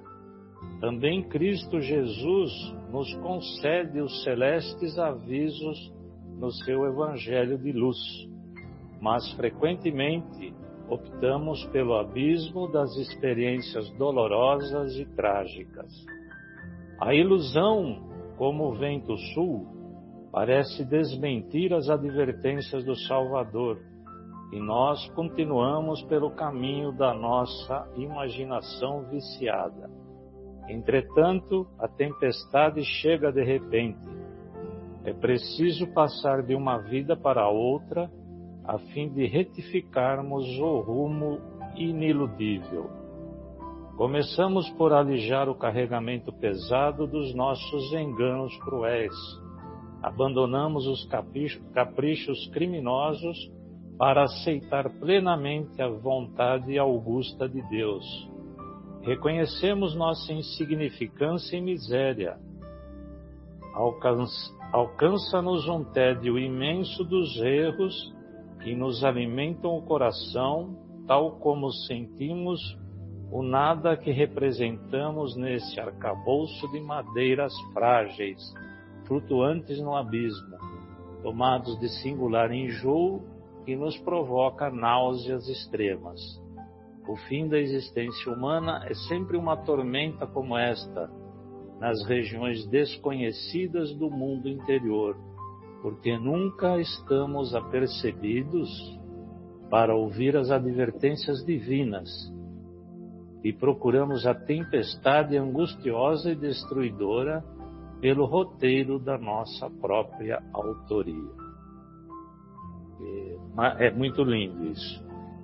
Também 0.79 1.27
Cristo 1.27 1.79
Jesus 1.79 2.51
nos 2.91 3.13
concede 3.15 4.01
os 4.01 4.23
celestes 4.23 4.97
avisos 4.97 5.93
no 6.39 6.51
seu 6.51 6.86
Evangelho 6.86 7.57
de 7.57 7.71
luz, 7.71 7.97
mas 9.01 9.31
frequentemente 9.33 10.53
optamos 10.89 11.65
pelo 11.67 11.95
abismo 11.95 12.71
das 12.71 12.95
experiências 12.97 13.89
dolorosas 13.97 14.95
e 14.97 15.05
trágicas. 15.15 15.91
A 16.99 17.13
ilusão, 17.13 18.09
como 18.38 18.69
o 18.69 18.73
vento 18.73 19.17
sul, 19.33 19.72
parece 20.33 20.83
desmentir 20.83 21.71
as 21.75 21.91
advertências 21.91 22.83
do 22.83 22.95
Salvador, 22.95 23.79
e 24.51 24.59
nós 24.59 25.07
continuamos 25.09 26.01
pelo 26.03 26.31
caminho 26.31 26.91
da 26.91 27.13
nossa 27.13 27.87
imaginação 27.95 29.03
viciada. 29.11 29.91
Entretanto, 30.67 31.67
a 31.77 31.87
tempestade 31.87 32.83
chega 32.83 33.31
de 33.31 33.43
repente. 33.43 34.07
É 35.03 35.13
preciso 35.13 35.85
passar 35.93 36.41
de 36.41 36.55
uma 36.55 36.79
vida 36.79 37.15
para 37.15 37.47
outra 37.47 38.09
a 38.65 38.79
fim 38.79 39.09
de 39.09 39.27
retificarmos 39.27 40.45
o 40.59 40.79
rumo 40.79 41.39
iniludível. 41.75 42.89
Começamos 43.97 44.67
por 44.71 44.93
alijar 44.93 45.47
o 45.47 45.55
carregamento 45.55 46.33
pesado 46.33 47.05
dos 47.05 47.35
nossos 47.35 47.93
enganos 47.93 48.57
cruéis. 48.63 49.42
Abandonamos 50.03 50.85
os 50.85 51.07
caprichos 51.73 52.47
criminosos 52.47 53.37
para 53.97 54.23
aceitar 54.23 54.89
plenamente 54.99 55.81
a 55.81 55.87
vontade 55.87 56.77
augusta 56.77 57.47
de 57.47 57.61
Deus. 57.69 58.03
Reconhecemos 59.01 59.95
nossa 59.95 60.33
insignificância 60.33 61.55
e 61.55 61.61
miséria. 61.61 62.37
Alcança-nos 64.73 65.69
um 65.69 65.85
tédio 65.85 66.37
imenso 66.37 67.05
dos 67.05 67.37
erros 67.37 68.13
que 68.61 68.75
nos 68.75 69.05
alimentam 69.05 69.77
o 69.77 69.83
coração, 69.83 70.75
tal 71.07 71.37
como 71.37 71.71
sentimos 71.71 72.59
o 73.31 73.41
nada 73.41 73.95
que 73.95 74.11
representamos 74.11 75.35
nesse 75.37 75.79
arcabouço 75.79 76.69
de 76.71 76.81
madeiras 76.81 77.53
frágeis, 77.73 78.53
flutuantes 79.05 79.79
no 79.79 79.95
abismo, 79.95 80.57
tomados 81.21 81.79
de 81.79 81.89
singular 82.01 82.51
enjoo 82.51 83.21
que 83.65 83.75
nos 83.75 83.97
provoca 83.97 84.69
náuseas 84.69 85.47
extremas. 85.47 86.19
O 87.07 87.15
fim 87.27 87.47
da 87.47 87.59
existência 87.59 88.31
humana 88.31 88.85
é 88.89 88.93
sempre 88.93 89.37
uma 89.37 89.57
tormenta 89.57 90.25
como 90.25 90.57
esta, 90.57 91.09
nas 91.79 92.05
regiões 92.05 92.65
desconhecidas 92.67 93.93
do 93.95 94.09
mundo 94.09 94.47
interior 94.47 95.17
porque 95.83 96.17
nunca 96.17 96.79
estamos 96.79 97.53
apercebidos 97.53 98.69
para 99.69 99.93
ouvir 99.93 100.37
as 100.37 100.49
advertências 100.49 101.45
divinas 101.45 102.09
e 103.43 103.51
procuramos 103.51 104.25
a 104.25 104.33
tempestade 104.33 105.35
angustiosa 105.35 106.31
e 106.31 106.35
destruidora 106.35 107.43
pelo 108.03 108.25
roteiro 108.25 108.99
da 108.99 109.17
nossa 109.17 109.69
própria 109.79 110.43
autoria. 110.51 111.31
É 113.79 113.91
muito 113.91 114.21
lindo 114.25 114.65
isso. 114.65 115.01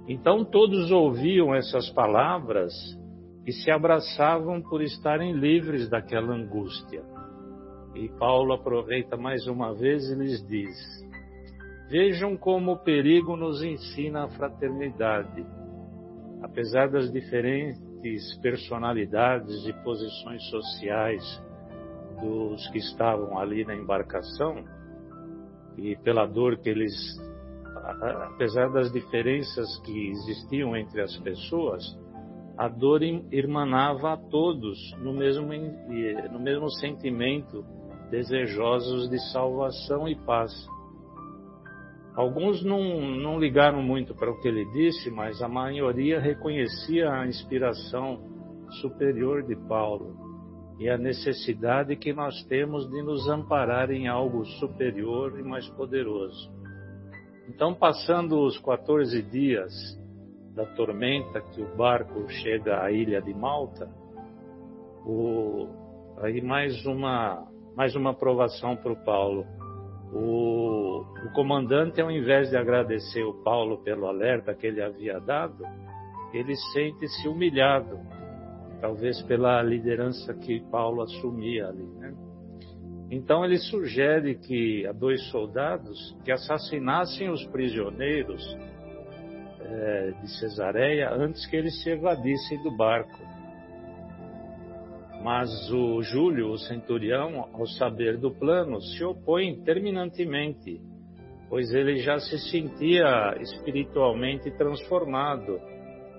Então 0.09 0.43
todos 0.43 0.91
ouviam 0.91 1.55
essas 1.55 1.89
palavras 1.91 2.73
e 3.47 3.53
se 3.53 3.71
abraçavam 3.71 4.61
por 4.61 4.81
estarem 4.81 5.31
livres 5.31 5.89
daquela 5.89 6.35
angústia. 6.35 7.01
E 7.95 8.09
Paulo 8.19 8.51
aproveita 8.51 9.15
mais 9.15 9.47
uma 9.47 9.73
vez 9.73 10.09
e 10.11 10.15
lhes 10.15 10.45
diz: 10.45 10.75
Vejam 11.89 12.35
como 12.35 12.73
o 12.73 12.79
perigo 12.79 13.37
nos 13.37 13.63
ensina 13.63 14.25
a 14.25 14.29
fraternidade. 14.31 15.45
Apesar 16.41 16.89
das 16.89 17.09
diferentes 17.09 18.37
personalidades 18.41 19.65
e 19.65 19.71
posições 19.81 20.43
sociais 20.49 21.48
dos 22.21 22.67
que 22.69 22.77
estavam 22.77 23.37
ali 23.37 23.65
na 23.65 23.75
embarcação, 23.75 24.63
e 25.77 25.95
pela 25.97 26.25
dor 26.25 26.57
que 26.57 26.69
eles, 26.69 26.93
apesar 28.33 28.69
das 28.71 28.91
diferenças 28.91 29.79
que 29.85 30.09
existiam 30.09 30.75
entre 30.75 31.01
as 31.01 31.15
pessoas, 31.17 31.83
a 32.57 32.67
dor 32.67 33.01
irmanava 33.01 34.13
a 34.13 34.17
todos 34.17 34.77
no 34.97 35.13
mesmo, 35.13 35.47
no 36.31 36.39
mesmo 36.39 36.69
sentimento 36.71 37.63
desejosos 38.11 39.09
de 39.09 39.17
salvação 39.31 40.07
e 40.07 40.15
paz. 40.15 40.51
Alguns 42.15 42.61
não, 42.65 42.99
não 42.99 43.39
ligaram 43.39 43.81
muito 43.81 44.13
para 44.13 44.29
o 44.29 44.41
que 44.41 44.47
ele 44.47 44.65
disse, 44.73 45.09
mas 45.09 45.41
a 45.41 45.47
maioria 45.47 46.19
reconhecia 46.19 47.09
a 47.09 47.25
inspiração 47.25 48.19
superior 48.81 49.43
de 49.43 49.55
Paulo 49.55 50.28
e 50.79 50.89
a 50.89 50.97
necessidade 50.97 51.95
que 51.97 52.13
nós 52.13 52.41
temos 52.45 52.89
de 52.89 53.03
nos 53.03 53.27
amparar 53.27 53.91
em 53.91 54.07
algo 54.07 54.45
superior 54.45 55.37
e 55.37 55.43
mais 55.43 55.67
poderoso. 55.71 56.49
Então, 57.49 57.73
passando 57.73 58.39
os 58.45 58.57
14 58.59 59.21
dias 59.23 59.73
da 60.55 60.65
tormenta 60.65 61.41
que 61.41 61.61
o 61.61 61.75
barco 61.75 62.29
chega 62.29 62.81
à 62.81 62.91
ilha 62.91 63.21
de 63.21 63.33
Malta, 63.33 63.89
o, 65.05 65.67
aí 66.21 66.41
mais 66.41 66.85
uma 66.85 67.45
mais 67.75 67.95
uma 67.95 68.11
aprovação 68.11 68.75
para 68.75 68.91
o 68.91 69.05
Paulo. 69.05 69.45
O, 70.11 71.01
o 71.01 71.33
comandante, 71.33 72.01
ao 72.01 72.11
invés 72.11 72.49
de 72.49 72.57
agradecer 72.57 73.23
o 73.23 73.41
Paulo 73.43 73.77
pelo 73.83 74.05
alerta 74.07 74.53
que 74.53 74.67
ele 74.67 74.81
havia 74.81 75.17
dado, 75.19 75.63
ele 76.33 76.55
sente-se 76.73 77.27
humilhado, 77.27 77.97
talvez 78.79 79.21
pela 79.23 79.61
liderança 79.61 80.33
que 80.33 80.59
Paulo 80.71 81.01
assumia 81.01 81.67
ali. 81.67 81.83
Né? 81.83 82.13
Então 83.11 83.43
ele 83.43 83.57
sugere 83.57 84.35
que 84.35 84.85
a 84.85 84.91
dois 84.91 85.21
soldados 85.29 86.15
que 86.23 86.31
assassinassem 86.31 87.29
os 87.29 87.43
prisioneiros 87.47 88.41
é, 89.61 90.11
de 90.21 90.39
Cesareia 90.39 91.11
antes 91.11 91.45
que 91.47 91.55
eles 91.55 91.81
se 91.81 91.89
evadissem 91.89 92.61
do 92.63 92.75
barco. 92.75 93.19
Mas 95.23 95.49
o 95.71 96.01
Júlio, 96.01 96.49
o 96.51 96.57
centurião, 96.57 97.49
ao 97.53 97.67
saber 97.67 98.17
do 98.17 98.31
plano, 98.31 98.79
se 98.81 99.03
opõe 99.03 99.61
terminantemente, 99.63 100.79
pois 101.49 101.73
ele 101.73 101.97
já 101.97 102.19
se 102.19 102.37
sentia 102.49 103.35
espiritualmente 103.41 104.49
transformado 104.51 105.59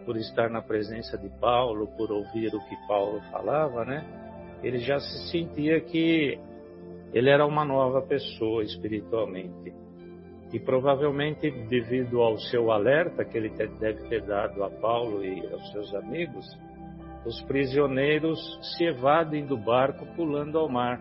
por 0.05 0.17
estar 0.17 0.51
na 0.51 0.63
presença 0.63 1.17
de 1.17 1.29
Paulo, 1.41 1.87
por 1.97 2.11
ouvir 2.11 2.55
o 2.55 2.61
que 2.69 2.77
Paulo 2.87 3.21
falava, 3.31 3.85
né? 3.85 4.05
Ele 4.63 4.79
já 4.79 4.99
se 4.99 5.31
sentia 5.31 5.81
que 5.81 6.39
ele 7.13 7.31
era 7.31 7.47
uma 7.47 7.65
nova 7.65 8.03
pessoa 8.03 8.63
espiritualmente. 8.63 9.75
E 10.53 10.59
provavelmente, 10.59 11.51
devido 11.69 12.21
ao 12.21 12.37
seu 12.39 12.71
alerta 12.71 13.25
que 13.25 13.37
ele 13.37 13.51
deve 13.51 14.09
ter 14.09 14.23
dado 14.23 14.65
a 14.65 14.71
Paulo 14.71 15.25
e 15.25 15.47
aos 15.53 15.71
seus 15.73 15.95
amigos, 15.95 16.45
os 17.25 17.41
prisioneiros 17.43 18.39
se 18.77 18.85
evadem 18.85 19.47
do 19.47 19.57
barco 19.57 20.07
pulando 20.17 20.59
ao 20.59 20.69
mar, 20.69 21.01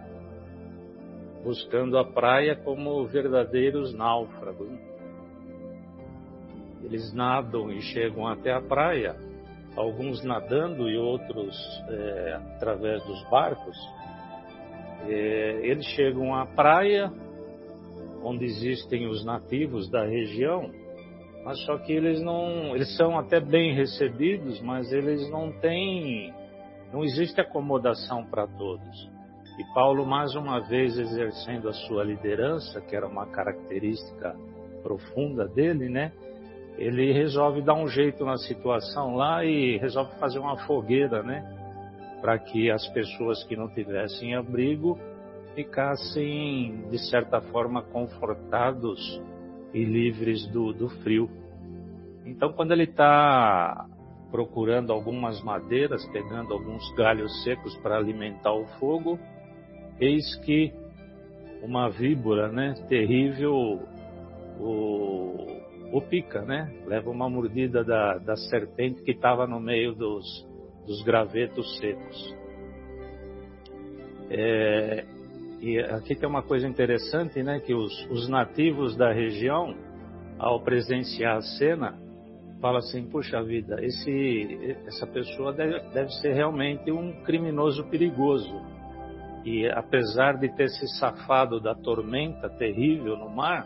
buscando 1.44 1.98
a 1.98 2.04
praia 2.06 2.56
como 2.56 3.06
verdadeiros 3.08 3.94
náufragos. 3.94 4.88
Eles 6.89 7.13
nadam 7.13 7.71
e 7.71 7.82
chegam 7.82 8.28
até 8.28 8.52
a 8.52 8.60
praia, 8.60 9.15
alguns 9.75 10.23
nadando 10.23 10.89
e 10.89 10.97
outros 10.97 11.56
é, 11.88 12.39
através 12.56 13.06
dos 13.06 13.23
barcos. 13.30 13.78
É, 15.08 15.60
eles 15.63 15.86
chegam 15.86 16.34
à 16.34 16.47
praia, 16.47 17.12
onde 18.23 18.43
existem 18.43 19.08
os 19.08 19.23
nativos 19.23 19.88
da 19.89 20.04
região, 20.04 20.71
mas 21.45 21.63
só 21.65 21.78
que 21.78 21.93
eles 21.93 22.21
não, 22.21 22.75
eles 22.75 22.97
são 22.97 23.17
até 23.17 23.39
bem 23.39 23.75
recebidos, 23.75 24.60
mas 24.62 24.91
eles 24.91 25.30
não 25.30 25.52
têm 25.60 26.34
não 26.91 27.04
existe 27.04 27.39
acomodação 27.39 28.25
para 28.25 28.47
todos. 28.47 29.10
E 29.60 29.73
Paulo, 29.73 30.06
mais 30.06 30.36
uma 30.36 30.60
vez, 30.60 30.97
exercendo 30.97 31.69
a 31.69 31.73
sua 31.73 32.04
liderança, 32.04 32.82
que 32.82 32.95
era 32.95 33.08
uma 33.08 33.28
característica 33.28 34.36
profunda 34.82 35.47
dele, 35.47 35.89
né? 35.89 36.12
Ele 36.80 37.12
resolve 37.12 37.62
dar 37.62 37.74
um 37.74 37.89
jeito 37.89 38.24
na 38.24 38.38
situação 38.38 39.13
lá 39.13 39.44
e 39.44 39.78
resolve 39.78 40.18
fazer 40.18 40.39
uma 40.39 40.56
fogueira, 40.65 41.22
né? 41.22 41.44
Para 42.22 42.39
que 42.39 42.72
as 42.72 42.88
pessoas 42.88 43.44
que 43.44 43.58
não 43.58 43.68
tivessem 43.68 44.34
abrigo 44.34 44.98
ficassem, 45.56 46.86
de 46.89 46.98
certa 47.10 47.42
forma, 47.42 47.82
confortados 47.82 49.22
e 49.74 49.84
livres 49.84 50.48
do, 50.48 50.72
do 50.72 50.88
frio. 51.04 51.30
Então, 52.26 52.54
quando 52.54 52.72
ele 52.72 52.84
está 52.84 53.86
procurando 54.32 54.94
algumas 54.94 55.42
madeiras, 55.44 56.06
pegando 56.13 56.54
alguns 56.54 56.89
galhos 56.96 57.44
secos 57.44 57.76
para 57.80 57.98
alimentar 57.98 58.54
o 58.54 58.65
fogo, 58.80 59.20
eis 60.00 60.34
que 60.46 60.72
uma 61.62 61.89
víbora, 61.89 62.48
né, 62.48 62.74
terrível, 62.88 63.82
o, 64.58 65.59
o 65.91 66.02
pica, 66.02 66.41
né, 66.41 66.71
leva 66.86 67.10
uma 67.10 67.30
mordida 67.30 67.84
da, 67.84 68.17
da 68.17 68.36
serpente 68.36 69.02
que 69.04 69.12
estava 69.12 69.47
no 69.47 69.60
meio 69.60 69.93
dos, 69.93 70.47
dos 70.86 71.02
gravetos 71.04 71.78
secos. 71.78 72.36
É, 74.30 75.06
e 75.62 75.80
aqui 75.80 76.15
tem 76.15 76.30
uma 76.30 76.43
coisa 76.43 76.67
interessante, 76.67 77.41
né, 77.41 77.60
que 77.60 77.73
os, 77.73 78.08
os 78.12 78.30
nativos 78.30 78.95
da 78.95 79.12
região, 79.12 79.75
ao 80.38 80.62
presenciar 80.62 81.38
a 81.38 81.41
cena, 81.41 81.99
fala 82.62 82.80
assim, 82.80 83.10
puxa 83.10 83.41
vida, 83.41 83.84
esse, 83.84 84.78
essa 84.86 85.08
pessoa 85.08 85.52
deve, 85.52 85.80
deve 85.91 86.12
ser 86.21 86.34
realmente 86.34 86.91
um 86.91 87.23
criminoso 87.23 87.84
perigoso. 87.86 88.54
E 89.43 89.67
apesar 89.69 90.38
de 90.38 90.49
ter 90.56 90.69
se 90.69 90.88
safado 90.99 91.60
da 91.60 91.73
tormenta 91.73 92.49
terrível 92.49 93.17
no 93.17 93.30
mar, 93.30 93.65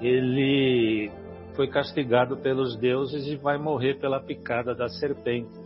ele 0.00 1.10
foi 1.54 1.68
castigado 1.68 2.36
pelos 2.36 2.76
deuses 2.76 3.26
e 3.26 3.36
vai 3.36 3.56
morrer 3.56 3.94
pela 3.98 4.20
picada 4.20 4.74
da 4.74 4.88
serpente. 4.88 5.58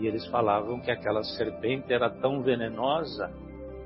E 0.00 0.06
eles 0.06 0.26
falavam 0.26 0.80
que 0.80 0.90
aquela 0.90 1.22
serpente 1.22 1.92
era 1.92 2.10
tão 2.10 2.42
venenosa 2.42 3.32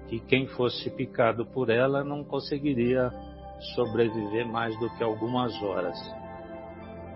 que 0.08 0.18
quem 0.20 0.46
fosse 0.46 0.90
picado 0.90 1.46
por 1.46 1.70
ela 1.70 2.04
não 2.04 2.22
conseguiria 2.24 3.10
sobreviver 3.74 4.46
mais 4.46 4.78
do 4.78 4.90
que 4.96 5.02
algumas 5.02 5.54
horas. 5.62 5.96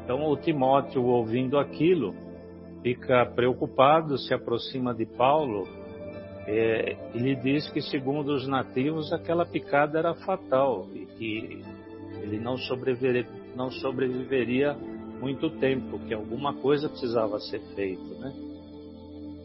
Então 0.04 0.24
o 0.30 0.36
Timóteo, 0.36 1.04
ouvindo 1.04 1.58
aquilo, 1.58 2.14
fica 2.82 3.26
preocupado, 3.26 4.16
se 4.16 4.32
aproxima 4.32 4.94
de 4.94 5.04
Paulo 5.04 5.66
é, 6.46 6.96
e 7.12 7.18
lhe 7.18 7.34
diz 7.34 7.68
que, 7.70 7.82
segundo 7.82 8.32
os 8.32 8.46
nativos, 8.46 9.12
aquela 9.12 9.44
picada 9.44 9.98
era 9.98 10.14
fatal 10.14 10.86
e 10.94 11.04
que 11.06 11.64
ele 12.26 12.40
não 12.40 12.56
sobreviveria, 12.56 13.26
não 13.54 13.70
sobreviveria 13.70 14.74
muito 15.20 15.48
tempo, 15.58 15.98
que 16.00 16.12
alguma 16.12 16.54
coisa 16.54 16.88
precisava 16.88 17.38
ser 17.38 17.60
feita, 17.74 18.14
né? 18.18 18.32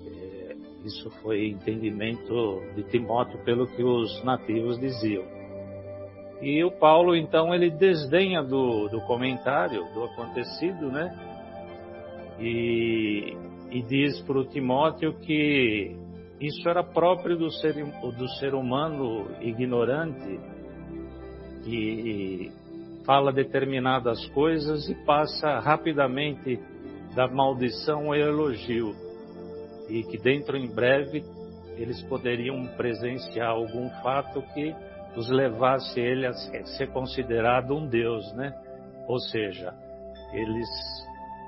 É, 0.08 0.56
isso 0.86 1.10
foi 1.22 1.48
entendimento 1.50 2.62
de 2.76 2.84
Timóteo 2.84 3.40
pelo 3.46 3.68
que 3.68 3.84
os 3.84 4.24
nativos 4.24 4.80
diziam. 4.80 5.24
E 6.42 6.64
o 6.64 6.72
Paulo, 6.72 7.16
então, 7.16 7.54
ele 7.54 7.70
desdenha 7.70 8.42
do, 8.42 8.88
do 8.90 9.00
comentário 9.02 9.86
do 9.94 10.04
acontecido, 10.04 10.92
né? 10.92 11.16
E, 12.40 13.38
e 13.70 13.82
diz 13.84 14.20
para 14.22 14.40
o 14.40 14.46
Timóteo 14.46 15.14
que 15.20 15.96
isso 16.40 16.68
era 16.68 16.84
próprio 16.84 17.38
do 17.38 17.52
ser, 17.52 17.76
do 17.76 18.28
ser 18.40 18.56
humano 18.56 19.28
ignorante, 19.42 20.40
que 21.64 22.52
fala 23.06 23.32
determinadas 23.32 24.26
coisas 24.28 24.90
e 24.90 24.96
passa 25.06 25.60
rapidamente 25.60 26.60
da 27.16 27.28
maldição 27.28 28.08
ao 28.08 28.16
elogio, 28.16 28.96
e 29.90 30.04
que 30.04 30.18
dentro 30.18 30.58
em 30.58 30.68
breve 30.74 31.24
eles 31.78 32.02
poderiam 32.04 32.66
presenciar 32.78 33.50
algum 33.50 33.90
fato 34.02 34.42
que 34.54 34.74
os 35.16 35.30
levasse 35.30 36.00
ele 36.00 36.26
a 36.26 36.34
ser 36.34 36.88
considerado 36.92 37.76
um 37.76 37.88
Deus, 37.88 38.32
né? 38.34 38.54
Ou 39.08 39.20
seja, 39.20 39.74
eles 40.32 40.70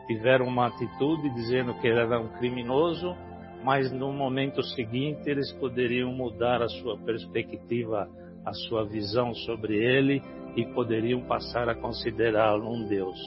tiveram 0.08 0.48
uma 0.48 0.68
atitude 0.68 1.30
dizendo 1.34 1.74
que 1.76 1.88
ele 1.88 2.00
era 2.00 2.20
um 2.20 2.28
criminoso, 2.40 3.16
mas 3.64 3.90
no 3.92 4.12
momento 4.12 4.62
seguinte 4.62 5.30
eles 5.30 5.52
poderiam 5.54 6.12
mudar 6.12 6.62
a 6.62 6.68
sua 6.68 6.98
perspectiva, 6.98 8.10
a 8.46 8.54
sua 8.54 8.84
visão 8.84 9.34
sobre 9.34 9.78
ele 9.78 10.22
e 10.56 10.66
poderiam 10.74 11.22
passar 11.22 11.70
a 11.70 11.76
considerá-lo 11.76 12.70
um 12.70 12.88
Deus. 12.88 13.18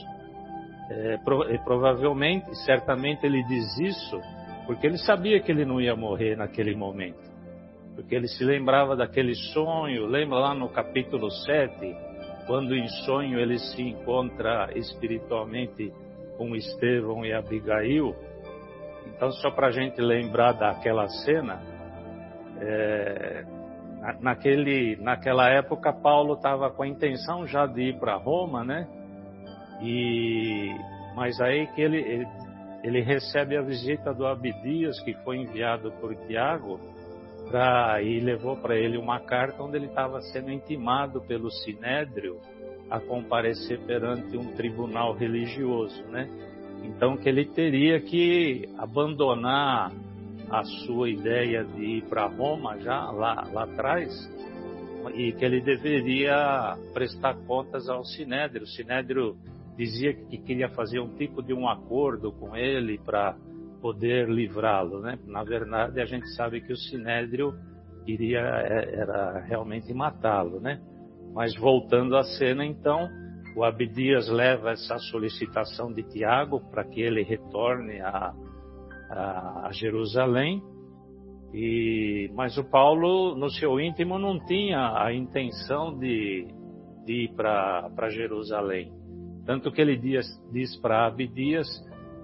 É, 0.89 1.17
provavelmente, 1.63 2.53
certamente 2.65 3.25
ele 3.25 3.43
diz 3.43 3.77
isso 3.79 4.19
porque 4.65 4.87
ele 4.87 4.97
sabia 4.97 5.39
que 5.41 5.51
ele 5.51 5.65
não 5.65 5.81
ia 5.81 5.95
morrer 5.95 6.35
naquele 6.35 6.75
momento 6.75 7.27
porque 7.97 8.13
ele 8.13 8.27
se 8.27 8.43
lembrava 8.43 8.95
daquele 8.95 9.33
sonho, 9.33 10.05
lembra 10.05 10.37
lá 10.37 10.53
no 10.53 10.69
capítulo 10.69 11.31
7, 11.31 11.95
quando 12.45 12.75
em 12.75 12.87
sonho 13.05 13.39
ele 13.39 13.57
se 13.57 13.81
encontra 13.81 14.69
espiritualmente 14.75 15.91
com 16.37 16.55
Estevão 16.55 17.25
e 17.25 17.33
Abigail. 17.33 18.15
Então, 19.07 19.31
só 19.31 19.49
para 19.49 19.69
a 19.69 19.71
gente 19.71 19.99
lembrar 19.99 20.51
daquela 20.51 21.07
cena, 21.07 21.59
é, 22.61 23.43
naquele, 24.21 24.95
naquela 24.97 25.49
época 25.49 25.91
Paulo 25.91 26.35
estava 26.35 26.69
com 26.69 26.83
a 26.83 26.87
intenção 26.87 27.45
já 27.45 27.65
de 27.65 27.89
ir 27.89 27.99
para 27.99 28.15
Roma, 28.15 28.63
né? 28.63 28.87
E, 29.81 30.73
mas 31.15 31.39
aí 31.39 31.67
que 31.67 31.81
ele, 31.81 31.97
ele, 31.97 32.27
ele 32.83 33.01
recebe 33.01 33.57
a 33.57 33.61
visita 33.61 34.13
do 34.13 34.25
Abidias, 34.25 34.99
que 35.01 35.13
foi 35.23 35.37
enviado 35.37 35.91
por 35.99 36.15
Tiago, 36.25 36.79
pra, 37.49 38.01
e 38.01 38.19
levou 38.19 38.57
para 38.57 38.75
ele 38.75 38.97
uma 38.97 39.19
carta 39.19 39.61
onde 39.61 39.77
ele 39.77 39.87
estava 39.87 40.21
sendo 40.21 40.51
intimado 40.51 41.21
pelo 41.21 41.51
Sinédrio 41.51 42.39
a 42.89 42.99
comparecer 42.99 43.79
perante 43.81 44.37
um 44.37 44.53
tribunal 44.55 45.13
religioso, 45.13 46.03
né? 46.05 46.29
Então 46.83 47.17
que 47.17 47.27
ele 47.27 47.45
teria 47.45 47.99
que 47.99 48.69
abandonar 48.77 49.91
a 50.49 50.63
sua 50.63 51.09
ideia 51.09 51.63
de 51.63 51.83
ir 51.83 52.03
para 52.03 52.27
Roma 52.27 52.77
já 52.79 53.11
lá, 53.11 53.47
lá 53.51 53.63
atrás 53.63 54.11
e 55.13 55.31
que 55.33 55.45
ele 55.45 55.61
deveria 55.61 56.77
prestar 56.93 57.35
contas 57.45 57.87
ao 57.89 58.03
Sinédrio. 58.03 58.63
O 58.63 58.67
Sinédrio 58.67 59.37
dizia 59.77 60.13
que 60.13 60.37
queria 60.37 60.69
fazer 60.69 60.99
um 60.99 61.15
tipo 61.15 61.41
de 61.41 61.53
um 61.53 61.67
acordo 61.67 62.31
com 62.31 62.55
ele 62.55 62.97
para 62.97 63.35
poder 63.81 64.27
livrá-lo, 64.27 65.01
né? 65.01 65.19
Na 65.25 65.43
verdade, 65.43 66.01
a 66.01 66.05
gente 66.05 66.27
sabe 66.35 66.61
que 66.61 66.73
o 66.73 66.77
Sinédrio 66.77 67.53
iria 68.05 68.39
é, 68.39 68.95
era 68.95 69.39
realmente 69.39 69.93
matá-lo, 69.93 70.59
né? 70.59 70.81
Mas 71.33 71.55
voltando 71.55 72.17
à 72.17 72.23
cena, 72.23 72.65
então, 72.65 73.07
o 73.55 73.63
Abdias 73.63 74.27
leva 74.29 74.71
essa 74.71 74.97
solicitação 74.97 75.93
de 75.93 76.03
Tiago 76.03 76.59
para 76.71 76.83
que 76.83 77.01
ele 77.01 77.21
retorne 77.21 77.99
a, 78.01 78.33
a, 79.09 79.69
Jerusalém. 79.71 80.61
E, 81.53 82.29
mas 82.35 82.57
o 82.57 82.63
Paulo, 82.63 83.35
no 83.35 83.49
seu 83.49 83.79
íntimo, 83.79 84.19
não 84.19 84.39
tinha 84.45 85.01
a 85.01 85.13
intenção 85.13 85.97
de, 85.97 86.47
de 87.05 87.25
ir 87.25 87.33
para 87.35 88.09
Jerusalém. 88.09 88.91
Tanto 89.45 89.71
que 89.71 89.81
ele 89.81 89.97
diz, 89.97 90.25
diz 90.51 90.75
para 90.81 91.07
Abdias 91.07 91.67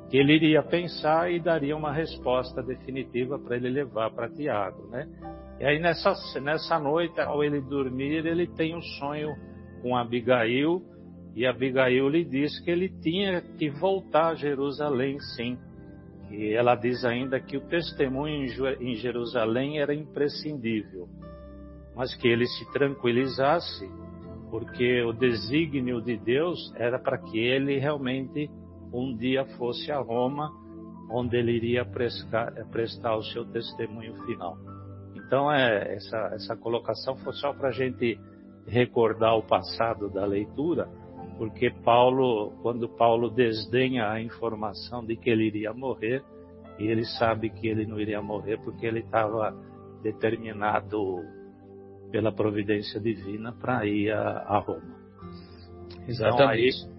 que 0.09 0.17
ele 0.17 0.35
iria 0.35 0.61
pensar 0.61 1.31
e 1.31 1.39
daria 1.39 1.75
uma 1.75 1.91
resposta 1.91 2.61
definitiva 2.61 3.39
para 3.39 3.55
ele 3.55 3.69
levar 3.69 4.11
para 4.11 4.29
Tiago, 4.29 4.87
né? 4.89 5.07
E 5.59 5.65
aí 5.65 5.79
nessa, 5.79 6.13
nessa 6.41 6.77
noite, 6.77 7.19
ao 7.21 7.43
ele 7.43 7.61
dormir, 7.61 8.25
ele 8.25 8.45
tem 8.45 8.75
um 8.75 8.81
sonho 8.99 9.33
com 9.81 9.95
Abigail 9.95 10.83
e 11.35 11.47
Abigail 11.47 12.07
lhe 12.09 12.23
diz 12.23 12.59
que 12.59 12.69
ele 12.69 12.89
tinha 13.01 13.41
que 13.41 13.69
voltar 13.69 14.29
a 14.29 14.35
Jerusalém, 14.35 15.17
sim. 15.35 15.57
E 16.33 16.51
ela 16.51 16.73
diz 16.73 17.05
ainda 17.05 17.39
que 17.39 17.55
o 17.55 17.61
testemunho 17.67 18.43
em 18.81 18.95
Jerusalém 18.95 19.79
era 19.79 19.93
imprescindível, 19.93 21.07
mas 21.95 22.15
que 22.15 22.27
ele 22.27 22.47
se 22.47 22.73
tranquilizasse, 22.73 23.87
porque 24.49 25.03
o 25.03 25.13
desígnio 25.13 26.01
de 26.01 26.17
Deus 26.17 26.73
era 26.75 26.97
para 26.97 27.19
que 27.19 27.37
ele 27.37 27.77
realmente 27.77 28.49
um 28.91 29.15
dia 29.15 29.45
fosse 29.57 29.91
a 29.91 29.99
Roma, 29.99 30.51
onde 31.11 31.37
ele 31.37 31.51
iria 31.51 31.85
prestar, 31.85 32.51
prestar 32.71 33.15
o 33.15 33.21
seu 33.21 33.45
testemunho 33.45 34.15
final. 34.25 34.57
Então, 35.15 35.51
é, 35.51 35.93
essa, 35.93 36.17
essa 36.33 36.57
colocação 36.57 37.15
foi 37.17 37.33
só 37.33 37.53
para 37.53 37.69
a 37.69 37.71
gente 37.71 38.19
recordar 38.65 39.37
o 39.37 39.43
passado 39.43 40.09
da 40.09 40.25
leitura, 40.25 40.89
porque 41.37 41.69
Paulo, 41.69 42.53
quando 42.61 42.87
Paulo 42.87 43.29
desdenha 43.29 44.09
a 44.09 44.21
informação 44.21 45.05
de 45.05 45.15
que 45.15 45.29
ele 45.29 45.45
iria 45.45 45.73
morrer, 45.73 46.23
e 46.79 46.87
ele 46.87 47.05
sabe 47.05 47.49
que 47.49 47.67
ele 47.67 47.85
não 47.85 47.99
iria 47.99 48.21
morrer 48.21 48.57
porque 48.57 48.85
ele 48.85 48.99
estava 48.99 49.55
determinado 50.01 51.23
pela 52.11 52.31
providência 52.31 52.99
divina 52.99 53.51
para 53.53 53.85
ir 53.85 54.11
a, 54.11 54.59
Roma. 54.59 54.95
Exatamente. 56.07 56.85
Então, 56.85 56.93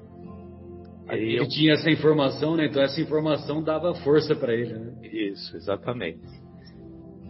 aí, 1.08 1.20
aí 1.20 1.22
ele 1.22 1.40
eu... 1.40 1.48
tinha 1.48 1.74
essa 1.74 1.90
informação, 1.90 2.56
né? 2.56 2.66
Então 2.66 2.82
essa 2.82 3.00
informação 3.00 3.62
dava 3.62 3.94
força 3.96 4.34
para 4.34 4.52
ele, 4.52 4.74
né? 4.74 4.94
Isso, 5.02 5.56
exatamente. 5.56 6.26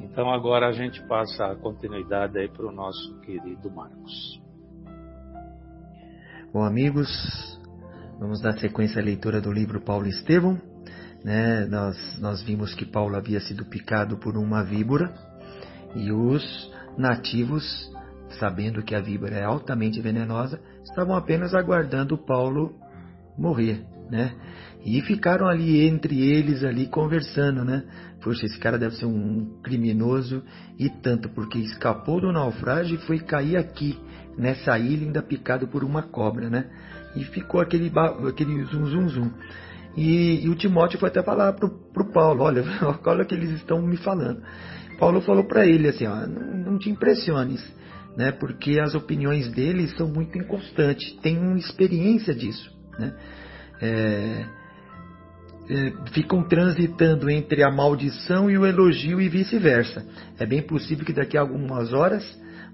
Então 0.01 0.30
agora 0.30 0.68
a 0.68 0.72
gente 0.72 1.03
passa 1.07 1.47
a 1.47 1.57
continuidade 1.57 2.38
aí 2.38 2.49
para 2.49 2.66
o 2.66 2.72
nosso 2.72 3.18
querido 3.20 3.70
Marcos. 3.70 4.43
Bom, 6.55 6.62
amigos, 6.62 7.11
vamos 8.20 8.40
dar 8.40 8.57
sequência 8.61 9.02
à 9.02 9.05
leitura 9.05 9.40
do 9.40 9.50
livro 9.50 9.80
Paulo 9.80 10.07
Estevão. 10.07 10.57
Né? 11.24 11.66
Nós, 11.66 11.96
nós 12.20 12.42
vimos 12.44 12.72
que 12.76 12.86
Paulo 12.86 13.16
havia 13.16 13.40
sido 13.40 13.64
picado 13.64 14.18
por 14.18 14.36
uma 14.36 14.62
víbora 14.62 15.12
e 15.96 16.12
os 16.12 16.70
nativos, 16.96 17.90
sabendo 18.38 18.84
que 18.84 18.94
a 18.94 19.00
víbora 19.00 19.34
é 19.34 19.42
altamente 19.42 20.00
venenosa, 20.00 20.61
estavam 20.84 21.16
apenas 21.16 21.57
aguardando 21.57 22.16
Paulo 22.16 22.72
morrer, 23.36 23.84
né? 24.09 24.32
E 24.84 25.02
ficaram 25.02 25.48
ali 25.48 25.84
entre 25.84 26.22
eles 26.22 26.62
ali 26.62 26.86
conversando, 26.86 27.64
né? 27.64 27.82
Poxa, 28.22 28.46
esse 28.46 28.61
cara 28.61 28.78
deve 28.78 28.94
ser 28.94 29.07
um 29.07 29.61
criminoso 29.61 30.40
e 30.78 30.88
tanto 30.88 31.28
porque 31.30 31.59
escapou 31.59 32.20
do 32.20 32.30
naufrágio 32.30 32.94
e 32.94 33.07
foi 33.07 33.18
cair 33.18 33.57
aqui 33.57 33.98
nessa 34.37 34.78
ilha 34.78 35.07
ainda 35.07 35.22
picado 35.22 35.66
por 35.68 35.85
uma 35.85 36.03
cobra, 36.03 36.49
né? 36.49 36.66
E 37.16 37.24
ficou 37.24 37.61
aquele, 37.61 37.93
aquele 38.28 38.64
zum 38.64 38.87
zum 38.87 39.09
zum. 39.09 39.30
E, 39.97 40.45
e 40.45 40.49
o 40.49 40.55
Timóteo 40.55 40.99
foi 40.99 41.09
até 41.09 41.22
falar 41.22 41.53
pro, 41.53 41.70
pro 41.70 42.12
Paulo, 42.12 42.43
olha, 42.43 42.64
olha 43.05 43.22
o 43.22 43.26
que 43.26 43.35
eles 43.35 43.51
estão 43.51 43.80
me 43.80 43.97
falando. 43.97 44.43
Paulo 44.99 45.20
falou 45.20 45.45
para 45.45 45.66
ele 45.66 45.89
assim, 45.89 46.07
ó, 46.07 46.26
não, 46.26 46.72
não 46.72 46.78
te 46.78 46.91
impressiones, 46.91 47.64
né? 48.16 48.32
Porque 48.32 48.78
as 48.80 48.95
opiniões 48.95 49.49
deles 49.53 49.97
são 49.97 50.09
muito 50.09 50.37
inconstantes, 50.39 51.14
tem 51.20 51.39
uma 51.39 51.59
experiência 51.59 52.35
disso, 52.35 52.70
né? 52.99 53.14
É, 53.80 54.45
é, 55.68 55.93
ficam 56.12 56.43
transitando 56.43 57.30
entre 57.30 57.62
a 57.62 57.70
maldição 57.70 58.51
e 58.51 58.59
o 58.59 58.66
elogio 58.66 59.20
e 59.20 59.28
vice-versa. 59.28 60.05
É 60.39 60.45
bem 60.45 60.62
possível 60.62 61.05
que 61.05 61.12
daqui 61.12 61.37
a 61.37 61.41
algumas 61.41 61.93
horas 61.93 62.24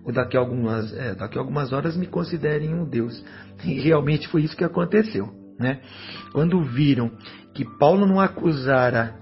ou 0.05 0.13
daqui 0.13 0.37
a 0.37 0.41
algumas, 0.41 0.93
é, 0.97 1.15
daqui 1.15 1.39
a 1.39 1.41
algumas 1.41 1.73
horas 1.73 1.97
me 1.97 2.07
considerem 2.07 2.75
um 2.75 2.85
Deus. 2.85 3.23
E 3.65 3.81
realmente 3.81 4.29
foi 4.29 4.43
isso 4.43 4.57
que 4.57 4.65
aconteceu. 4.65 5.29
Né? 5.59 5.81
Quando 6.33 6.63
viram 6.63 7.11
que 7.55 7.65
Paulo 7.79 8.07
não 8.07 8.19
acusara 8.19 9.15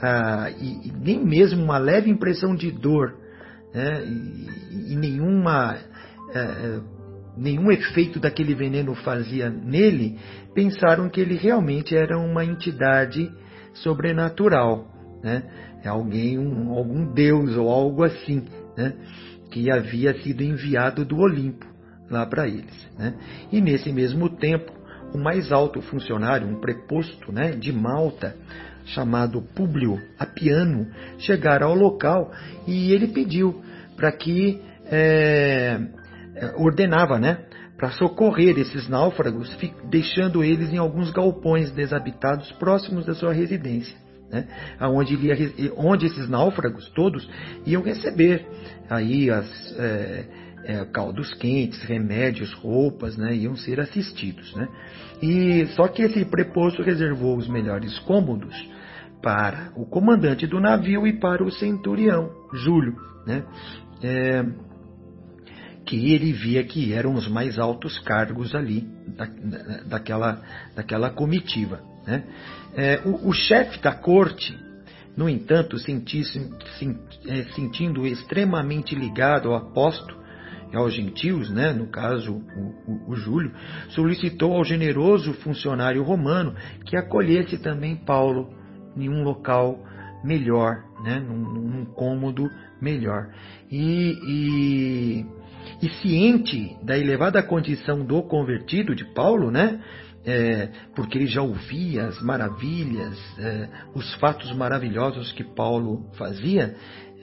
ah, 0.00 0.50
e, 0.58 0.88
e, 0.88 0.92
nem 0.92 1.22
mesmo 1.24 1.62
uma 1.62 1.78
leve 1.78 2.10
impressão 2.10 2.56
de 2.56 2.70
dor 2.70 3.14
né? 3.74 4.04
e, 4.04 4.92
e, 4.92 4.96
nenhuma, 4.96 5.76
é, 6.34 6.38
é, 6.38 6.80
nenhum 7.36 7.70
efeito 7.70 8.18
daquele 8.18 8.54
veneno 8.54 8.94
fazia 8.94 9.50
nele, 9.50 10.18
pensaram 10.54 11.08
que 11.08 11.20
ele 11.20 11.36
realmente 11.36 11.94
era 11.96 12.18
uma 12.18 12.44
entidade 12.44 13.30
sobrenatural, 13.74 14.86
né? 15.22 15.42
É 15.84 15.88
alguém, 15.88 16.38
um, 16.38 16.70
algum 16.72 17.12
deus 17.12 17.56
ou 17.56 17.68
algo 17.68 18.04
assim, 18.04 18.44
né? 18.76 18.94
Que 19.52 19.70
havia 19.70 20.14
sido 20.22 20.42
enviado 20.42 21.04
do 21.04 21.18
Olimpo 21.18 21.66
lá 22.10 22.26
para 22.26 22.48
eles. 22.48 22.88
Né? 22.98 23.14
E 23.52 23.60
nesse 23.60 23.92
mesmo 23.92 24.28
tempo, 24.30 24.72
o 25.14 25.18
mais 25.18 25.52
alto 25.52 25.80
funcionário, 25.82 26.48
um 26.48 26.58
preposto 26.58 27.30
né, 27.30 27.52
de 27.52 27.70
Malta, 27.70 28.34
chamado 28.86 29.42
Públio 29.54 30.00
Apiano, 30.18 30.88
chegara 31.18 31.66
ao 31.66 31.74
local 31.74 32.32
e 32.66 32.92
ele 32.92 33.08
pediu 33.08 33.62
para 33.94 34.10
que 34.10 34.60
é, 34.86 35.78
ordenava, 36.56 37.18
né, 37.18 37.44
para 37.76 37.90
socorrer 37.92 38.58
esses 38.58 38.88
náufragos, 38.88 39.56
deixando 39.88 40.42
eles 40.42 40.72
em 40.72 40.78
alguns 40.78 41.10
galpões 41.12 41.70
desabitados 41.70 42.50
próximos 42.52 43.04
da 43.06 43.14
sua 43.14 43.32
residência 43.32 44.02
né? 44.32 44.48
onde, 44.80 45.14
ia, 45.14 45.36
onde 45.76 46.06
esses 46.06 46.28
náufragos 46.28 46.88
todos 46.94 47.28
iam 47.66 47.82
receber 47.82 48.46
aí 48.94 49.30
as 49.30 49.46
é, 49.78 50.24
é, 50.64 50.84
caldos 50.86 51.32
quentes, 51.34 51.82
remédios, 51.82 52.52
roupas, 52.54 53.16
né? 53.16 53.34
iam 53.34 53.56
ser 53.56 53.80
assistidos. 53.80 54.54
Né? 54.54 54.68
E 55.22 55.66
só 55.74 55.88
que 55.88 56.02
esse 56.02 56.24
preposto 56.24 56.82
reservou 56.82 57.36
os 57.36 57.48
melhores 57.48 57.98
cômodos 58.00 58.54
para 59.22 59.72
o 59.76 59.86
comandante 59.86 60.46
do 60.46 60.60
navio 60.60 61.06
e 61.06 61.12
para 61.12 61.44
o 61.44 61.50
centurião, 61.50 62.30
Júlio, 62.52 62.96
né? 63.24 63.44
É, 64.02 64.44
que 65.86 66.12
ele 66.12 66.32
via 66.32 66.64
que 66.64 66.92
eram 66.92 67.14
os 67.14 67.28
mais 67.28 67.58
altos 67.58 67.98
cargos 68.00 68.54
ali 68.54 68.88
da, 69.16 69.26
daquela, 69.86 70.42
daquela 70.74 71.10
comitiva. 71.10 71.80
Né? 72.06 72.24
É, 72.74 73.00
o, 73.04 73.28
o 73.28 73.32
chefe 73.32 73.80
da 73.80 73.92
corte, 73.92 74.56
no 75.16 75.28
entanto, 75.28 75.76
é, 75.76 77.42
sentindo 77.54 78.06
extremamente 78.06 78.94
ligado 78.94 79.50
ao 79.50 79.56
apóstolo 79.56 80.22
e 80.72 80.76
aos 80.76 80.94
gentios, 80.94 81.50
né, 81.50 81.72
no 81.72 81.86
caso 81.86 82.32
o, 82.32 82.90
o, 82.90 83.10
o, 83.10 83.16
Júlio, 83.16 83.52
solicitou 83.90 84.54
ao 84.54 84.64
generoso 84.64 85.34
funcionário 85.34 86.02
romano 86.02 86.54
que 86.86 86.96
acolhesse 86.96 87.58
também 87.58 87.94
Paulo 87.94 88.54
em 88.96 89.08
um 89.08 89.22
local 89.22 89.78
melhor, 90.24 90.82
né, 91.04 91.20
num, 91.20 91.36
num 91.36 91.84
cômodo 91.84 92.48
melhor. 92.80 93.28
E, 93.70 94.16
e, 94.26 95.26
e 95.82 95.88
ciente 96.00 96.74
da 96.82 96.98
elevada 96.98 97.42
condição 97.42 98.02
do 98.02 98.22
convertido 98.22 98.94
de 98.94 99.04
Paulo, 99.12 99.50
né, 99.50 99.78
é, 100.24 100.68
porque 100.94 101.18
ele 101.18 101.26
já 101.26 101.42
ouvia 101.42 102.06
as 102.06 102.22
maravilhas, 102.22 103.18
é, 103.38 103.68
os 103.94 104.14
fatos 104.14 104.54
maravilhosos 104.54 105.32
que 105.32 105.42
Paulo 105.42 106.06
fazia, 106.16 106.74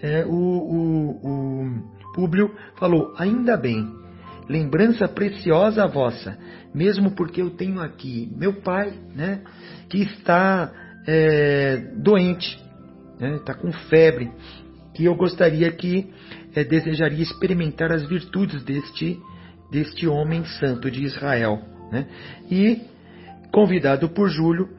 é, 0.01 0.25
o, 0.25 0.31
o, 0.31 1.09
o 1.23 2.13
Públio 2.13 2.53
falou: 2.77 3.13
Ainda 3.17 3.55
bem, 3.57 3.87
lembrança 4.49 5.07
preciosa 5.07 5.87
vossa, 5.87 6.37
mesmo 6.73 7.11
porque 7.11 7.41
eu 7.41 7.51
tenho 7.51 7.81
aqui 7.81 8.31
meu 8.35 8.61
pai, 8.61 8.93
né, 9.15 9.41
que 9.89 10.01
está 10.01 10.71
é, 11.07 11.77
doente, 11.97 12.59
está 13.13 13.27
né, 13.27 13.39
tá 13.45 13.53
com 13.53 13.71
febre, 13.71 14.31
que 14.93 15.05
eu 15.05 15.15
gostaria 15.15 15.71
que 15.71 16.11
é, 16.55 16.63
desejaria 16.63 17.23
experimentar 17.23 17.91
as 17.91 18.07
virtudes 18.07 18.63
deste, 18.63 19.19
deste 19.71 20.07
homem 20.07 20.43
santo 20.45 20.89
de 20.89 21.03
Israel. 21.03 21.78
Né? 21.91 22.05
E, 22.49 22.81
convidado 23.51 24.09
por 24.09 24.29
Júlio, 24.29 24.69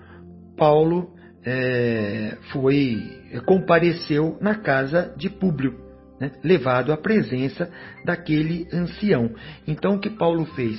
Paulo 0.56 1.10
é, 1.44 2.36
foi 2.52 3.18
compareceu 3.46 4.36
na 4.40 4.56
casa 4.56 5.14
de 5.16 5.30
Públio, 5.30 5.78
né? 6.20 6.32
levado 6.42 6.92
à 6.92 6.96
presença 6.96 7.70
daquele 8.04 8.66
ancião. 8.72 9.30
Então, 9.66 9.94
o 9.94 10.00
que 10.00 10.10
Paulo 10.10 10.44
fez? 10.56 10.78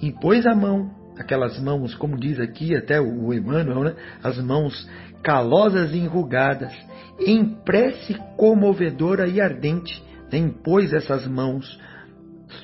Impôs 0.00 0.46
a 0.46 0.54
mão, 0.54 0.90
aquelas 1.18 1.58
mãos, 1.60 1.94
como 1.94 2.18
diz 2.18 2.40
aqui 2.40 2.74
até 2.74 3.00
o 3.00 3.32
Emmanuel, 3.32 3.84
né? 3.84 3.94
as 4.22 4.42
mãos 4.42 4.88
calosas 5.22 5.92
e 5.92 5.98
enrugadas, 5.98 6.72
em 7.20 7.44
prece 7.44 8.14
comovedora 8.36 9.28
e 9.28 9.40
ardente, 9.40 10.02
né? 10.32 10.38
impôs 10.38 10.92
essas 10.92 11.26
mãos 11.26 11.78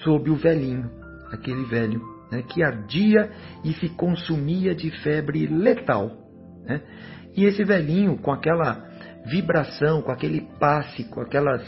sobre 0.03 0.31
o 0.31 0.37
velhinho, 0.37 0.91
aquele 1.31 1.65
velho 1.67 2.16
né, 2.31 2.43
que 2.43 2.63
ardia 2.63 3.31
e 3.65 3.73
se 3.75 3.89
consumia 3.91 4.75
de 4.75 4.91
febre 5.03 5.47
letal. 5.47 6.11
Né? 6.65 6.83
E 7.37 7.45
esse 7.45 7.65
velhinho, 7.65 8.19
com 8.19 8.33
aquela 8.33 8.85
vibração, 9.27 10.03
com 10.03 10.11
aquele 10.11 10.43
passe, 10.59 11.05
com 11.05 11.21
aquelas 11.21 11.63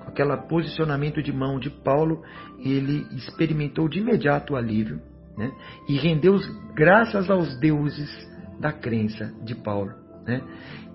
com 0.00 0.10
aquele 0.10 0.36
posicionamento 0.48 1.22
de 1.22 1.32
mão 1.32 1.58
de 1.58 1.68
Paulo, 1.68 2.22
ele 2.58 3.06
experimentou 3.12 3.88
de 3.88 3.98
imediato 3.98 4.54
o 4.54 4.56
alívio 4.56 5.00
né? 5.36 5.50
e 5.88 5.96
rendeu 5.96 6.38
graças 6.74 7.30
aos 7.30 7.58
deuses 7.60 8.10
da 8.58 8.72
crença 8.72 9.32
de 9.44 9.54
Paulo. 9.54 9.92
Né? 10.26 10.42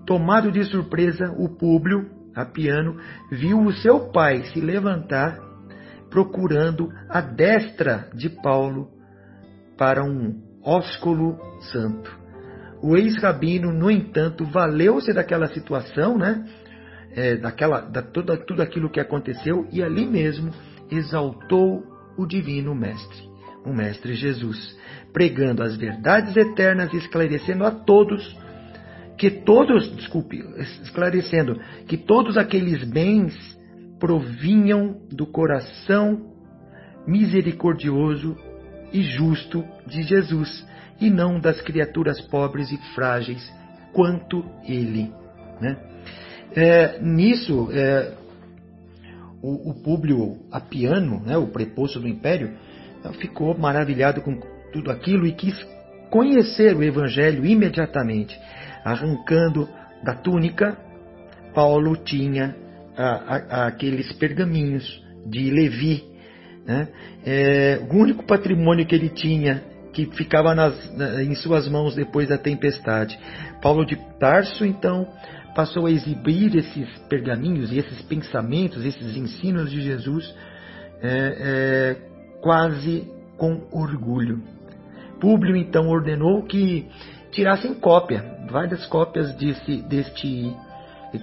Tomado 0.06 0.50
de 0.50 0.64
surpresa, 0.64 1.32
o 1.38 1.48
Públio, 1.48 2.10
a 2.34 2.44
piano, 2.44 2.96
viu 3.30 3.60
o 3.60 3.72
seu 3.72 4.10
pai 4.10 4.44
se 4.52 4.60
levantar 4.60 5.38
procurando 6.10 6.92
a 7.08 7.20
destra 7.20 8.08
de 8.14 8.28
Paulo 8.28 8.93
para 9.76 10.04
um 10.04 10.40
ósculo 10.62 11.38
santo. 11.72 12.10
O 12.82 12.96
ex-rabino, 12.96 13.72
no 13.72 13.90
entanto, 13.90 14.44
valeu-se 14.44 15.12
daquela 15.12 15.46
situação, 15.48 16.18
né? 16.18 16.44
É, 17.16 17.36
daquela, 17.36 17.80
da, 17.80 18.02
toda, 18.02 18.36
tudo 18.36 18.60
aquilo 18.60 18.90
que 18.90 18.98
aconteceu 18.98 19.66
e 19.70 19.82
ali 19.82 20.06
mesmo 20.06 20.50
exaltou 20.90 21.82
o 22.18 22.26
divino 22.26 22.74
mestre, 22.74 23.28
o 23.64 23.72
mestre 23.72 24.14
Jesus, 24.14 24.76
pregando 25.12 25.62
as 25.62 25.76
verdades 25.76 26.36
eternas 26.36 26.92
e 26.92 26.96
esclarecendo 26.96 27.64
a 27.64 27.70
todos 27.70 28.36
que 29.16 29.30
todos, 29.30 29.94
desculpe, 29.94 30.38
esclarecendo, 30.82 31.60
que 31.86 31.96
todos 31.96 32.36
aqueles 32.36 32.82
bens 32.84 33.34
provinham 33.98 35.00
do 35.10 35.26
coração 35.26 36.32
misericordioso 37.06 38.36
e 38.94 39.02
justo 39.02 39.64
de 39.88 40.02
Jesus, 40.04 40.64
e 41.00 41.10
não 41.10 41.40
das 41.40 41.60
criaturas 41.60 42.20
pobres 42.20 42.70
e 42.70 42.78
frágeis 42.94 43.52
quanto 43.92 44.44
ele. 44.64 45.12
Né? 45.60 45.76
É, 46.54 47.00
nisso, 47.02 47.68
é, 47.72 48.12
o, 49.42 49.70
o 49.70 49.74
Públio 49.82 50.38
Apiano, 50.50 51.20
né, 51.20 51.36
o 51.36 51.48
preposto 51.48 51.98
do 51.98 52.06
Império, 52.06 52.56
ficou 53.20 53.58
maravilhado 53.58 54.22
com 54.22 54.38
tudo 54.72 54.90
aquilo 54.90 55.26
e 55.26 55.32
quis 55.32 55.54
conhecer 56.08 56.76
o 56.76 56.82
Evangelho 56.82 57.44
imediatamente. 57.44 58.38
Arrancando 58.84 59.68
da 60.04 60.14
túnica, 60.14 60.78
Paulo 61.52 61.96
tinha 61.96 62.54
a, 62.96 63.04
a, 63.04 63.66
aqueles 63.66 64.12
pergaminhos 64.12 65.02
de 65.26 65.50
Levi. 65.50 66.13
Né? 66.66 66.88
É, 67.24 67.80
o 67.90 67.96
único 67.96 68.24
patrimônio 68.24 68.86
que 68.86 68.94
ele 68.94 69.10
tinha, 69.10 69.62
que 69.92 70.06
ficava 70.06 70.54
nas, 70.54 70.74
em 71.20 71.34
suas 71.34 71.68
mãos 71.68 71.94
depois 71.94 72.28
da 72.28 72.38
tempestade. 72.38 73.18
Paulo 73.62 73.84
de 73.84 73.96
Tarso, 74.18 74.64
então, 74.64 75.06
passou 75.54 75.86
a 75.86 75.90
exibir 75.90 76.56
esses 76.56 76.88
pergaminhos 77.08 77.70
e 77.72 77.78
esses 77.78 78.02
pensamentos, 78.02 78.84
esses 78.84 79.16
ensinos 79.16 79.70
de 79.70 79.80
Jesus, 79.80 80.34
é, 81.00 81.36
é, 81.38 81.96
quase 82.40 83.08
com 83.36 83.66
orgulho. 83.70 84.42
Públio 85.20 85.56
então 85.56 85.88
ordenou 85.88 86.42
que 86.42 86.86
tirassem 87.30 87.74
cópia, 87.74 88.24
várias 88.50 88.84
cópias 88.86 89.34
desse, 89.36 89.82
deste, 89.82 90.52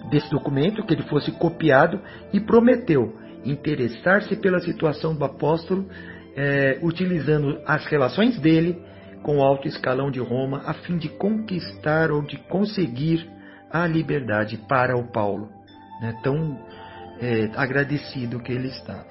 desse 0.09 0.29
documento, 0.29 0.83
que 0.83 0.93
ele 0.93 1.03
fosse 1.03 1.31
copiado, 1.31 1.99
e 2.31 2.39
prometeu 2.39 3.15
interessar-se 3.45 4.35
pela 4.35 4.59
situação 4.59 5.15
do 5.15 5.23
apóstolo, 5.23 5.87
é, 6.35 6.79
utilizando 6.81 7.59
as 7.65 7.85
relações 7.85 8.39
dele 8.39 8.81
com 9.23 9.37
o 9.37 9.43
alto 9.43 9.67
escalão 9.67 10.09
de 10.09 10.19
Roma, 10.19 10.63
a 10.65 10.73
fim 10.73 10.97
de 10.97 11.09
conquistar 11.09 12.11
ou 12.11 12.21
de 12.21 12.37
conseguir 12.37 13.29
a 13.71 13.85
liberdade 13.85 14.57
para 14.67 14.97
o 14.97 15.11
Paulo, 15.11 15.49
né, 16.01 16.19
tão 16.23 16.59
é, 17.19 17.49
agradecido 17.55 18.39
que 18.39 18.51
ele 18.51 18.67
estava. 18.67 19.10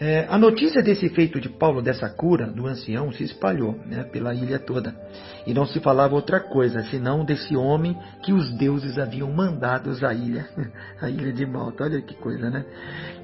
É, 0.00 0.26
a 0.28 0.38
notícia 0.38 0.80
desse 0.80 1.08
feito 1.08 1.40
de 1.40 1.48
Paulo, 1.48 1.82
dessa 1.82 2.08
cura 2.08 2.46
do 2.46 2.68
ancião, 2.68 3.10
se 3.10 3.24
espalhou 3.24 3.76
né, 3.84 4.04
pela 4.04 4.32
ilha 4.32 4.58
toda. 4.58 4.94
E 5.44 5.52
não 5.52 5.66
se 5.66 5.80
falava 5.80 6.14
outra 6.14 6.38
coisa, 6.38 6.84
senão 6.84 7.24
desse 7.24 7.56
homem 7.56 7.98
que 8.22 8.32
os 8.32 8.56
deuses 8.56 8.96
haviam 8.96 9.32
mandado 9.32 9.90
à 10.06 10.14
ilha, 10.14 10.46
a 11.02 11.10
ilha 11.10 11.32
de 11.32 11.44
Malta. 11.44 11.84
Olha 11.84 12.00
que 12.00 12.14
coisa, 12.14 12.48
né? 12.48 12.64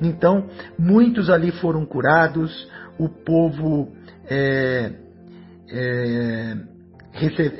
Então, 0.03 0.49
muitos 0.77 1.31
ali 1.31 1.53
foram 1.53 1.87
curados, 1.87 2.69
o 2.99 3.09
povo 3.09 3.93
é, 4.29 4.93
é, 5.71 6.57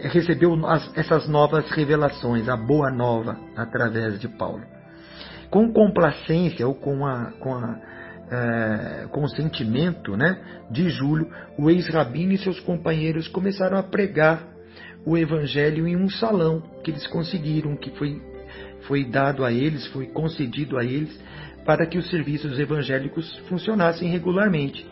recebeu 0.09 0.67
as, 0.67 0.99
essas 0.99 1.29
novas 1.29 1.71
revelações, 1.71 2.49
a 2.49 2.57
boa 2.57 2.91
nova, 2.91 3.39
através 3.57 4.19
de 4.19 4.27
Paulo. 4.27 4.65
Com 5.51 5.73
complacência 5.73 6.67
ou 6.67 6.75
com 6.75 7.07
a, 7.07 7.31
com 7.39 7.55
a 7.55 7.95
é, 8.31 9.07
consentimento 9.11 10.17
né, 10.17 10.39
de 10.71 10.89
Júlio, 10.89 11.31
o 11.59 11.71
ex-rabino 11.71 12.33
e 12.33 12.39
seus 12.39 12.59
companheiros 12.61 13.29
começaram 13.29 13.79
a 13.79 13.83
pregar 13.83 14.43
o 15.05 15.17
evangelho 15.17 15.87
em 15.87 15.97
um 15.97 16.09
salão 16.09 16.63
que 16.83 16.91
eles 16.91 17.07
conseguiram, 17.07 17.77
que 17.77 17.91
foi, 17.91 18.21
foi 18.87 19.05
dado 19.05 19.45
a 19.45 19.53
eles, 19.53 19.87
foi 19.89 20.07
concedido 20.07 20.79
a 20.79 20.85
eles, 20.85 21.19
para 21.65 21.87
que 21.87 21.99
os 21.99 22.09
serviços 22.11 22.59
evangélicos 22.59 23.37
funcionassem 23.49 24.11
regularmente. 24.11 24.87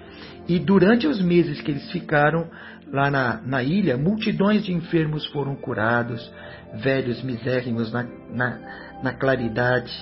E 0.49 0.59
durante 0.59 1.07
os 1.07 1.23
meses 1.23 1.61
que 1.61 1.71
eles 1.71 1.91
ficaram 1.91 2.49
lá 2.93 3.11
na, 3.11 3.41
na 3.43 3.63
ilha, 3.63 3.97
multidões 3.97 4.65
de 4.65 4.73
enfermos 4.73 5.27
foram 5.27 5.55
curados, 5.55 6.31
velhos 6.75 7.23
misérrimos 7.23 7.93
na, 7.93 8.07
na, 8.31 8.59
na 9.03 9.13
claridade. 9.13 9.93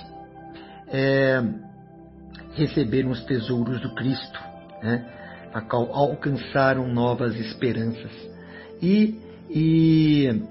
É, 0.87 1.41
receberam 2.53 3.11
os 3.11 3.23
tesouros 3.25 3.79
do 3.81 3.93
Cristo, 3.95 4.39
né? 4.81 5.05
alcançaram 5.53 6.87
novas 6.87 7.35
esperanças. 7.35 8.11
E, 8.81 9.19
e, 9.49 10.41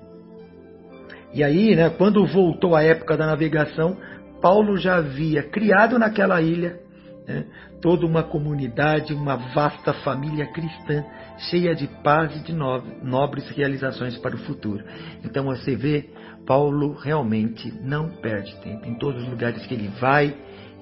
e 1.33 1.43
aí, 1.43 1.75
né, 1.75 1.91
quando 1.91 2.27
voltou 2.27 2.77
a 2.77 2.83
época 2.83 3.17
da 3.17 3.27
navegação, 3.27 3.97
Paulo 4.41 4.77
já 4.77 4.97
havia 4.97 5.43
criado 5.43 5.99
naquela 5.99 6.41
ilha 6.41 6.79
né, 7.27 7.45
toda 7.81 8.07
uma 8.07 8.23
comunidade, 8.23 9.15
uma 9.15 9.37
vasta 9.37 9.93
família 9.95 10.47
cristã, 10.53 11.05
cheia 11.51 11.75
de 11.75 11.87
paz 12.03 12.37
e 12.37 12.41
de 12.41 12.53
nobres 12.53 13.49
realizações 13.51 14.19
para 14.19 14.35
o 14.35 14.39
futuro. 14.41 14.85
Então 15.25 15.45
você 15.45 15.75
vê, 15.77 16.11
Paulo 16.47 16.93
realmente 16.95 17.73
não 17.83 18.11
perde 18.11 18.55
tempo. 18.61 18.87
Em 18.87 18.95
todos 18.99 19.23
os 19.23 19.29
lugares 19.29 19.65
que 19.67 19.75
ele 19.75 19.89
vai, 20.01 20.35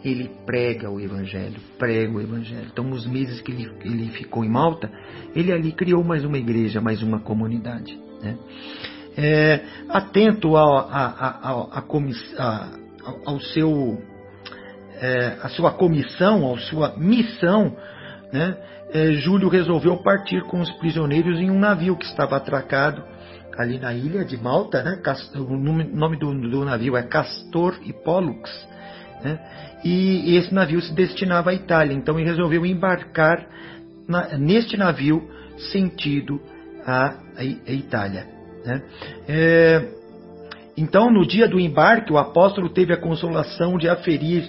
ele 0.04 0.30
prega 0.46 0.90
o 0.90 1.00
Evangelho, 1.00 1.60
prega 1.78 2.12
o 2.12 2.20
Evangelho. 2.20 2.68
Então, 2.72 2.84
nos 2.84 3.06
meses 3.06 3.40
que 3.40 3.50
ele, 3.50 3.70
ele 3.84 4.10
ficou 4.12 4.44
em 4.44 4.48
Malta, 4.48 4.90
ele 5.34 5.52
ali 5.52 5.72
criou 5.72 6.04
mais 6.04 6.24
uma 6.24 6.38
igreja, 6.38 6.80
mais 6.80 7.02
uma 7.02 7.20
comunidade. 7.20 7.98
Né? 8.22 8.38
É, 9.16 9.60
atento 9.88 10.56
ao, 10.56 10.78
a, 10.78 10.84
a, 10.84 11.78
a, 11.78 11.84
a, 12.38 12.68
ao 13.26 13.40
seu, 13.40 14.00
é, 15.00 15.38
a 15.42 15.48
sua 15.48 15.72
comissão, 15.72 16.54
à 16.54 16.58
sua 16.58 16.96
missão, 16.96 17.76
né? 18.32 18.56
É, 18.90 19.12
Júlio 19.12 19.50
resolveu 19.50 19.98
partir 19.98 20.42
com 20.44 20.60
os 20.60 20.70
prisioneiros 20.78 21.38
em 21.38 21.50
um 21.50 21.58
navio 21.58 21.94
que 21.94 22.06
estava 22.06 22.36
atracado 22.36 23.02
ali 23.58 23.78
na 23.78 23.92
ilha 23.92 24.24
de 24.24 24.36
Malta. 24.38 24.82
Né? 24.82 25.02
O 25.34 25.56
nome 25.56 26.16
do, 26.16 26.32
do 26.32 26.64
navio 26.64 26.96
é 26.96 27.02
Castor 27.02 27.78
e 27.84 27.92
Pollux. 27.92 28.50
Né? 29.22 29.38
E, 29.84 30.36
esse 30.36 30.52
navio 30.52 30.80
se 30.80 30.94
destinava 30.94 31.50
à 31.50 31.54
Itália, 31.54 31.94
então 31.94 32.18
ele 32.18 32.28
resolveu 32.28 32.64
embarcar 32.64 33.46
na, 34.08 34.36
neste 34.38 34.76
navio 34.76 35.28
sentido 35.72 36.40
à, 36.86 37.14
à 37.36 37.72
Itália. 37.72 38.26
Né? 38.64 38.82
É, 39.28 39.88
então, 40.76 41.10
no 41.10 41.26
dia 41.26 41.48
do 41.48 41.58
embarque, 41.58 42.12
o 42.12 42.18
apóstolo 42.18 42.70
teve 42.70 42.92
a 42.92 43.00
consolação 43.00 43.76
de 43.76 43.88
aferir 43.88 44.48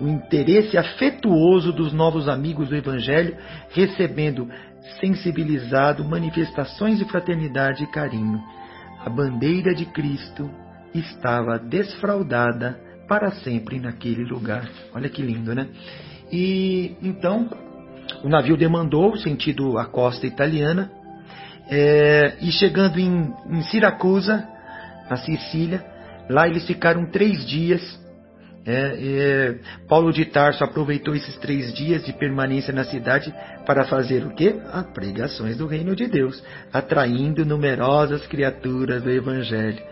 o 0.00 0.08
interesse 0.08 0.76
afetuoso 0.76 1.72
dos 1.72 1.92
novos 1.92 2.28
amigos 2.28 2.68
do 2.68 2.76
Evangelho, 2.76 3.36
recebendo, 3.70 4.48
sensibilizado, 5.00 6.04
manifestações 6.04 6.98
de 6.98 7.04
fraternidade 7.04 7.82
e 7.82 7.90
carinho. 7.90 8.40
A 9.04 9.10
bandeira 9.10 9.74
de 9.74 9.84
Cristo 9.86 10.50
estava 10.94 11.58
desfraldada 11.58 12.78
para 13.06 13.30
sempre 13.32 13.78
naquele 13.78 14.24
lugar. 14.24 14.68
Olha 14.94 15.08
que 15.08 15.22
lindo, 15.22 15.54
né? 15.54 15.68
E 16.32 16.96
então 17.02 17.48
o 18.22 18.28
navio 18.28 18.56
demandou 18.56 19.16
sentido 19.16 19.78
a 19.78 19.86
costa 19.86 20.26
italiana 20.26 20.90
é, 21.68 22.36
e 22.40 22.50
chegando 22.52 22.98
em, 22.98 23.32
em 23.48 23.62
Siracusa, 23.62 24.46
na 25.08 25.16
Sicília, 25.16 25.84
lá 26.28 26.46
eles 26.46 26.66
ficaram 26.66 27.06
três 27.10 27.46
dias. 27.46 28.02
É, 28.66 28.72
é, 28.72 29.54
Paulo 29.86 30.10
de 30.10 30.24
Tarso 30.24 30.64
aproveitou 30.64 31.14
esses 31.14 31.36
três 31.36 31.72
dias 31.74 32.04
de 32.04 32.14
permanência 32.14 32.72
na 32.72 32.84
cidade 32.84 33.32
para 33.66 33.84
fazer 33.84 34.24
o 34.24 34.34
quê? 34.34 34.56
As 34.72 34.86
pregações 34.86 35.58
do 35.58 35.66
reino 35.66 35.94
de 35.94 36.06
Deus, 36.06 36.42
atraindo 36.72 37.44
numerosas 37.44 38.26
criaturas 38.26 39.02
do 39.02 39.10
Evangelho. 39.10 39.82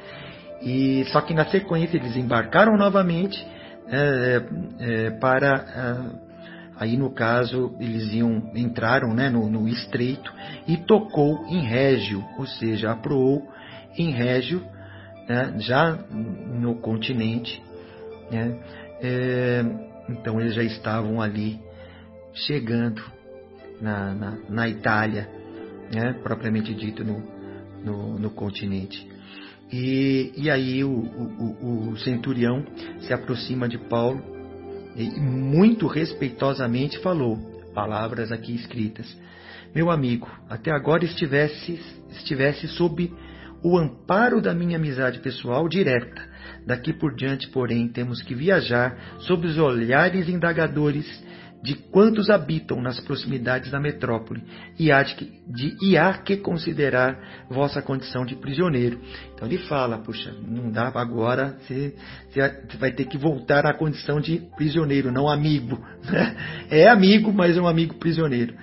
E 0.62 1.04
só 1.06 1.20
que 1.20 1.34
na 1.34 1.44
sequência 1.46 1.96
eles 1.96 2.16
embarcaram 2.16 2.76
novamente 2.76 3.44
é, 3.88 4.42
é, 4.78 5.10
para 5.10 5.56
é, 5.56 6.32
aí 6.76 6.96
no 6.96 7.10
caso 7.10 7.74
eles 7.80 8.12
iam 8.12 8.50
entraram 8.54 9.12
né, 9.12 9.28
no, 9.28 9.50
no, 9.50 9.68
estreito 9.68 10.32
e 10.66 10.76
tocou 10.76 11.44
em 11.46 11.60
Régio, 11.60 12.24
ou 12.38 12.46
seja, 12.46 12.92
aproou 12.92 13.46
em 13.98 14.10
Régio, 14.10 14.62
né, 15.28 15.54
já 15.58 15.98
no 16.10 16.76
continente. 16.76 17.62
Né, 18.30 18.58
é, 19.00 19.64
então 20.08 20.40
eles 20.40 20.54
já 20.54 20.62
estavam 20.62 21.20
ali 21.20 21.60
chegando 22.32 23.02
na, 23.80 24.14
na, 24.14 24.38
na 24.48 24.68
Itália, 24.68 25.28
né, 25.92 26.14
propriamente 26.22 26.72
dito 26.72 27.04
no, 27.04 27.22
no, 27.84 28.18
no 28.18 28.30
continente. 28.30 29.11
E, 29.72 30.32
e 30.36 30.50
aí 30.50 30.84
o, 30.84 30.90
o, 30.90 31.90
o 31.92 31.98
centurião 31.98 32.64
se 33.00 33.12
aproxima 33.12 33.66
de 33.66 33.78
Paulo 33.78 34.22
e 34.94 35.08
muito 35.18 35.86
respeitosamente 35.86 36.98
falou, 36.98 37.38
palavras 37.74 38.30
aqui 38.30 38.54
escritas: 38.54 39.16
Meu 39.74 39.90
amigo, 39.90 40.28
até 40.48 40.70
agora 40.70 41.04
estivesse, 41.04 41.80
estivesse 42.10 42.68
sob 42.68 43.10
o 43.62 43.78
amparo 43.78 44.42
da 44.42 44.52
minha 44.52 44.76
amizade 44.76 45.20
pessoal 45.20 45.68
direta. 45.68 46.30
Daqui 46.66 46.92
por 46.92 47.14
diante, 47.14 47.48
porém, 47.48 47.88
temos 47.88 48.22
que 48.22 48.34
viajar 48.34 49.16
sob 49.20 49.46
os 49.46 49.56
olhares 49.56 50.28
indagadores 50.28 51.06
de 51.62 51.74
quantos 51.74 52.28
habitam 52.28 52.82
nas 52.82 52.98
proximidades 52.98 53.70
da 53.70 53.78
metrópole, 53.78 54.42
e 54.78 54.90
há, 54.90 55.02
de, 55.02 55.14
de, 55.46 55.76
e 55.80 55.96
há 55.96 56.12
que 56.14 56.36
considerar 56.36 57.46
vossa 57.48 57.80
condição 57.80 58.26
de 58.26 58.34
prisioneiro. 58.34 59.00
Então 59.32 59.46
ele 59.46 59.58
fala, 59.58 59.98
puxa, 59.98 60.34
não 60.44 60.70
dá 60.70 60.88
agora, 60.88 61.56
você, 61.60 61.94
você 62.32 62.76
vai 62.78 62.90
ter 62.90 63.04
que 63.04 63.16
voltar 63.16 63.64
à 63.64 63.72
condição 63.72 64.20
de 64.20 64.42
prisioneiro, 64.56 65.12
não 65.12 65.28
amigo. 65.28 65.78
É 66.70 66.88
amigo, 66.88 67.32
mas 67.32 67.56
é 67.56 67.60
um 67.60 67.66
amigo 67.66 67.96
prisioneiro. 67.98 68.54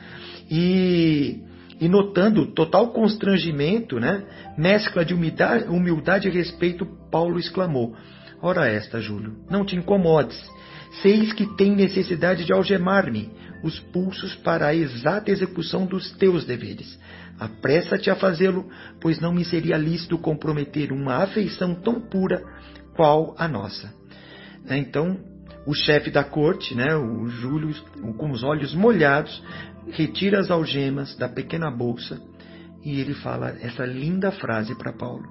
E, 0.50 1.44
e 1.80 1.88
notando 1.88 2.48
total 2.48 2.92
constrangimento, 2.92 4.00
né, 4.00 4.24
mescla 4.58 5.06
de 5.06 5.14
humildade, 5.14 5.66
humildade 5.66 6.28
e 6.28 6.32
respeito, 6.32 6.86
Paulo 7.12 7.38
exclamou, 7.38 7.96
Ora 8.42 8.68
esta, 8.68 9.02
Júlio, 9.02 9.36
não 9.50 9.66
te 9.66 9.76
incomodes, 9.76 10.42
Seis 11.02 11.34
que 11.34 11.46
tem 11.56 11.76
necessidade 11.76 12.46
de 12.46 12.54
algemar-me 12.54 13.32
os 13.64 13.80
pulsos 13.80 14.36
para 14.36 14.68
a 14.68 14.76
exata 14.76 15.32
execução 15.32 15.86
dos 15.86 16.12
teus 16.14 16.46
deveres. 16.46 17.00
Apressa-te 17.40 18.10
a 18.10 18.16
fazê-lo, 18.16 18.70
pois 19.00 19.20
não 19.20 19.34
me 19.34 19.46
seria 19.46 19.78
lícito 19.78 20.18
comprometer 20.18 20.92
uma 20.92 21.24
afeição 21.24 21.76
tão 21.76 22.02
pura 22.02 22.44
qual 22.96 23.36
a 23.38 23.48
nossa. 23.48 23.94
Né, 24.66 24.78
então, 24.78 25.18
o 25.66 25.74
chefe 25.74 26.10
da 26.10 26.24
corte, 26.24 26.76
né, 26.76 26.96
o 26.96 27.28
Júlio, 27.28 27.74
com 28.18 28.32
os 28.32 28.44
olhos 28.44 28.74
molhados, 28.74 29.42
retira 29.92 30.40
as 30.40 30.52
algemas 30.52 31.16
da 31.18 31.30
pequena 31.30 31.72
bolsa 31.72 32.22
e 32.84 33.00
ele 33.00 33.14
fala 33.14 33.56
essa 33.62 33.86
linda 33.86 34.32
frase 34.32 34.76
para 34.76 34.94
Paulo: 34.94 35.28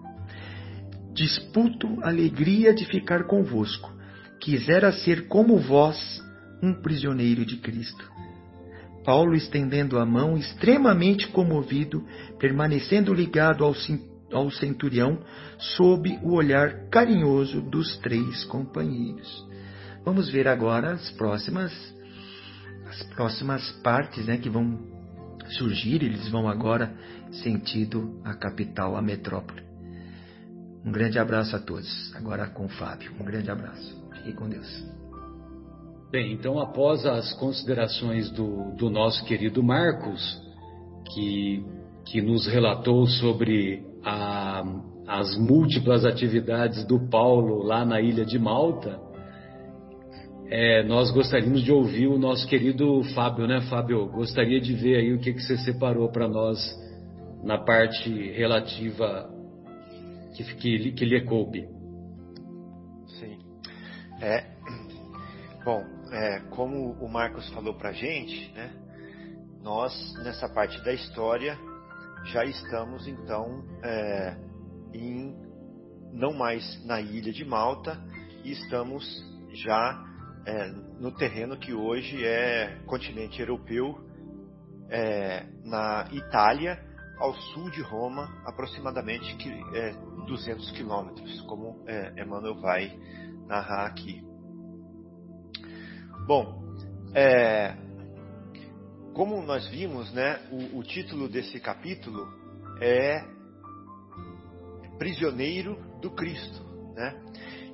Disputo 1.12 1.98
alegria 2.02 2.74
de 2.74 2.84
ficar 2.84 3.24
convosco, 3.24 3.92
quisera 4.40 4.92
ser 4.92 5.28
como 5.28 5.58
vós, 5.58 6.22
um 6.62 6.74
prisioneiro 6.74 7.44
de 7.44 7.56
Cristo. 7.56 8.18
Paulo, 9.04 9.34
estendendo 9.34 9.98
a 9.98 10.04
mão, 10.04 10.36
extremamente 10.36 11.28
comovido, 11.28 12.04
permanecendo 12.38 13.14
ligado 13.14 13.64
ao, 13.64 13.74
ao 14.32 14.50
centurião, 14.50 15.18
sob 15.76 16.18
o 16.22 16.34
olhar 16.34 16.88
carinhoso 16.90 17.62
dos 17.62 17.96
três 17.98 18.44
companheiros. 18.44 19.46
Vamos 20.04 20.30
ver 20.30 20.46
agora 20.46 20.92
as 20.92 21.10
próximas, 21.12 21.72
as 22.86 23.02
próximas 23.14 23.70
partes 23.82 24.26
né, 24.26 24.36
que 24.36 24.48
vão 24.48 24.78
surgir. 25.50 26.02
Eles 26.02 26.28
vão 26.28 26.48
agora 26.48 26.92
sentido 27.42 28.20
a 28.24 28.34
capital, 28.34 28.96
a 28.96 29.02
metrópole. 29.02 29.62
Um 30.84 30.92
grande 30.92 31.18
abraço 31.18 31.56
a 31.56 31.58
todos. 31.58 32.14
Agora 32.14 32.46
com 32.46 32.66
o 32.66 32.68
Fábio. 32.68 33.12
Um 33.20 33.24
grande 33.24 33.50
abraço. 33.50 34.07
Fique 34.28 34.36
com 34.36 34.48
Deus. 34.48 34.84
Bem, 36.10 36.32
então 36.34 36.58
após 36.58 37.06
as 37.06 37.32
considerações 37.34 38.30
do, 38.30 38.74
do 38.76 38.90
nosso 38.90 39.24
querido 39.24 39.62
Marcos, 39.62 40.38
que, 41.14 41.64
que 42.04 42.20
nos 42.20 42.46
relatou 42.46 43.06
sobre 43.06 43.82
a, 44.04 44.64
as 45.06 45.34
múltiplas 45.38 46.04
atividades 46.04 46.84
do 46.84 47.08
Paulo 47.08 47.62
lá 47.62 47.86
na 47.86 48.02
ilha 48.02 48.26
de 48.26 48.38
Malta, 48.38 49.00
é, 50.50 50.82
nós 50.82 51.10
gostaríamos 51.10 51.62
de 51.62 51.72
ouvir 51.72 52.08
o 52.08 52.18
nosso 52.18 52.46
querido 52.46 53.02
Fábio, 53.14 53.46
né, 53.46 53.62
Fábio? 53.62 54.10
Gostaria 54.10 54.60
de 54.60 54.74
ver 54.74 54.96
aí 54.96 55.14
o 55.14 55.20
que, 55.20 55.32
que 55.32 55.40
você 55.40 55.56
separou 55.56 56.10
para 56.10 56.28
nós 56.28 56.58
na 57.42 57.56
parte 57.56 58.10
relativa 58.32 59.30
que, 60.34 60.44
que, 60.54 60.92
que 60.92 61.04
lhe 61.06 61.20
coube. 61.22 61.77
É, 64.20 64.44
bom, 65.64 65.84
é, 66.10 66.40
como 66.50 66.92
o 66.92 67.08
Marcos 67.08 67.48
falou 67.50 67.74
para 67.74 67.92
gente, 67.92 68.52
né, 68.52 68.72
nós 69.62 69.92
nessa 70.24 70.48
parte 70.48 70.82
da 70.82 70.92
história 70.92 71.58
já 72.24 72.44
estamos 72.44 73.06
então 73.06 73.64
é, 73.82 74.36
em 74.92 75.36
não 76.12 76.32
mais 76.32 76.84
na 76.84 77.00
ilha 77.00 77.32
de 77.32 77.44
Malta 77.44 77.96
e 78.42 78.52
estamos 78.52 79.04
já 79.52 80.04
é, 80.46 80.68
no 80.98 81.12
terreno 81.12 81.56
que 81.56 81.72
hoje 81.72 82.24
é 82.24 82.80
continente 82.86 83.40
europeu, 83.40 83.98
é, 84.88 85.46
na 85.62 86.08
Itália, 86.10 86.82
ao 87.18 87.34
sul 87.34 87.70
de 87.70 87.82
Roma, 87.82 88.42
aproximadamente 88.46 89.36
200 90.26 90.70
é, 90.70 90.74
quilômetros, 90.74 91.40
como 91.42 91.84
é, 91.86 92.22
Emmanuel 92.22 92.54
vai 92.60 92.98
narrar 93.48 93.86
aqui. 93.86 94.22
Bom, 96.26 96.62
é, 97.14 97.74
como 99.14 99.42
nós 99.42 99.66
vimos, 99.68 100.12
né, 100.12 100.38
o, 100.52 100.78
o 100.78 100.82
título 100.82 101.28
desse 101.28 101.58
capítulo 101.58 102.28
é 102.80 103.24
Prisioneiro 104.98 105.76
do 106.00 106.10
Cristo, 106.10 106.62
né? 106.94 107.20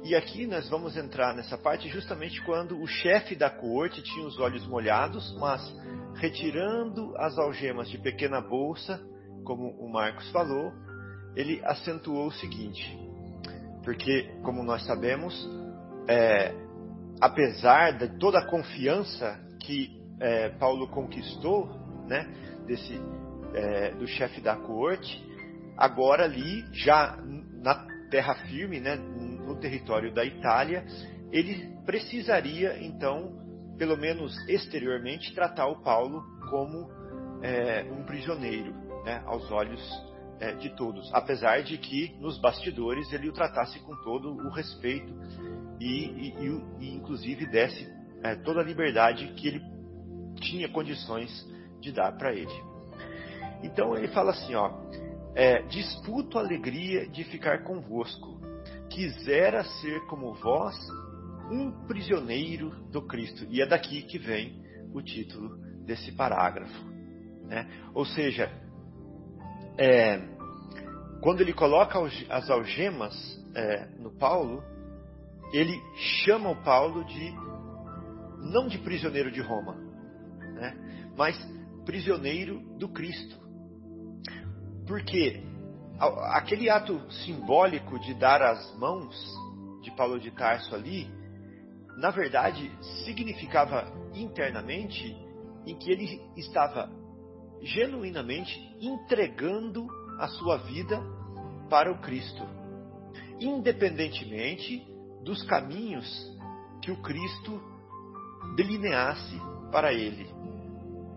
E 0.05 0.15
aqui 0.15 0.47
nós 0.47 0.69
vamos 0.69 0.97
entrar 0.97 1.35
nessa 1.35 1.57
parte 1.57 1.89
justamente 1.89 2.41
quando 2.45 2.79
o 2.79 2.87
chefe 2.87 3.35
da 3.35 3.49
corte 3.49 4.03
tinha 4.03 4.27
os 4.27 4.39
olhos 4.39 4.67
molhados, 4.67 5.35
mas 5.39 5.61
retirando 6.17 7.17
as 7.17 7.37
algemas 7.39 7.89
de 7.89 7.99
pequena 7.99 8.41
bolsa, 8.41 9.01
como 9.45 9.71
o 9.81 9.91
Marcos 9.91 10.31
falou, 10.31 10.73
ele 11.35 11.61
acentuou 11.65 12.27
o 12.27 12.33
seguinte: 12.33 12.99
porque, 13.83 14.31
como 14.43 14.63
nós 14.63 14.85
sabemos, 14.85 15.35
é, 16.09 16.55
apesar 17.21 17.93
de 17.93 18.19
toda 18.19 18.39
a 18.39 18.47
confiança 18.47 19.41
que 19.61 20.01
é, 20.21 20.51
Paulo 20.51 20.89
conquistou, 20.89 21.69
né, 22.07 22.29
desse, 22.67 23.01
é, 23.55 23.91
do 23.93 24.07
chefe 24.07 24.41
da 24.41 24.57
corte, 24.57 25.25
agora 25.77 26.25
ali, 26.25 26.65
já 26.73 27.19
na 27.63 27.87
terra 28.11 28.35
firme, 28.47 28.81
né, 28.81 28.97
no 28.97 29.57
território 29.57 30.13
da 30.13 30.25
Itália, 30.25 30.85
ele 31.33 31.75
precisaria, 31.85 32.79
então, 32.83 33.33
pelo 33.79 33.97
menos 33.97 34.37
exteriormente, 34.49 35.35
tratar 35.35 35.67
o 35.67 35.83
Paulo 35.83 36.23
como 36.51 36.91
é, 37.43 37.83
um 37.91 38.05
prisioneiro, 38.05 38.73
né, 39.05 39.23
aos 39.27 39.51
olhos 39.51 39.83
é, 40.41 40.53
de 40.53 40.71
todos, 40.77 41.11
apesar 41.13 41.63
de 41.63 41.79
que 41.79 42.17
nos 42.21 42.39
bastidores 42.41 43.13
ele 43.13 43.29
o 43.29 43.33
tratasse 43.33 43.79
com 43.81 43.95
todo 44.03 44.31
o 44.31 44.51
respeito 44.51 45.13
e, 45.81 46.05
e, 46.05 46.63
e 46.81 46.95
inclusive 46.95 47.47
desse 47.47 47.93
é, 48.23 48.35
toda 48.37 48.61
a 48.61 48.65
liberdade 48.65 49.29
que 49.35 49.49
ele 49.49 49.63
tinha 50.41 50.69
condições 50.69 51.47
de 51.81 51.93
dar 51.93 52.13
para 52.13 52.33
ele. 52.33 52.53
Então 53.63 53.97
ele 53.97 54.09
fala 54.09 54.33
assim, 54.33 54.55
ó, 54.55 54.73
é, 55.35 55.63
disputo 55.63 56.39
a 56.39 56.43
alegria 56.43 57.09
de 57.09 57.25
ficar 57.25 57.63
convosco, 57.65 58.41
quisera 58.89 59.65
ser 59.65 60.01
como 60.07 60.35
vós 60.35 60.77
um 61.51 61.71
prisioneiro 61.87 62.71
do 62.91 63.03
Cristo. 63.03 63.47
E 63.51 63.61
é 63.61 63.67
daqui 63.67 64.03
que 64.03 64.19
vem 64.19 64.63
o 64.93 65.03
título 65.03 65.57
desse 65.85 66.13
parágrafo. 66.13 66.85
Né? 67.45 67.69
Ou 67.93 68.05
seja, 68.05 68.51
é, 69.77 70.21
quando 71.21 71.41
ele 71.41 71.53
coloca 71.53 71.99
as 72.31 72.49
algemas 72.49 73.15
é, 73.55 73.87
no 73.99 74.11
Paulo, 74.11 74.63
ele 75.55 75.81
chama 76.25 76.51
o 76.51 76.57
Paulo 76.57 77.05
de 77.05 77.33
não 78.41 78.67
de 78.67 78.77
prisioneiro 78.79 79.31
de 79.31 79.41
Roma, 79.41 79.77
né, 80.55 81.13
mas 81.17 81.39
prisioneiro 81.85 82.61
do 82.77 82.89
Cristo. 82.89 83.39
Porque 84.85 85.43
aquele 86.33 86.69
ato 86.69 87.01
simbólico 87.25 88.01
de 88.01 88.15
dar 88.15 88.43
as 88.43 88.77
mãos 88.77 89.15
de 89.81 89.93
Paulo 89.93 90.19
de 90.19 90.33
Tarso 90.33 90.75
ali, 90.75 91.09
na 91.99 92.11
verdade, 92.11 92.71
significava 93.05 93.87
internamente 94.13 95.17
em 95.65 95.77
que 95.77 95.91
ele 95.91 96.21
estava 96.37 96.91
genuinamente 97.63 98.59
entregando 98.81 99.87
a 100.19 100.27
sua 100.27 100.57
vida 100.57 101.01
para 101.71 101.93
o 101.93 102.01
Cristo, 102.01 102.43
independentemente 103.41 104.94
dos 105.25 105.43
caminhos 105.45 106.07
que 106.83 106.91
o 106.91 107.01
Cristo 107.03 107.61
delineasse 108.57 109.41
para 109.73 109.93
ele, 109.93 110.27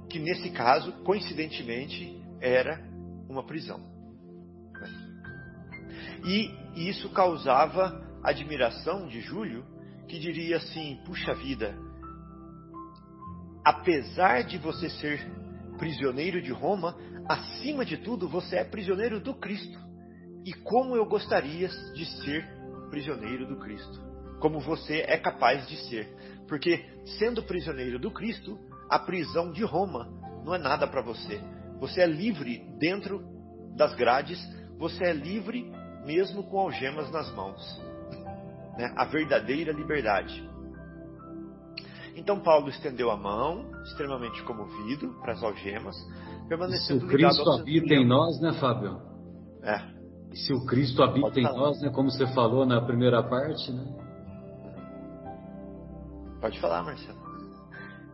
que 0.10 0.18
nesse 0.18 0.50
caso, 0.52 0.92
coincidentemente, 1.04 2.24
era 2.40 2.82
uma 3.30 3.44
prisão. 3.44 3.80
E 6.26 6.90
isso 6.90 7.10
causava 7.10 8.02
admiração 8.24 9.08
de 9.08 9.22
Júlio, 9.22 9.64
que 10.08 10.18
diria 10.18 10.58
assim: 10.58 11.00
puxa 11.06 11.34
vida, 11.36 11.78
apesar 13.64 14.44
de 14.44 14.58
você 14.58 14.90
ser 14.90 15.30
prisioneiro 15.78 16.42
de 16.42 16.52
Roma, 16.52 16.98
acima 17.28 17.86
de 17.86 17.98
tudo, 17.98 18.28
você 18.28 18.56
é 18.56 18.64
prisioneiro 18.64 19.20
do 19.20 19.34
Cristo. 19.36 19.78
e 20.46 20.54
como 20.54 20.96
eu 20.96 21.06
gostaria 21.06 21.68
de 21.94 22.06
ser 22.24 22.57
prisioneiro 22.90 23.46
do 23.46 23.58
Cristo. 23.58 24.02
Como 24.40 24.60
você 24.60 25.06
é 25.08 25.18
capaz 25.18 25.68
de 25.68 25.78
ser. 25.88 26.08
Porque, 26.48 26.86
sendo 27.18 27.44
prisioneiro 27.44 28.00
do 28.00 28.12
Cristo, 28.12 28.58
a 28.90 29.00
prisão 29.00 29.52
de 29.52 29.64
Roma 29.64 30.08
não 30.44 30.54
é 30.54 30.58
nada 30.58 30.88
para 30.88 31.02
você. 31.02 31.42
Você 31.80 32.02
é 32.02 32.08
livre 32.08 32.60
dentro 32.80 33.24
das 33.76 33.94
grades, 33.96 34.40
você 34.78 35.06
é 35.06 35.14
livre 35.14 35.72
mesmo 36.06 36.44
com 36.44 36.60
algemas 36.60 37.12
nas 37.12 37.30
mãos. 37.36 37.62
Né? 38.78 38.94
A 38.96 39.06
verdadeira 39.06 39.72
liberdade. 39.72 40.48
Então 42.16 42.40
Paulo 42.40 42.70
estendeu 42.70 43.12
a 43.12 43.18
mão, 43.18 43.70
extremamente 43.84 44.42
comovido 44.44 45.20
para 45.22 45.34
as 45.34 45.44
algemas, 45.44 45.96
permanecendo 46.48 47.02
Se 47.02 47.06
o 47.06 47.10
Cristo 47.10 47.52
habita 47.52 47.94
em 47.94 48.08
nós, 48.08 48.40
né, 48.42 48.54
Fábio? 48.54 49.00
É. 49.62 49.97
E 50.32 50.38
se 50.38 50.54
o 50.54 50.66
Cristo 50.66 51.04
habita 51.04 51.40
em 51.40 51.44
nós, 51.44 51.82
né, 51.82 51.90
como 51.90 52.12
você 52.12 52.28
falou 52.28 52.66
na 52.66 52.82
primeira 52.82 53.24
parte, 53.24 53.72
né? 53.72 53.86
Pode 56.42 56.60
falar, 56.60 56.84
Marcelo. 56.84 57.18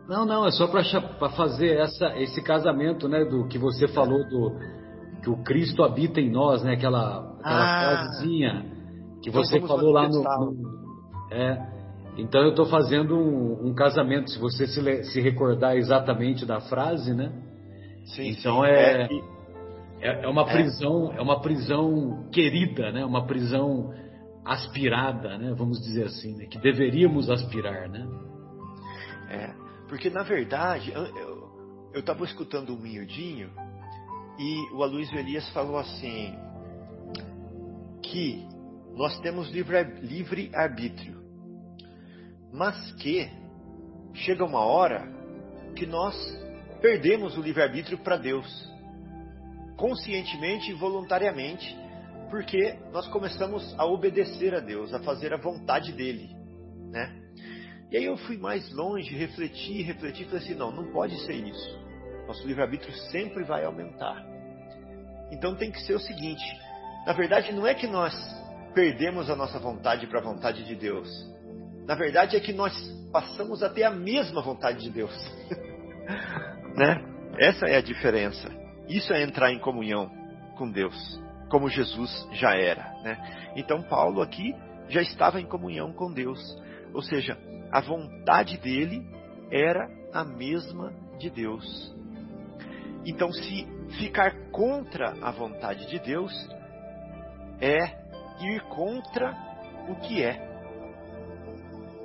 Não, 0.08 0.26
não, 0.26 0.46
é 0.46 0.52
só 0.52 0.68
para 0.68 1.30
fazer 1.30 1.78
essa, 1.78 2.18
esse 2.18 2.42
casamento, 2.42 3.08
né, 3.08 3.24
do 3.24 3.48
que 3.48 3.58
você 3.58 3.88
falou 3.88 4.28
do 4.28 4.52
que 5.22 5.30
o 5.30 5.42
Cristo 5.44 5.84
habita 5.84 6.20
em 6.20 6.30
nós, 6.30 6.64
né, 6.64 6.74
aquela, 6.74 7.20
aquela 7.40 7.44
ah, 7.44 7.98
frasezinha 7.98 8.74
que 9.24 9.30
então 9.30 9.42
você 9.42 9.62
falou 9.62 9.92
lá 9.92 10.10
no, 10.10 10.22
no, 10.22 10.84
é, 11.32 11.66
então 12.18 12.42
eu 12.42 12.50
estou 12.50 12.66
fazendo 12.66 13.16
um, 13.16 13.70
um, 13.70 13.74
casamento, 13.74 14.30
se 14.30 14.38
você 14.38 14.68
se, 14.68 15.04
se, 15.06 15.22
recordar 15.22 15.78
exatamente 15.78 16.46
da 16.46 16.60
frase, 16.60 17.14
né? 17.14 17.32
Sim, 18.06 18.32
então 18.32 18.62
sim. 18.62 18.68
É, 18.68 19.04
é, 19.04 19.08
é 20.10 20.28
uma 20.28 20.42
é. 20.44 20.52
prisão, 20.52 21.14
é 21.14 21.22
uma 21.22 21.42
prisão 21.42 22.30
querida, 22.32 22.92
né? 22.92 23.06
Uma 23.06 23.26
prisão 23.26 23.94
aspirada, 24.46 25.38
né? 25.38 25.54
Vamos 25.56 25.80
dizer 25.82 26.08
assim, 26.08 26.36
né? 26.36 26.46
que 26.46 26.60
deveríamos 26.60 27.30
aspirar, 27.30 27.90
né? 27.90 28.06
É, 29.30 29.54
porque 29.88 30.10
na 30.10 30.24
verdade 30.24 30.92
eu 30.92 32.00
estava 32.00 32.24
escutando 32.26 32.76
o 32.76 32.80
miudinho 32.80 33.50
e 34.38 34.76
o 34.76 34.84
Aloysio 34.84 35.18
Elias 35.18 35.48
falou 35.52 35.78
assim 35.78 36.36
que 38.02 38.46
nós 38.96 39.20
temos 39.22 39.50
livre, 39.50 39.84
livre 40.02 40.52
arbítrio, 40.54 41.24
mas 42.52 42.92
que 42.94 43.30
chega 44.14 44.44
uma 44.44 44.60
hora 44.60 45.08
que 45.76 45.86
nós 45.86 46.16
perdemos 46.82 47.38
o 47.38 47.42
livre 47.42 47.64
arbítrio 47.64 47.98
para 47.98 48.18
Deus, 48.18 48.73
conscientemente 49.78 50.72
e 50.72 50.74
voluntariamente, 50.74 51.78
porque 52.30 52.78
nós 52.92 53.08
começamos 53.08 53.76
a 53.78 53.86
obedecer 53.86 54.56
a 54.56 54.60
Deus, 54.60 54.94
a 54.94 55.00
fazer 55.00 55.34
a 55.34 55.38
vontade 55.38 55.92
dele, 55.92 56.30
né? 56.92 57.22
E 57.92 57.98
aí 57.98 58.06
eu 58.06 58.18
fui 58.18 58.38
mais 58.38 58.72
longe, 58.74 59.14
refleti, 59.16 59.84
refleti, 59.84 60.26
falei 60.26 60.40
assim, 60.40 60.56
não, 60.56 60.72
não 60.72 60.92
pode 60.92 61.16
ser 61.26 61.34
isso. 61.34 61.80
Nosso 62.26 62.48
livre-arbítrio 62.48 62.92
sempre 63.12 63.44
vai 63.44 63.64
aumentar. 63.64 64.26
Então 65.32 65.56
tem 65.56 65.72
que 65.72 65.80
ser 65.82 65.94
o 65.94 66.00
seguinte, 66.00 66.44
na 67.06 67.14
verdade 67.14 67.54
não 67.54 67.68
é 67.68 67.74
que 67.76 67.88
nós 67.88 68.14
perdemos 68.74 69.30
a 69.30 69.36
nossa 69.36 69.60
vontade 69.60 70.08
para 70.08 70.20
a 70.20 70.24
vontade 70.24 70.64
de 70.64 70.76
Deus. 70.76 71.08
Na 71.86 71.96
verdade 71.96 72.36
é 72.36 72.40
que 72.40 72.54
nós 72.54 72.74
passamos 73.12 73.62
a 73.62 73.70
ter 73.70 73.84
a 73.84 73.92
mesma 73.92 74.42
vontade 74.42 74.82
de 74.82 74.90
Deus. 74.90 75.14
né? 76.76 77.04
Essa 77.38 77.68
é 77.68 77.78
a 77.78 77.82
diferença. 77.82 78.63
Isso 78.88 79.14
é 79.14 79.24
entrar 79.24 79.52
em 79.52 79.60
comunhão 79.60 80.12
com 80.56 80.70
Deus 80.70 81.24
como 81.54 81.70
Jesus 81.70 82.28
já 82.32 82.56
era. 82.56 82.92
Né? 83.04 83.54
Então, 83.56 83.84
Paulo 83.84 84.24
aqui 84.24 84.56
já 84.90 85.04
estava 85.04 85.40
em 85.40 85.46
comunhão 85.46 85.94
com 85.94 86.12
Deus, 86.12 86.40
ou 86.92 87.04
seja, 87.04 87.38
a 87.72 87.80
vontade 87.80 88.58
dele 88.58 89.08
era 89.52 89.88
a 90.12 90.24
mesma 90.24 90.92
de 91.20 91.30
Deus. 91.30 91.96
Então, 93.06 93.32
se 93.32 93.68
ficar 94.00 94.50
contra 94.50 95.14
a 95.22 95.30
vontade 95.30 95.86
de 95.88 96.00
Deus, 96.00 96.34
é 97.62 97.78
ir 98.44 98.62
contra 98.70 99.38
o 99.88 99.96
que 99.98 100.24
é. 100.24 100.52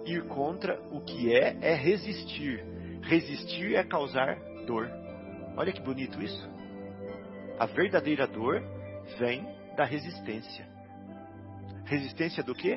Ir 0.05 0.27
contra 0.27 0.79
o 0.91 1.01
que 1.01 1.35
é 1.35 1.57
é 1.63 1.75
resistir. 1.75 2.63
Resistir 3.03 3.77
é 3.77 3.83
causar 3.83 4.39
dor. 4.67 4.91
Olha 5.57 5.73
que 5.73 5.81
bonito 5.81 6.23
isso. 6.23 6.58
A 7.59 7.67
verdadeira 7.67 8.27
dor 8.27 8.63
vem 9.19 9.45
da 9.77 9.85
resistência. 9.85 10.67
Resistência 11.85 12.43
do 12.43 12.55
quê? 12.55 12.77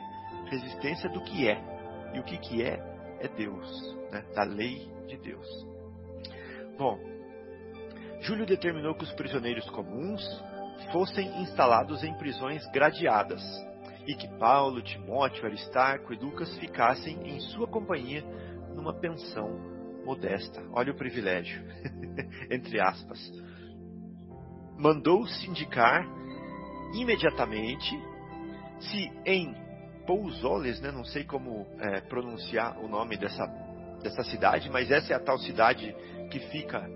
Resistência 0.50 1.10
do 1.10 1.22
que 1.24 1.48
é. 1.48 1.62
E 2.14 2.20
o 2.20 2.24
que, 2.24 2.38
que 2.38 2.64
é? 2.64 2.80
É 3.20 3.28
Deus, 3.28 3.96
né? 4.12 4.24
da 4.34 4.44
lei 4.44 4.92
de 5.08 5.18
Deus. 5.18 5.48
Bom, 6.78 7.00
Júlio 8.22 8.46
determinou 8.46 8.96
que 8.96 9.04
os 9.04 9.14
prisioneiros 9.14 9.70
comuns 9.70 10.22
fossem 10.92 11.42
instalados 11.42 12.04
em 12.04 12.14
prisões 12.16 12.66
gradeadas 12.72 13.42
e 14.08 14.16
que 14.16 14.28
Paulo, 14.40 14.82
Timóteo, 14.82 15.46
Aristarco 15.46 16.14
e 16.14 16.18
Lucas 16.18 16.58
ficassem 16.58 17.20
em 17.24 17.40
sua 17.40 17.68
companhia 17.68 18.24
numa 18.76 18.94
pensão 18.94 19.60
modesta. 20.04 20.64
Olha 20.74 20.92
o 20.92 20.96
privilégio, 20.96 21.64
entre 22.50 22.80
aspas. 22.82 23.20
Mandou 24.82 25.28
sindicar 25.28 26.08
imediatamente 26.92 27.96
se 28.80 29.12
em 29.24 29.56
Pousoles, 30.08 30.82
né, 30.82 30.92
não 30.92 31.06
sei 31.06 31.24
como 31.24 31.68
é, 31.80 32.02
pronunciar 32.02 32.80
o 32.80 32.88
nome 32.88 33.16
dessa, 33.16 33.46
dessa 34.02 34.24
cidade, 34.24 34.68
mas 34.72 34.90
essa 34.90 35.14
é 35.14 35.16
a 35.16 35.20
tal 35.20 35.38
cidade 35.38 35.96
que 36.32 36.40
fica 36.50 36.90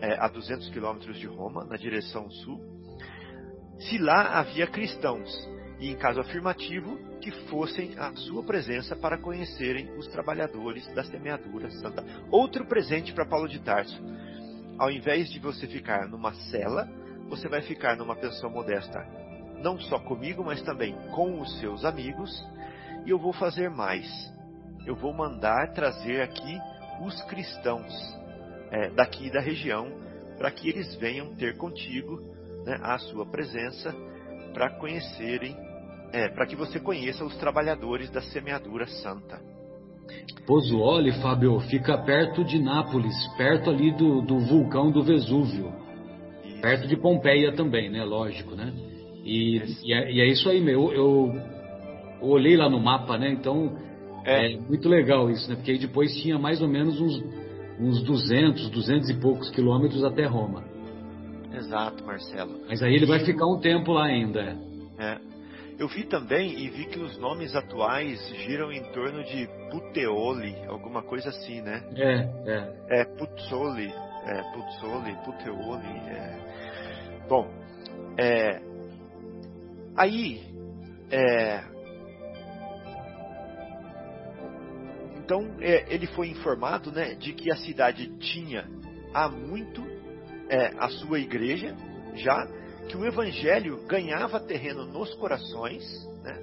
é, 0.00 0.18
a 0.18 0.26
200 0.26 0.68
quilômetros 0.70 1.16
de 1.16 1.28
Roma, 1.28 1.64
na 1.64 1.76
direção 1.76 2.28
sul, 2.28 2.60
se 3.78 3.98
lá 3.98 4.40
havia 4.40 4.66
cristãos, 4.66 5.30
e 5.78 5.88
em 5.88 5.96
caso 5.96 6.20
afirmativo, 6.20 6.98
que 7.20 7.30
fossem 7.48 7.96
à 7.96 8.12
sua 8.16 8.42
presença 8.42 8.96
para 8.96 9.16
conhecerem 9.16 9.96
os 9.96 10.08
trabalhadores 10.08 10.86
da 10.92 11.04
semeadura 11.04 11.70
santa. 11.70 12.04
Outro 12.32 12.66
presente 12.66 13.12
para 13.12 13.24
Paulo 13.24 13.48
de 13.48 13.60
Tarso. 13.60 14.02
Ao 14.76 14.90
invés 14.90 15.30
de 15.30 15.38
você 15.38 15.68
ficar 15.68 16.08
numa 16.08 16.34
cela, 16.50 16.88
você 17.28 17.48
vai 17.48 17.62
ficar 17.62 17.96
numa 17.96 18.16
pensão 18.16 18.50
modesta 18.50 19.06
não 19.62 19.78
só 19.78 19.98
comigo, 19.98 20.44
mas 20.44 20.62
também 20.62 20.94
com 21.12 21.40
os 21.40 21.58
seus 21.60 21.84
amigos. 21.84 22.30
E 23.04 23.10
eu 23.10 23.18
vou 23.18 23.32
fazer 23.32 23.70
mais. 23.70 24.06
Eu 24.86 24.94
vou 24.94 25.12
mandar 25.12 25.72
trazer 25.72 26.22
aqui 26.22 26.58
os 27.04 27.20
cristãos 27.22 27.92
é, 28.70 28.90
daqui 28.90 29.30
da 29.30 29.40
região, 29.40 29.88
para 30.36 30.50
que 30.50 30.68
eles 30.68 30.94
venham 30.96 31.34
ter 31.34 31.56
contigo 31.56 32.20
né, 32.64 32.78
a 32.82 32.98
sua 32.98 33.26
presença, 33.26 33.94
para 34.52 34.70
conhecerem, 34.78 35.56
é, 36.12 36.28
para 36.28 36.46
que 36.46 36.56
você 36.56 36.80
conheça 36.80 37.24
os 37.24 37.36
trabalhadores 37.36 38.10
da 38.10 38.22
semeadura 38.22 38.86
santa. 38.86 39.40
Pozzuoli, 40.46 41.12
Fábio, 41.20 41.60
fica 41.60 41.98
perto 41.98 42.42
de 42.42 42.58
Nápoles, 42.58 43.14
perto 43.36 43.68
ali 43.68 43.92
do, 43.94 44.22
do 44.22 44.38
vulcão 44.38 44.90
do 44.90 45.02
Vesúvio. 45.02 45.87
Perto 46.60 46.86
de 46.86 46.96
Pompeia 46.96 47.52
também, 47.52 47.90
né? 47.90 48.04
Lógico, 48.04 48.54
né? 48.54 48.72
E, 49.24 49.62
e, 49.84 49.92
é, 49.92 50.12
e 50.12 50.20
é, 50.20 50.26
isso 50.26 50.48
aí, 50.48 50.60
meu. 50.60 50.92
Eu, 50.92 51.34
eu, 52.20 52.28
olhei 52.28 52.56
lá 52.56 52.68
no 52.68 52.80
mapa, 52.80 53.16
né? 53.18 53.30
Então 53.30 53.76
é. 54.24 54.54
é. 54.54 54.58
muito 54.58 54.88
legal 54.88 55.30
isso, 55.30 55.48
né? 55.48 55.56
Porque 55.56 55.72
aí 55.72 55.78
depois 55.78 56.14
tinha 56.20 56.38
mais 56.38 56.60
ou 56.60 56.68
menos 56.68 57.00
uns, 57.00 57.22
uns 57.78 58.02
200, 58.02 58.70
200 58.70 59.10
e 59.10 59.14
poucos 59.14 59.50
quilômetros 59.50 60.02
até 60.04 60.26
Roma. 60.26 60.64
Exato, 61.52 62.04
Marcelo. 62.04 62.60
Mas 62.68 62.82
aí 62.82 62.94
ele 62.94 63.06
vai 63.06 63.20
ficar 63.20 63.46
um 63.46 63.58
tempo 63.58 63.92
lá 63.92 64.06
ainda. 64.06 64.56
É. 64.98 65.18
Eu 65.78 65.86
vi 65.86 66.02
também 66.04 66.58
e 66.58 66.68
vi 66.70 66.86
que 66.86 66.98
os 66.98 67.16
nomes 67.18 67.54
atuais 67.54 68.18
giram 68.44 68.72
em 68.72 68.82
torno 68.92 69.22
de 69.22 69.48
Puteoli, 69.70 70.56
alguma 70.66 71.02
coisa 71.02 71.28
assim, 71.28 71.60
né? 71.62 71.84
É, 71.94 72.14
é. 72.46 73.02
É 73.02 73.04
Puzzoli, 73.04 73.92
é 74.24 74.42
Puzzoli, 74.52 75.16
Puteoli. 75.24 75.98
É... 76.08 77.26
Bom, 77.28 77.50
é, 78.16 78.60
Aí, 79.98 80.40
é, 81.10 81.60
então 85.16 85.56
é, 85.60 85.92
ele 85.92 86.06
foi 86.06 86.28
informado 86.28 86.92
né, 86.92 87.16
de 87.16 87.32
que 87.32 87.50
a 87.50 87.56
cidade 87.56 88.06
tinha 88.18 88.64
há 89.12 89.28
muito 89.28 89.84
é, 90.48 90.68
a 90.78 90.88
sua 90.88 91.18
igreja, 91.18 91.74
já 92.14 92.46
que 92.88 92.96
o 92.96 93.04
evangelho 93.04 93.84
ganhava 93.88 94.38
terreno 94.38 94.86
nos 94.86 95.12
corações, 95.14 95.82
né, 96.22 96.38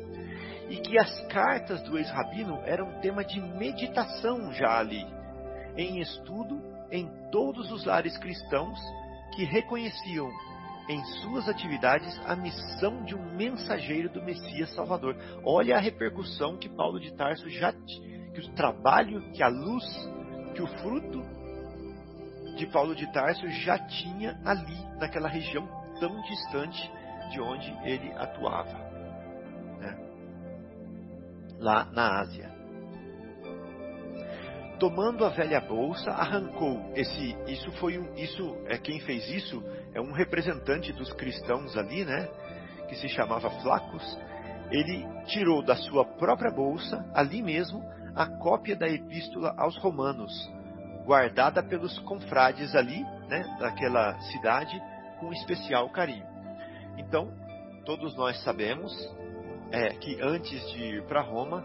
e 0.70 0.76
que 0.82 1.00
as 1.00 1.26
cartas 1.28 1.82
do 1.84 1.98
ex-rabino 1.98 2.60
eram 2.66 3.00
tema 3.00 3.24
de 3.24 3.40
meditação 3.40 4.52
já 4.52 4.80
ali, 4.80 5.06
em 5.78 6.02
estudo 6.02 6.62
em 6.92 7.10
todos 7.32 7.72
os 7.72 7.86
lares 7.86 8.18
cristãos 8.18 8.80
que 9.34 9.44
reconheciam 9.44 10.32
em 10.88 11.04
suas 11.22 11.50
atividades 11.50 12.20
a 12.26 12.36
missão 12.36 13.04
de 13.04 13.16
um 13.16 13.36
mensageiro 13.36 14.10
do 14.10 14.22
Messias 14.22 14.74
Salvador. 14.74 15.16
Olha 15.44 15.78
a 15.78 15.80
repercussão 15.80 16.58
que 16.58 16.70
Paulo 16.70 17.00
de 17.00 17.12
Tarso 17.14 17.50
já 17.50 17.74
que 17.74 18.42
o 18.42 18.54
trabalho, 18.54 19.32
que 19.32 19.42
a 19.42 19.48
luz, 19.48 19.86
que 20.54 20.62
o 20.62 20.68
fruto 20.68 21.24
de 22.56 22.66
Paulo 22.68 22.96
de 22.96 23.12
Tarso 23.12 23.48
já 23.50 23.80
tinha 23.80 24.40
ali 24.46 24.78
naquela 25.00 25.28
região 25.28 25.68
tão 26.00 26.22
distante 26.22 26.92
de 27.32 27.42
onde 27.42 27.70
ele 27.84 28.12
atuava, 28.14 28.78
né? 29.80 29.98
lá 31.60 31.86
na 31.86 32.20
Ásia. 32.20 32.55
Tomando 34.80 35.24
a 35.24 35.30
velha 35.30 35.62
bolsa, 35.62 36.12
arrancou 36.12 36.92
esse. 36.96 37.36
Isso 37.48 37.72
foi 37.74 37.98
um. 37.98 38.14
Isso 38.16 38.58
é 38.68 38.78
quem 38.78 39.00
fez 39.00 39.30
isso 39.30 39.64
é 39.94 40.02
um 40.02 40.12
representante 40.12 40.92
dos 40.92 41.12
cristãos 41.14 41.78
ali, 41.78 42.04
né? 42.04 42.28
Que 42.90 42.96
se 42.96 43.08
chamava 43.08 43.50
Flacos. 43.62 44.20
Ele 44.70 45.08
tirou 45.28 45.64
da 45.64 45.76
sua 45.76 46.04
própria 46.04 46.52
bolsa, 46.52 47.06
ali 47.14 47.42
mesmo, 47.42 47.82
a 48.14 48.26
cópia 48.26 48.76
da 48.76 48.88
epístola 48.88 49.54
aos 49.58 49.78
Romanos, 49.78 50.34
guardada 51.06 51.64
pelos 51.64 51.98
confrades 52.00 52.76
ali, 52.76 53.02
né? 53.30 53.44
Daquela 53.60 54.20
cidade, 54.32 54.78
com 55.20 55.32
especial 55.32 55.90
carinho. 55.90 56.26
Então, 56.98 57.32
todos 57.86 58.16
nós 58.18 58.42
sabemos 58.44 58.92
é, 59.72 59.90
que 59.90 60.22
antes 60.22 60.62
de 60.72 60.84
ir 60.84 61.04
para 61.06 61.22
Roma, 61.22 61.64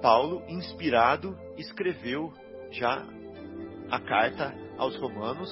Paulo, 0.00 0.42
inspirado, 0.48 1.36
escreveu 1.56 2.32
já 2.70 3.04
a 3.90 4.00
carta 4.00 4.54
aos 4.76 4.96
Romanos 4.96 5.50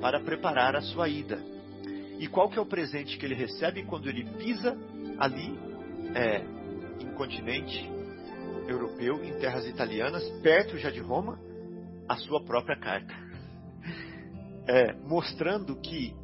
para 0.00 0.20
preparar 0.20 0.74
a 0.76 0.80
sua 0.80 1.08
ida. 1.08 1.38
E 2.18 2.26
qual 2.28 2.48
que 2.48 2.58
é 2.58 2.62
o 2.62 2.66
presente 2.66 3.16
que 3.18 3.24
ele 3.24 3.34
recebe 3.34 3.84
quando 3.84 4.08
ele 4.08 4.24
pisa 4.38 4.76
ali 5.18 5.58
é, 6.14 6.44
em 7.00 7.12
continente 7.14 7.90
europeu, 8.68 9.22
em 9.24 9.38
terras 9.38 9.66
italianas, 9.66 10.26
perto 10.42 10.78
já 10.78 10.90
de 10.90 11.00
Roma, 11.00 11.38
a 12.08 12.16
sua 12.16 12.42
própria 12.44 12.78
carta, 12.78 13.14
é, 14.66 14.92
mostrando 14.94 15.76
que 15.80 16.14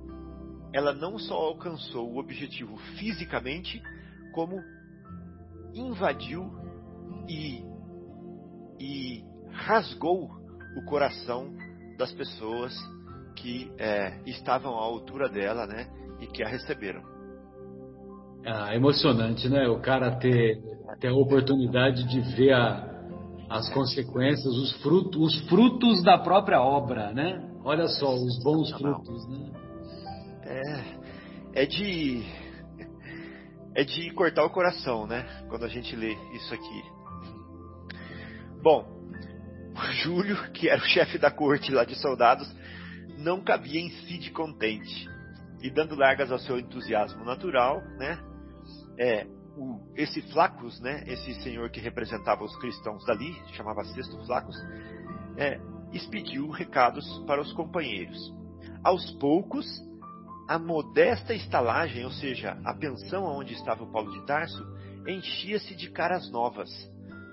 ela 0.72 0.92
não 0.92 1.18
só 1.18 1.34
alcançou 1.34 2.10
o 2.10 2.18
objetivo 2.18 2.76
fisicamente, 2.98 3.82
como 4.32 4.62
invadiu 5.74 6.59
e, 7.30 7.64
e 8.80 9.24
rasgou 9.52 10.28
o 10.76 10.84
coração 10.84 11.52
das 11.96 12.12
pessoas 12.12 12.74
que 13.36 13.70
é, 13.78 14.20
estavam 14.26 14.74
à 14.74 14.82
altura 14.82 15.28
dela, 15.28 15.66
né, 15.66 15.86
e 16.20 16.26
que 16.26 16.42
a 16.42 16.48
receberam. 16.48 17.02
Ah, 18.44 18.74
emocionante, 18.74 19.48
né? 19.48 19.68
O 19.68 19.80
cara 19.80 20.16
ter, 20.16 20.58
ter 20.98 21.08
a 21.08 21.14
oportunidade 21.14 22.04
de 22.08 22.20
ver 22.34 22.52
a, 22.52 22.88
as 23.50 23.68
consequências, 23.72 24.46
os 24.46 24.72
frutos, 24.82 25.20
os 25.20 25.48
frutos 25.48 26.02
da 26.02 26.18
própria 26.18 26.60
obra, 26.60 27.12
né? 27.12 27.46
Olha 27.62 27.86
só, 27.86 28.14
os 28.14 28.42
bons 28.42 28.72
frutos, 28.72 29.28
né? 29.28 29.52
É, 30.42 31.62
é 31.62 31.66
de 31.66 32.24
é 33.74 33.84
de 33.84 34.10
cortar 34.14 34.44
o 34.44 34.50
coração, 34.50 35.06
né? 35.06 35.44
Quando 35.48 35.64
a 35.64 35.68
gente 35.68 35.94
lê 35.94 36.16
isso 36.34 36.54
aqui. 36.54 36.99
Bom, 38.62 38.84
Júlio, 40.02 40.36
que 40.52 40.68
era 40.68 40.82
o 40.82 40.84
chefe 40.84 41.16
da 41.16 41.30
corte 41.30 41.72
lá 41.72 41.82
de 41.82 41.94
soldados, 41.94 42.46
não 43.16 43.40
cabia 43.42 43.80
em 43.80 43.88
si 43.88 44.18
de 44.18 44.30
contente. 44.30 45.08
E 45.62 45.70
dando 45.70 45.94
largas 45.94 46.30
ao 46.30 46.38
seu 46.38 46.58
entusiasmo 46.58 47.24
natural, 47.24 47.80
né? 47.96 48.18
É, 48.98 49.26
o, 49.56 49.80
esse 49.96 50.20
Flacos, 50.30 50.78
né? 50.80 51.04
Esse 51.06 51.34
senhor 51.42 51.70
que 51.70 51.80
representava 51.80 52.44
os 52.44 52.54
cristãos 52.58 53.04
dali, 53.06 53.34
chamava 53.54 53.82
Sexto 53.84 54.22
Flacos, 54.26 54.56
é, 55.38 55.58
expediu 55.92 56.50
recados 56.50 57.06
para 57.26 57.40
os 57.40 57.52
companheiros. 57.54 58.18
Aos 58.84 59.10
poucos, 59.12 59.66
a 60.46 60.58
modesta 60.58 61.32
estalagem, 61.32 62.04
ou 62.04 62.10
seja, 62.10 62.58
a 62.62 62.74
pensão 62.74 63.24
onde 63.24 63.54
estava 63.54 63.84
o 63.84 63.90
Paulo 63.90 64.12
de 64.12 64.26
Tarso, 64.26 64.62
enchia-se 65.06 65.74
de 65.74 65.90
caras 65.90 66.30
novas 66.30 66.89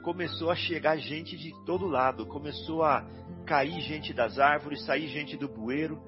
começou 0.07 0.49
a 0.49 0.55
chegar 0.55 0.95
gente 0.95 1.35
de 1.35 1.51
todo 1.65 1.85
lado, 1.85 2.25
começou 2.25 2.81
a 2.81 3.05
cair 3.45 3.81
gente 3.81 4.13
das 4.13 4.39
árvores, 4.39 4.85
sair 4.85 5.05
gente 5.09 5.35
do 5.35 5.49
bueiro, 5.49 6.01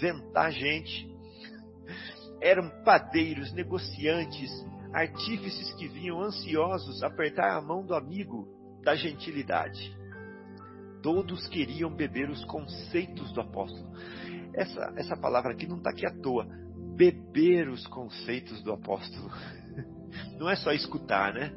ventar 0.00 0.50
gente. 0.50 1.08
Eram 2.42 2.68
padeiros, 2.84 3.52
negociantes, 3.52 4.50
artífices 4.92 5.72
que 5.74 5.86
vinham 5.86 6.20
ansiosos 6.20 7.04
apertar 7.04 7.56
a 7.56 7.62
mão 7.62 7.86
do 7.86 7.94
amigo 7.94 8.48
da 8.82 8.96
gentilidade. 8.96 9.96
Todos 11.00 11.46
queriam 11.46 11.94
beber 11.94 12.28
os 12.28 12.44
conceitos 12.46 13.32
do 13.32 13.42
apóstolo. 13.42 13.88
Essa, 14.54 14.92
essa 14.96 15.16
palavra 15.16 15.52
aqui 15.52 15.68
não 15.68 15.76
está 15.76 15.90
aqui 15.90 16.04
à 16.04 16.10
toa. 16.10 16.48
Beber 16.96 17.68
os 17.68 17.86
conceitos 17.86 18.60
do 18.64 18.72
apóstolo. 18.72 19.30
Não 20.36 20.48
é 20.48 20.56
só 20.56 20.72
escutar, 20.72 21.34
né? 21.34 21.52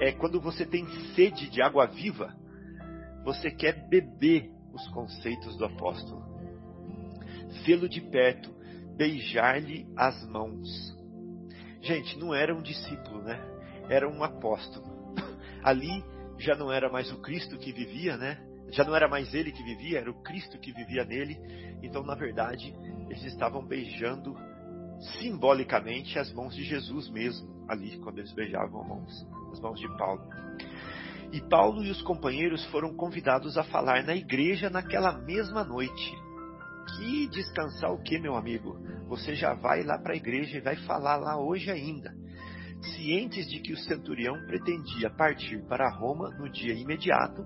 É 0.00 0.12
quando 0.12 0.40
você 0.40 0.64
tem 0.64 0.86
sede 1.14 1.50
de 1.50 1.60
água 1.60 1.86
viva, 1.86 2.34
você 3.24 3.50
quer 3.50 3.88
beber 3.88 4.50
os 4.72 4.86
conceitos 4.88 5.56
do 5.56 5.64
apóstolo. 5.64 6.24
Vê-lo 7.64 7.88
de 7.88 8.00
perto, 8.00 8.54
beijar-lhe 8.96 9.86
as 9.96 10.24
mãos. 10.28 10.96
Gente, 11.80 12.18
não 12.18 12.34
era 12.34 12.54
um 12.54 12.62
discípulo, 12.62 13.22
né? 13.22 13.40
Era 13.88 14.08
um 14.08 14.22
apóstolo. 14.22 15.14
Ali 15.62 16.04
já 16.38 16.54
não 16.54 16.72
era 16.72 16.88
mais 16.90 17.10
o 17.12 17.20
Cristo 17.20 17.58
que 17.58 17.72
vivia, 17.72 18.16
né? 18.16 18.38
Já 18.70 18.84
não 18.84 18.94
era 18.94 19.08
mais 19.08 19.34
ele 19.34 19.50
que 19.50 19.62
vivia, 19.62 19.98
era 19.98 20.10
o 20.10 20.22
Cristo 20.22 20.58
que 20.58 20.72
vivia 20.72 21.04
nele. 21.04 21.38
Então, 21.82 22.04
na 22.04 22.14
verdade, 22.14 22.74
eles 23.08 23.24
estavam 23.24 23.66
beijando 23.66 24.36
simbolicamente 25.18 26.18
as 26.18 26.32
mãos 26.32 26.54
de 26.54 26.64
Jesus 26.64 27.08
mesmo, 27.08 27.66
ali, 27.68 27.98
quando 27.98 28.18
eles 28.18 28.32
beijavam 28.32 28.84
mãos 28.84 29.26
nas 29.48 29.60
mãos 29.60 29.80
de 29.80 29.88
Paulo. 29.96 30.22
E 31.32 31.40
Paulo 31.42 31.84
e 31.84 31.90
os 31.90 32.00
companheiros 32.02 32.64
foram 32.66 32.94
convidados 32.94 33.58
a 33.58 33.64
falar 33.64 34.02
na 34.02 34.14
igreja 34.14 34.70
naquela 34.70 35.12
mesma 35.12 35.62
noite. 35.62 36.16
Que 36.96 37.28
descansar 37.28 37.92
o 37.92 38.02
que, 38.02 38.18
meu 38.18 38.34
amigo? 38.34 38.78
Você 39.08 39.34
já 39.34 39.52
vai 39.52 39.82
lá 39.82 39.98
para 39.98 40.14
a 40.14 40.16
igreja 40.16 40.56
e 40.56 40.60
vai 40.60 40.76
falar 40.76 41.16
lá 41.16 41.38
hoje 41.38 41.70
ainda. 41.70 42.14
Cientes 42.96 43.46
de 43.48 43.60
que 43.60 43.72
o 43.72 43.76
centurião 43.76 44.34
pretendia 44.46 45.10
partir 45.10 45.62
para 45.66 45.90
Roma 45.90 46.30
no 46.38 46.48
dia 46.48 46.72
imediato, 46.72 47.44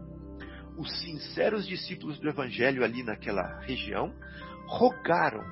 os 0.79 0.89
sinceros 1.01 1.67
discípulos 1.67 2.21
do 2.21 2.29
evangelho 2.29 2.85
ali 2.85 3.03
naquela 3.03 3.61
região 3.61 4.15
rogaram 4.69 5.43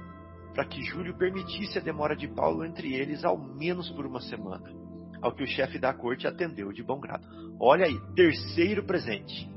para 0.54 0.64
que 0.66 0.82
Júlio 0.84 1.16
permitisse 1.16 1.78
a 1.78 1.82
demora 1.82 2.14
de 2.14 2.28
Paulo 2.28 2.64
entre 2.64 2.94
eles 2.94 3.24
ao 3.24 3.38
menos 3.38 3.90
por 3.90 4.06
uma 4.06 4.20
semana 4.20 4.79
ao 5.20 5.32
que 5.32 5.42
o 5.42 5.46
chefe 5.46 5.78
da 5.78 5.92
corte 5.92 6.26
atendeu 6.26 6.72
de 6.72 6.82
bom 6.82 6.98
grado. 6.98 7.26
Olha 7.58 7.86
aí, 7.86 7.98
terceiro 8.14 8.84
presente. 8.84 9.48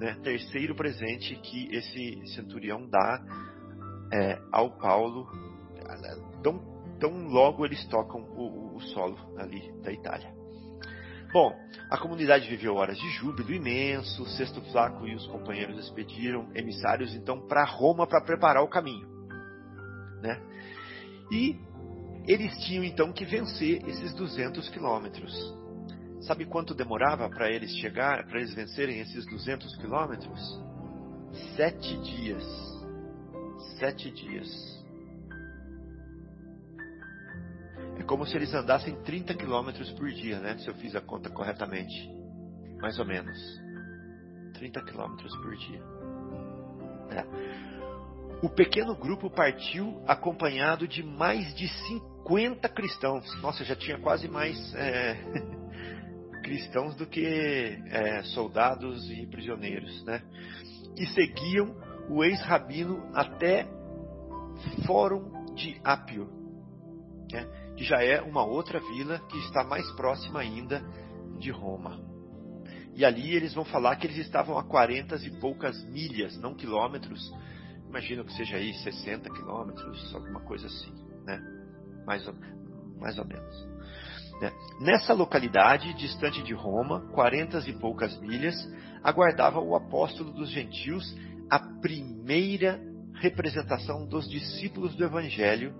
Né? 0.00 0.16
Terceiro 0.22 0.74
presente 0.74 1.34
que 1.36 1.74
esse 1.74 2.26
centurião 2.34 2.88
dá 2.88 3.22
é, 4.12 4.38
ao 4.52 4.70
Paulo, 4.78 5.26
tão, 6.42 6.60
tão 6.98 7.28
logo 7.28 7.64
eles 7.64 7.84
tocam 7.86 8.20
o, 8.20 8.76
o 8.76 8.80
solo 8.80 9.18
ali 9.38 9.72
da 9.82 9.92
Itália. 9.92 10.32
Bom, 11.32 11.52
a 11.90 11.98
comunidade 11.98 12.48
viveu 12.48 12.76
horas 12.76 12.96
de 12.96 13.08
júbilo 13.10 13.52
imenso, 13.52 14.24
Sexto 14.36 14.60
Flaco 14.70 15.04
e 15.04 15.16
os 15.16 15.26
companheiros 15.26 15.76
expediram 15.78 16.48
emissários 16.54 17.12
então 17.12 17.40
para 17.48 17.64
Roma 17.64 18.06
para 18.06 18.20
preparar 18.20 18.62
o 18.62 18.68
caminho. 18.68 19.08
Né? 20.22 20.40
E 21.32 21.58
eles 22.26 22.56
tinham 22.64 22.82
então 22.82 23.12
que 23.12 23.24
vencer 23.24 23.86
esses 23.86 24.14
200 24.14 24.68
quilômetros. 24.70 25.32
Sabe 26.22 26.46
quanto 26.46 26.74
demorava 26.74 27.28
para 27.28 27.50
eles 27.50 27.70
chegar, 27.76 28.26
para 28.26 28.38
eles 28.38 28.54
vencerem 28.54 29.00
esses 29.00 29.26
200 29.26 29.76
quilômetros? 29.76 30.40
Sete 31.54 31.98
dias. 32.00 32.44
Sete 33.78 34.10
dias. 34.10 34.48
É 37.98 38.02
como 38.04 38.26
se 38.26 38.36
eles 38.36 38.54
andassem 38.54 38.96
30 39.02 39.34
quilômetros 39.34 39.90
por 39.92 40.10
dia, 40.10 40.40
né? 40.40 40.56
Se 40.58 40.68
eu 40.68 40.74
fiz 40.74 40.96
a 40.96 41.00
conta 41.02 41.28
corretamente. 41.28 42.10
Mais 42.80 42.98
ou 42.98 43.04
menos. 43.04 43.38
30 44.54 44.82
quilômetros 44.82 45.36
por 45.36 45.54
dia. 45.56 45.82
É. 47.10 47.24
O 48.42 48.48
pequeno 48.48 48.96
grupo 48.96 49.28
partiu 49.30 50.02
acompanhado 50.06 50.88
de 50.88 51.02
mais 51.02 51.54
de 51.54 51.68
50 51.68 52.13
50 52.24 52.68
cristãos. 52.70 53.42
Nossa, 53.42 53.64
já 53.64 53.76
tinha 53.76 53.98
quase 53.98 54.28
mais 54.28 54.74
é, 54.74 55.14
cristãos 56.42 56.94
do 56.96 57.06
que 57.06 57.78
é, 57.86 58.22
soldados 58.24 59.10
e 59.10 59.26
prisioneiros, 59.26 60.02
né? 60.04 60.22
Que 60.96 61.06
seguiam 61.06 61.76
o 62.08 62.24
ex-rabino 62.24 63.10
até 63.14 63.66
Fórum 64.86 65.54
de 65.54 65.80
Apio, 65.84 66.28
né, 67.30 67.44
que 67.76 67.84
já 67.84 68.02
é 68.02 68.20
uma 68.20 68.44
outra 68.44 68.80
vila 68.80 69.18
que 69.28 69.38
está 69.38 69.64
mais 69.64 69.88
próxima 69.92 70.40
ainda 70.40 70.80
de 71.38 71.50
Roma. 71.50 72.00
E 72.94 73.04
ali 73.04 73.34
eles 73.34 73.54
vão 73.54 73.64
falar 73.64 73.96
que 73.96 74.06
eles 74.06 74.18
estavam 74.18 74.56
a 74.56 74.62
40 74.62 75.16
e 75.16 75.40
poucas 75.40 75.82
milhas, 75.84 76.38
não 76.38 76.54
quilômetros. 76.54 77.20
Imagino 77.88 78.24
que 78.24 78.32
seja 78.34 78.56
aí 78.56 78.72
60 78.72 79.28
quilômetros, 79.30 80.14
alguma 80.14 80.40
coisa 80.40 80.66
assim, 80.66 80.92
né? 81.24 81.53
Mais 82.06 82.26
ou, 82.26 82.34
mais 83.00 83.18
ou 83.18 83.24
menos. 83.24 83.74
Né? 84.40 84.52
Nessa 84.80 85.12
localidade, 85.12 85.94
distante 85.94 86.42
de 86.42 86.52
Roma, 86.52 87.00
40 87.12 87.58
e 87.68 87.72
poucas 87.74 88.18
milhas, 88.20 88.54
aguardava 89.02 89.60
o 89.60 89.74
apóstolo 89.76 90.32
dos 90.32 90.50
gentios 90.50 91.16
a 91.50 91.58
primeira 91.80 92.80
representação 93.20 94.06
dos 94.06 94.28
discípulos 94.28 94.94
do 94.96 95.04
Evangelho 95.04 95.74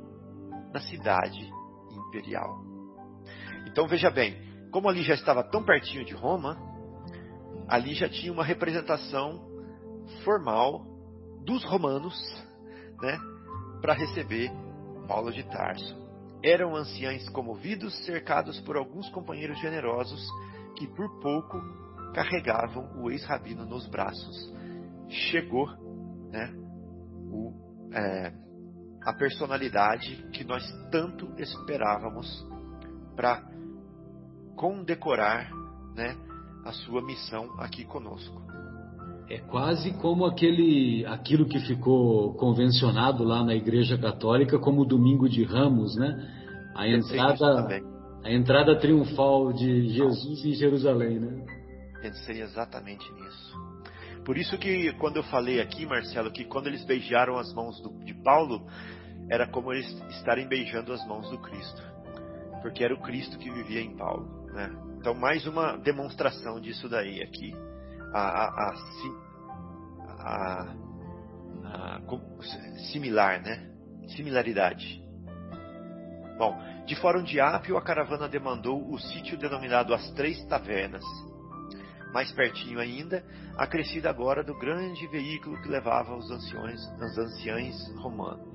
na 0.73 0.81
cidade 0.81 1.51
imperial. 1.91 2.63
Então 3.67 3.89
veja 3.89 4.11
bem, 4.11 4.37
como 4.71 4.89
ali 4.89 5.03
já 5.03 5.15
estava 5.15 5.43
tão 5.43 5.65
pertinho 5.65 6.05
de 6.05 6.15
Roma, 6.15 6.57
ali 7.69 7.95
já 7.95 8.09
tinha 8.09 8.33
uma 8.33 8.45
representação 8.45 9.43
formal 10.25 10.85
dos 11.45 11.65
romanos, 11.65 12.15
né, 13.01 13.19
para 13.81 13.95
receber 13.95 14.51
Paulo 15.07 15.33
de 15.33 15.43
Tarso. 15.45 16.04
Eram 16.45 16.77
anciães 16.77 17.27
comovidos, 17.31 17.97
cercados 18.05 18.61
por 18.61 18.77
alguns 18.77 19.09
companheiros 19.09 19.59
generosos 19.61 20.21
que 20.77 20.87
por 20.87 21.09
pouco 21.21 21.59
carregavam 22.13 23.03
o 23.03 23.11
ex-rabino 23.11 23.65
nos 23.65 23.87
braços. 23.87 24.53
Chegou 25.09 25.67
né, 26.31 26.53
o, 27.33 27.51
é, 27.95 28.31
a 29.03 29.15
personalidade 29.15 30.23
que 30.35 30.45
nós 30.45 30.63
tanto 30.91 31.33
esperávamos 31.39 32.47
para 33.17 33.43
condecorar 34.55 35.51
né, 35.97 36.15
a 36.67 36.73
sua 36.73 37.01
missão 37.01 37.59
aqui 37.59 37.87
conosco. 37.87 38.45
É 39.31 39.39
quase 39.39 39.95
como 39.95 40.27
aquele, 40.27 41.07
aquilo 41.07 41.47
que 41.47 41.59
ficou 41.61 42.35
convencionado 42.35 43.25
lá 43.25 43.43
na 43.43 43.55
Igreja 43.55 43.97
Católica 43.97 44.59
como 44.59 44.83
o 44.83 44.85
Domingo 44.85 45.27
de 45.27 45.43
Ramos, 45.43 45.97
né? 45.97 46.34
A 46.75 46.89
entrada, 46.89 47.83
a 48.25 48.33
entrada 48.33 48.79
triunfal 48.79 49.53
de 49.53 49.89
Jesus 49.91 50.45
em 50.45 50.53
Jerusalém, 50.55 51.21
né? 51.21 51.45
Pensei 52.03 52.43
exatamente 52.43 53.11
nisso. 53.13 53.55
Por 54.25 54.39
isso 54.39 54.59
que 54.59 54.93
quando 54.95 55.17
eu 55.17 55.23
falei 55.25 55.61
aqui, 55.61 55.87
Marcelo, 55.87 56.33
que 56.33 56.45
quando 56.45 56.67
eles 56.67 56.85
beijaram 56.85 57.37
as 57.39 57.53
mãos 57.53 57.81
do, 57.81 57.91
de 58.05 58.15
Paulo, 58.23 58.67
era 59.31 59.47
como 59.47 59.73
eles 59.73 59.87
estarem 60.11 60.49
beijando 60.49 60.93
as 60.93 61.07
mãos 61.07 61.31
do 61.31 61.39
Cristo, 61.39 61.83
porque 62.63 62.83
era 62.83 62.95
o 62.95 63.03
Cristo 63.03 63.39
que 63.39 63.51
vivia 63.51 63.81
em 63.81 63.97
Paulo, 63.97 64.47
né? 64.53 64.71
Então 64.99 65.15
mais 65.15 65.47
uma 65.47 65.77
demonstração 65.77 66.59
disso 66.61 66.89
daí 66.89 67.23
aqui, 67.23 67.55
a, 68.15 68.21
a, 68.21 68.75
a, 70.19 70.63
a 70.65 70.75
similar, 72.91 73.43
né? 73.43 73.71
Similaridade. 74.17 75.04
Bom, 76.37 76.59
de 76.85 76.97
Fórum 76.97 77.23
de 77.23 77.41
Apio, 77.41 77.77
a 77.77 77.83
caravana 77.83 78.29
demandou 78.29 78.91
o 78.91 78.99
sítio 78.99 79.39
denominado 79.39 79.95
As 79.95 80.11
Três 80.13 80.45
Tavernas. 80.47 81.05
Mais 82.13 82.33
pertinho 82.33 82.81
ainda, 82.81 83.25
acrescida 83.57 84.11
agora 84.11 84.43
do 84.43 84.57
grande 84.59 85.07
veículo 85.09 85.61
que 85.63 85.69
levava 85.69 86.17
os 86.17 86.31
anciões, 86.31 86.81
os 87.01 87.19
anciães 87.19 87.77
romanos. 87.99 88.47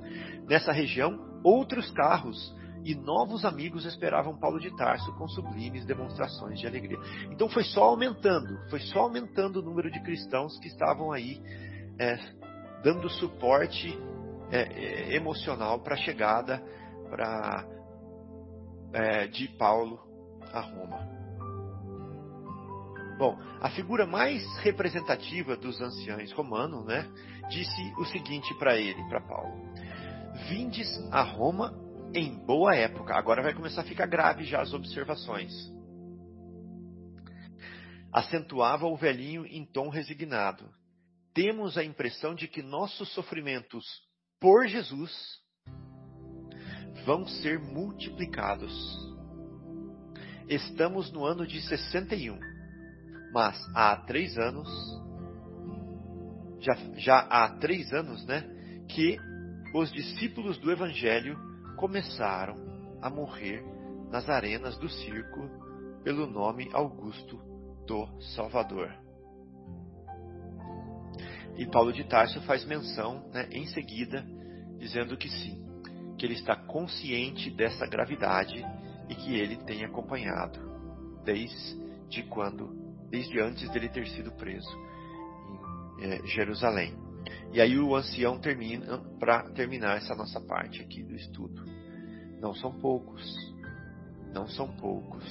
Nessa 0.47 0.73
região, 0.73 1.17
outros 1.43 1.89
carros 1.91 2.53
e 2.83 2.95
novos 2.95 3.45
amigos 3.45 3.85
esperavam 3.85 4.37
Paulo 4.37 4.59
de 4.59 4.75
Tarso 4.75 5.13
com 5.17 5.27
sublimes 5.27 5.85
demonstrações 5.85 6.59
de 6.59 6.67
alegria. 6.67 6.97
Então 7.31 7.49
foi 7.49 7.63
só 7.63 7.83
aumentando, 7.83 8.59
foi 8.69 8.79
só 8.81 9.01
aumentando 9.01 9.59
o 9.59 9.63
número 9.63 9.89
de 9.89 10.01
cristãos 10.01 10.57
que 10.59 10.67
estavam 10.67 11.11
aí 11.11 11.41
é, 11.97 12.17
dando 12.83 13.09
suporte 13.09 13.97
é, 14.51 15.15
emocional 15.15 15.79
para 15.79 15.95
a 15.95 15.97
chegada 15.97 16.61
pra, 17.09 17.65
é, 18.93 19.27
de 19.27 19.47
Paulo 19.57 19.99
a 20.53 20.59
Roma. 20.61 21.19
Bom, 23.17 23.37
a 23.59 23.69
figura 23.71 24.05
mais 24.05 24.41
representativa 24.59 25.57
dos 25.57 25.81
anciãos 25.81 26.31
romanos, 26.31 26.85
né, 26.85 27.05
disse 27.49 27.93
o 27.97 28.05
seguinte 28.05 28.53
para 28.57 28.77
ele, 28.77 29.03
para 29.09 29.19
Paulo: 29.19 29.53
Vindes 30.47 30.87
a 31.11 31.21
Roma 31.21 31.73
em 32.13 32.33
boa 32.45 32.75
época. 32.75 33.13
Agora 33.15 33.43
vai 33.43 33.53
começar 33.53 33.81
a 33.81 33.85
ficar 33.85 34.05
grave 34.05 34.45
já 34.45 34.61
as 34.61 34.73
observações. 34.73 35.51
Acentuava 38.11 38.87
o 38.87 38.95
velhinho 38.95 39.45
em 39.45 39.65
tom 39.65 39.89
resignado. 39.89 40.63
Temos 41.33 41.77
a 41.77 41.83
impressão 41.83 42.33
de 42.33 42.47
que 42.47 42.61
nossos 42.63 43.13
sofrimentos 43.13 43.85
por 44.39 44.65
Jesus 44.67 45.11
vão 47.05 47.27
ser 47.27 47.59
multiplicados. 47.59 48.73
Estamos 50.47 51.11
no 51.11 51.25
ano 51.25 51.45
de 51.45 51.61
61, 51.61 52.39
mas 53.31 53.55
há 53.75 53.95
três 53.97 54.37
anos, 54.37 54.67
já, 56.59 56.75
já 56.97 57.19
há 57.19 57.49
três 57.59 57.93
anos, 57.93 58.25
né, 58.25 58.43
que 58.87 59.17
os 59.73 59.91
discípulos 59.91 60.57
do 60.57 60.71
Evangelho 60.71 61.37
começaram 61.77 62.55
a 63.01 63.09
morrer 63.09 63.63
nas 64.09 64.27
arenas 64.27 64.77
do 64.77 64.89
circo 64.89 65.49
pelo 66.03 66.25
nome 66.25 66.69
Augusto 66.73 67.37
do 67.85 68.07
Salvador. 68.35 68.91
E 71.55 71.65
Paulo 71.67 71.91
de 71.91 72.03
Tarso 72.05 72.41
faz 72.41 72.65
menção 72.65 73.29
né, 73.33 73.47
em 73.51 73.67
seguida, 73.67 74.25
dizendo 74.79 75.17
que 75.17 75.29
sim, 75.29 75.68
que 76.19 76.25
ele 76.25 76.33
está 76.33 76.53
consciente 76.55 77.49
dessa 77.49 77.87
gravidade 77.87 78.63
e 79.07 79.15
que 79.15 79.35
ele 79.35 79.55
tem 79.63 79.85
acompanhado 79.85 80.59
desde 81.23 82.23
quando, 82.29 82.67
desde 83.09 83.39
antes 83.39 83.69
dele 83.69 83.87
ter 83.87 84.05
sido 84.09 84.31
preso 84.33 84.69
em 85.99 86.11
é, 86.11 86.27
Jerusalém. 86.27 86.93
E 87.53 87.61
aí 87.61 87.79
o 87.79 87.95
ancião 87.95 88.37
termina 88.37 88.99
para 89.17 89.49
terminar 89.51 89.97
essa 89.97 90.13
nossa 90.13 90.41
parte 90.41 90.81
aqui 90.81 91.01
do 91.01 91.15
estudo. 91.15 91.63
Não 92.41 92.53
são 92.53 92.71
poucos, 92.79 93.23
não 94.33 94.47
são 94.47 94.67
poucos. 94.75 95.25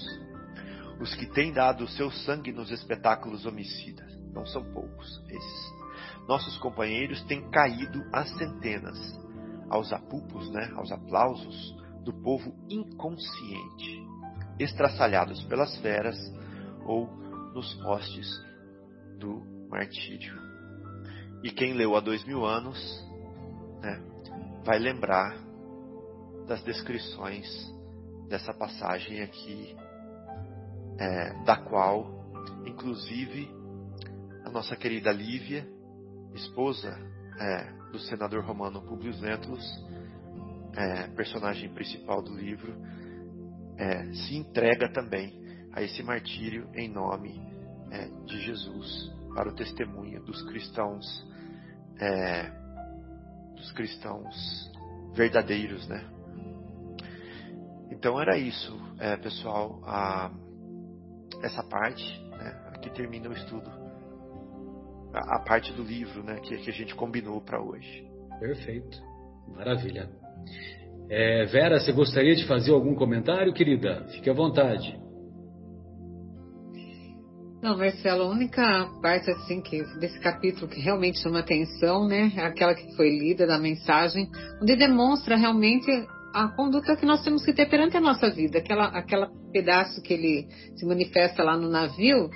Os 1.00 1.14
que 1.14 1.26
têm 1.26 1.52
dado 1.52 1.84
o 1.84 1.88
seu 1.88 2.10
sangue 2.10 2.50
nos 2.50 2.70
espetáculos 2.70 3.44
homicidas, 3.44 4.16
não 4.32 4.46
são 4.46 4.64
poucos 4.72 5.22
esses. 5.28 5.78
Nossos 6.26 6.56
companheiros 6.58 7.22
têm 7.24 7.48
caído 7.50 8.04
às 8.12 8.28
centenas 8.36 9.27
aos 9.68 9.92
apupos, 9.92 10.50
né, 10.50 10.72
aos 10.76 10.90
aplausos 10.90 11.76
do 12.04 12.12
povo 12.12 12.54
inconsciente, 12.68 14.06
estraçalhados 14.58 15.42
pelas 15.44 15.76
feras 15.78 16.16
ou 16.86 17.06
nos 17.54 17.74
postes 17.82 18.28
do 19.18 19.42
martírio. 19.68 20.34
E 21.42 21.50
quem 21.50 21.74
leu 21.74 21.96
há 21.96 22.00
dois 22.00 22.24
mil 22.24 22.44
anos 22.44 22.78
né, 23.80 24.02
vai 24.64 24.78
lembrar 24.78 25.36
das 26.46 26.62
descrições 26.62 27.46
dessa 28.28 28.52
passagem 28.52 29.22
aqui, 29.22 29.76
é, 30.98 31.44
da 31.44 31.56
qual, 31.56 32.06
inclusive, 32.66 33.48
a 34.44 34.50
nossa 34.50 34.74
querida 34.74 35.12
Lívia, 35.12 35.68
esposa 36.34 36.96
é, 37.38 37.77
do 37.90 37.98
senador 37.98 38.44
romano 38.44 38.82
Publio 38.82 39.12
Lentulus, 39.20 39.64
é, 40.76 41.08
personagem 41.08 41.72
principal 41.72 42.22
do 42.22 42.34
livro, 42.34 42.74
é, 43.76 44.12
se 44.12 44.36
entrega 44.36 44.92
também 44.92 45.32
a 45.72 45.82
esse 45.82 46.02
martírio 46.02 46.68
em 46.74 46.88
nome 46.88 47.40
é, 47.90 48.08
de 48.26 48.40
Jesus 48.40 49.12
para 49.34 49.48
o 49.48 49.54
testemunho 49.54 50.22
dos 50.24 50.42
cristãos, 50.42 51.04
é, 52.00 52.50
dos 53.54 53.72
cristãos 53.72 54.70
verdadeiros, 55.14 55.86
né? 55.88 56.04
Então 57.90 58.20
era 58.20 58.36
isso, 58.36 58.78
é, 58.98 59.16
pessoal. 59.16 59.80
A, 59.84 60.30
essa 61.42 61.62
parte, 61.62 62.04
né, 62.30 62.70
aqui 62.72 62.90
termina 62.90 63.28
o 63.28 63.32
estudo 63.32 63.87
a, 65.12 65.38
parte 65.40 65.72
do 65.72 65.82
livro 65.82 66.22
né, 66.22 66.38
que, 66.40 66.56
que 66.58 66.70
a 66.70 66.72
gente 66.72 66.94
combinou 66.94 67.40
para 67.40 67.62
hoje. 67.62 68.06
Perfeito. 68.38 69.00
Maravilha. 69.54 70.08
É, 71.10 71.46
Vera, 71.46 71.80
você 71.80 71.92
gostaria 71.92 72.34
de 72.34 72.46
fazer 72.46 72.72
algum 72.72 72.94
comentário, 72.94 73.52
querida? 73.52 74.06
Fique 74.12 74.28
à 74.28 74.34
vontade. 74.34 74.98
Não, 77.62 77.76
Marcelo, 77.76 78.22
a 78.22 78.30
única 78.30 78.88
parte 79.02 79.28
assim 79.30 79.60
que 79.60 79.82
desse 79.98 80.20
capítulo 80.20 80.68
que 80.68 80.80
realmente 80.80 81.18
chama 81.18 81.40
atenção, 81.40 82.06
né, 82.06 82.30
é 82.36 82.42
aquela 82.42 82.72
que 82.72 82.94
foi 82.94 83.10
lida 83.10 83.46
da 83.46 83.58
mensagem, 83.58 84.30
onde 84.62 84.76
demonstra 84.76 85.36
realmente 85.36 85.90
a 86.32 86.46
conduta 86.54 86.94
que 86.94 87.06
nós 87.06 87.24
temos 87.24 87.44
que 87.44 87.52
ter 87.52 87.66
perante 87.68 87.96
a 87.96 88.00
nossa 88.00 88.30
vida. 88.30 88.58
Aquela, 88.58 88.86
aquela 88.86 89.28
pedaço 89.52 90.00
que 90.02 90.12
ele 90.12 90.46
se 90.76 90.86
manifesta 90.86 91.42
lá 91.42 91.56
no 91.56 91.68
navio 91.68 92.30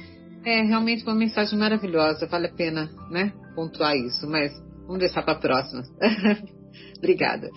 é 0.45 0.63
realmente 0.63 1.05
uma 1.05 1.15
mensagem 1.15 1.59
maravilhosa. 1.59 2.27
Vale 2.27 2.49
a 2.49 2.53
pena, 2.53 2.91
né, 3.11 3.33
pontuar 3.55 3.95
isso. 3.97 4.29
Mas 4.29 4.53
vamos 4.87 4.99
deixar 4.99 5.23
para 5.23 5.35
a 5.35 5.41
próxima. 5.41 5.83
Obrigada. 6.99 7.49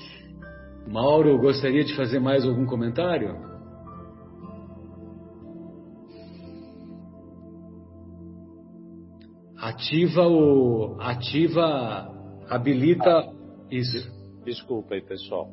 Mauro, 0.87 1.37
gostaria 1.39 1.83
de 1.83 1.95
fazer 1.95 2.19
mais 2.19 2.45
algum 2.45 2.65
comentário? 2.65 3.35
Ativa 9.57 10.27
o. 10.27 10.97
Ativa. 10.99 12.11
Habilita. 12.49 13.33
Isso. 13.71 14.13
Desculpa 14.45 14.93
aí, 14.93 15.01
pessoal. 15.01 15.49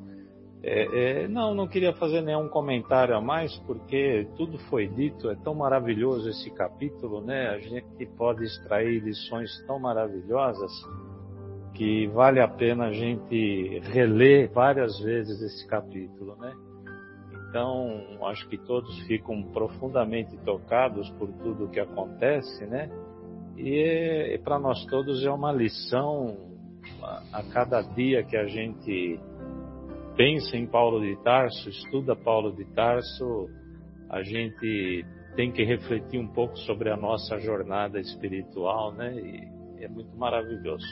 É, 0.65 1.23
é, 1.25 1.29
não, 1.29 1.53
não 1.55 1.67
queria 1.67 1.93
fazer 1.95 2.21
nenhum 2.21 2.49
comentário 2.49 3.17
a 3.17 3.21
mais, 3.21 3.57
porque 3.67 4.29
tudo 4.37 4.59
foi 4.71 4.87
dito, 4.87 5.29
é 5.29 5.35
tão 5.35 5.55
maravilhoso 5.57 6.29
esse 6.29 6.51
capítulo, 6.53 7.21
né? 7.21 7.49
A 7.49 7.59
gente 7.59 8.07
pode 8.17 8.45
extrair 8.45 9.01
lições 9.03 9.51
tão 9.67 9.81
maravilhosas 9.81 10.71
que 11.75 12.07
vale 12.09 12.39
a 12.39 12.47
pena 12.47 12.87
a 12.87 12.93
gente 12.93 13.81
reler 13.91 14.53
várias 14.53 15.01
vezes 15.01 15.41
esse 15.43 15.67
capítulo, 15.67 16.37
né? 16.37 16.55
Então, 17.49 18.25
acho 18.27 18.49
que 18.49 18.57
todos 18.57 18.97
ficam 19.01 19.43
profundamente 19.43 20.37
tocados 20.39 21.11
por 21.19 21.29
tudo 21.43 21.65
o 21.65 21.71
que 21.71 21.81
acontece, 21.81 22.65
né? 22.67 22.89
E, 23.57 24.35
e 24.35 24.39
para 24.39 24.61
nós 24.61 24.87
todos 24.87 25.25
é 25.25 25.31
uma 25.31 25.53
lição 25.53 26.37
a, 27.03 27.41
a 27.41 27.43
cada 27.53 27.83
dia 27.83 28.23
que 28.23 28.37
a 28.37 28.47
gente 28.47 29.19
pensa 30.17 30.57
em 30.57 30.67
Paulo 30.67 31.01
de 31.01 31.17
Tarso, 31.23 31.69
estuda 31.69 32.15
Paulo 32.17 32.55
de 32.55 32.65
Tarso, 32.75 33.49
a 34.11 34.23
gente 34.23 35.05
tem 35.35 35.51
que 35.51 35.65
refletir 35.65 36.21
um 36.21 36.29
pouco 36.29 36.57
sobre 36.59 36.91
a 36.91 36.97
nossa 36.97 37.39
jornada 37.39 37.99
espiritual, 37.99 38.93
né? 38.93 39.15
E 39.15 39.85
é 39.85 39.89
muito 39.89 40.15
maravilhoso. 40.17 40.87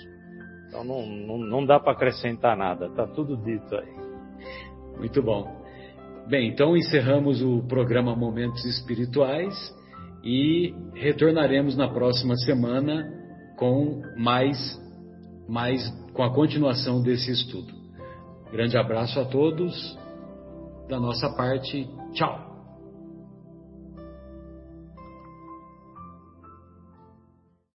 Então 0.67 0.85
não, 0.85 1.07
não, 1.07 1.39
não 1.39 1.67
dá 1.67 1.79
para 1.79 1.93
acrescentar 1.93 2.57
nada, 2.57 2.89
tá 2.91 3.07
tudo 3.07 3.37
dito 3.37 3.75
aí. 3.75 3.93
Muito 4.99 5.23
bom. 5.23 5.61
Bem, 6.29 6.49
então 6.49 6.77
encerramos 6.77 7.43
o 7.43 7.63
programa 7.67 8.15
Momentos 8.15 8.65
Espirituais 8.65 9.55
e 10.23 10.75
retornaremos 10.95 11.77
na 11.77 11.89
próxima 11.89 12.37
semana 12.37 13.11
com 13.59 14.01
mais, 14.17 14.57
mais 15.49 15.89
com 16.15 16.23
a 16.23 16.33
continuação 16.33 17.03
desse 17.03 17.33
estudo. 17.33 17.80
Grande 18.53 18.77
abraço 18.77 19.21
a 19.21 19.25
todos 19.25 19.99
da 20.89 20.99
nossa 20.99 21.31
parte. 21.37 21.89
Tchau. 22.13 22.50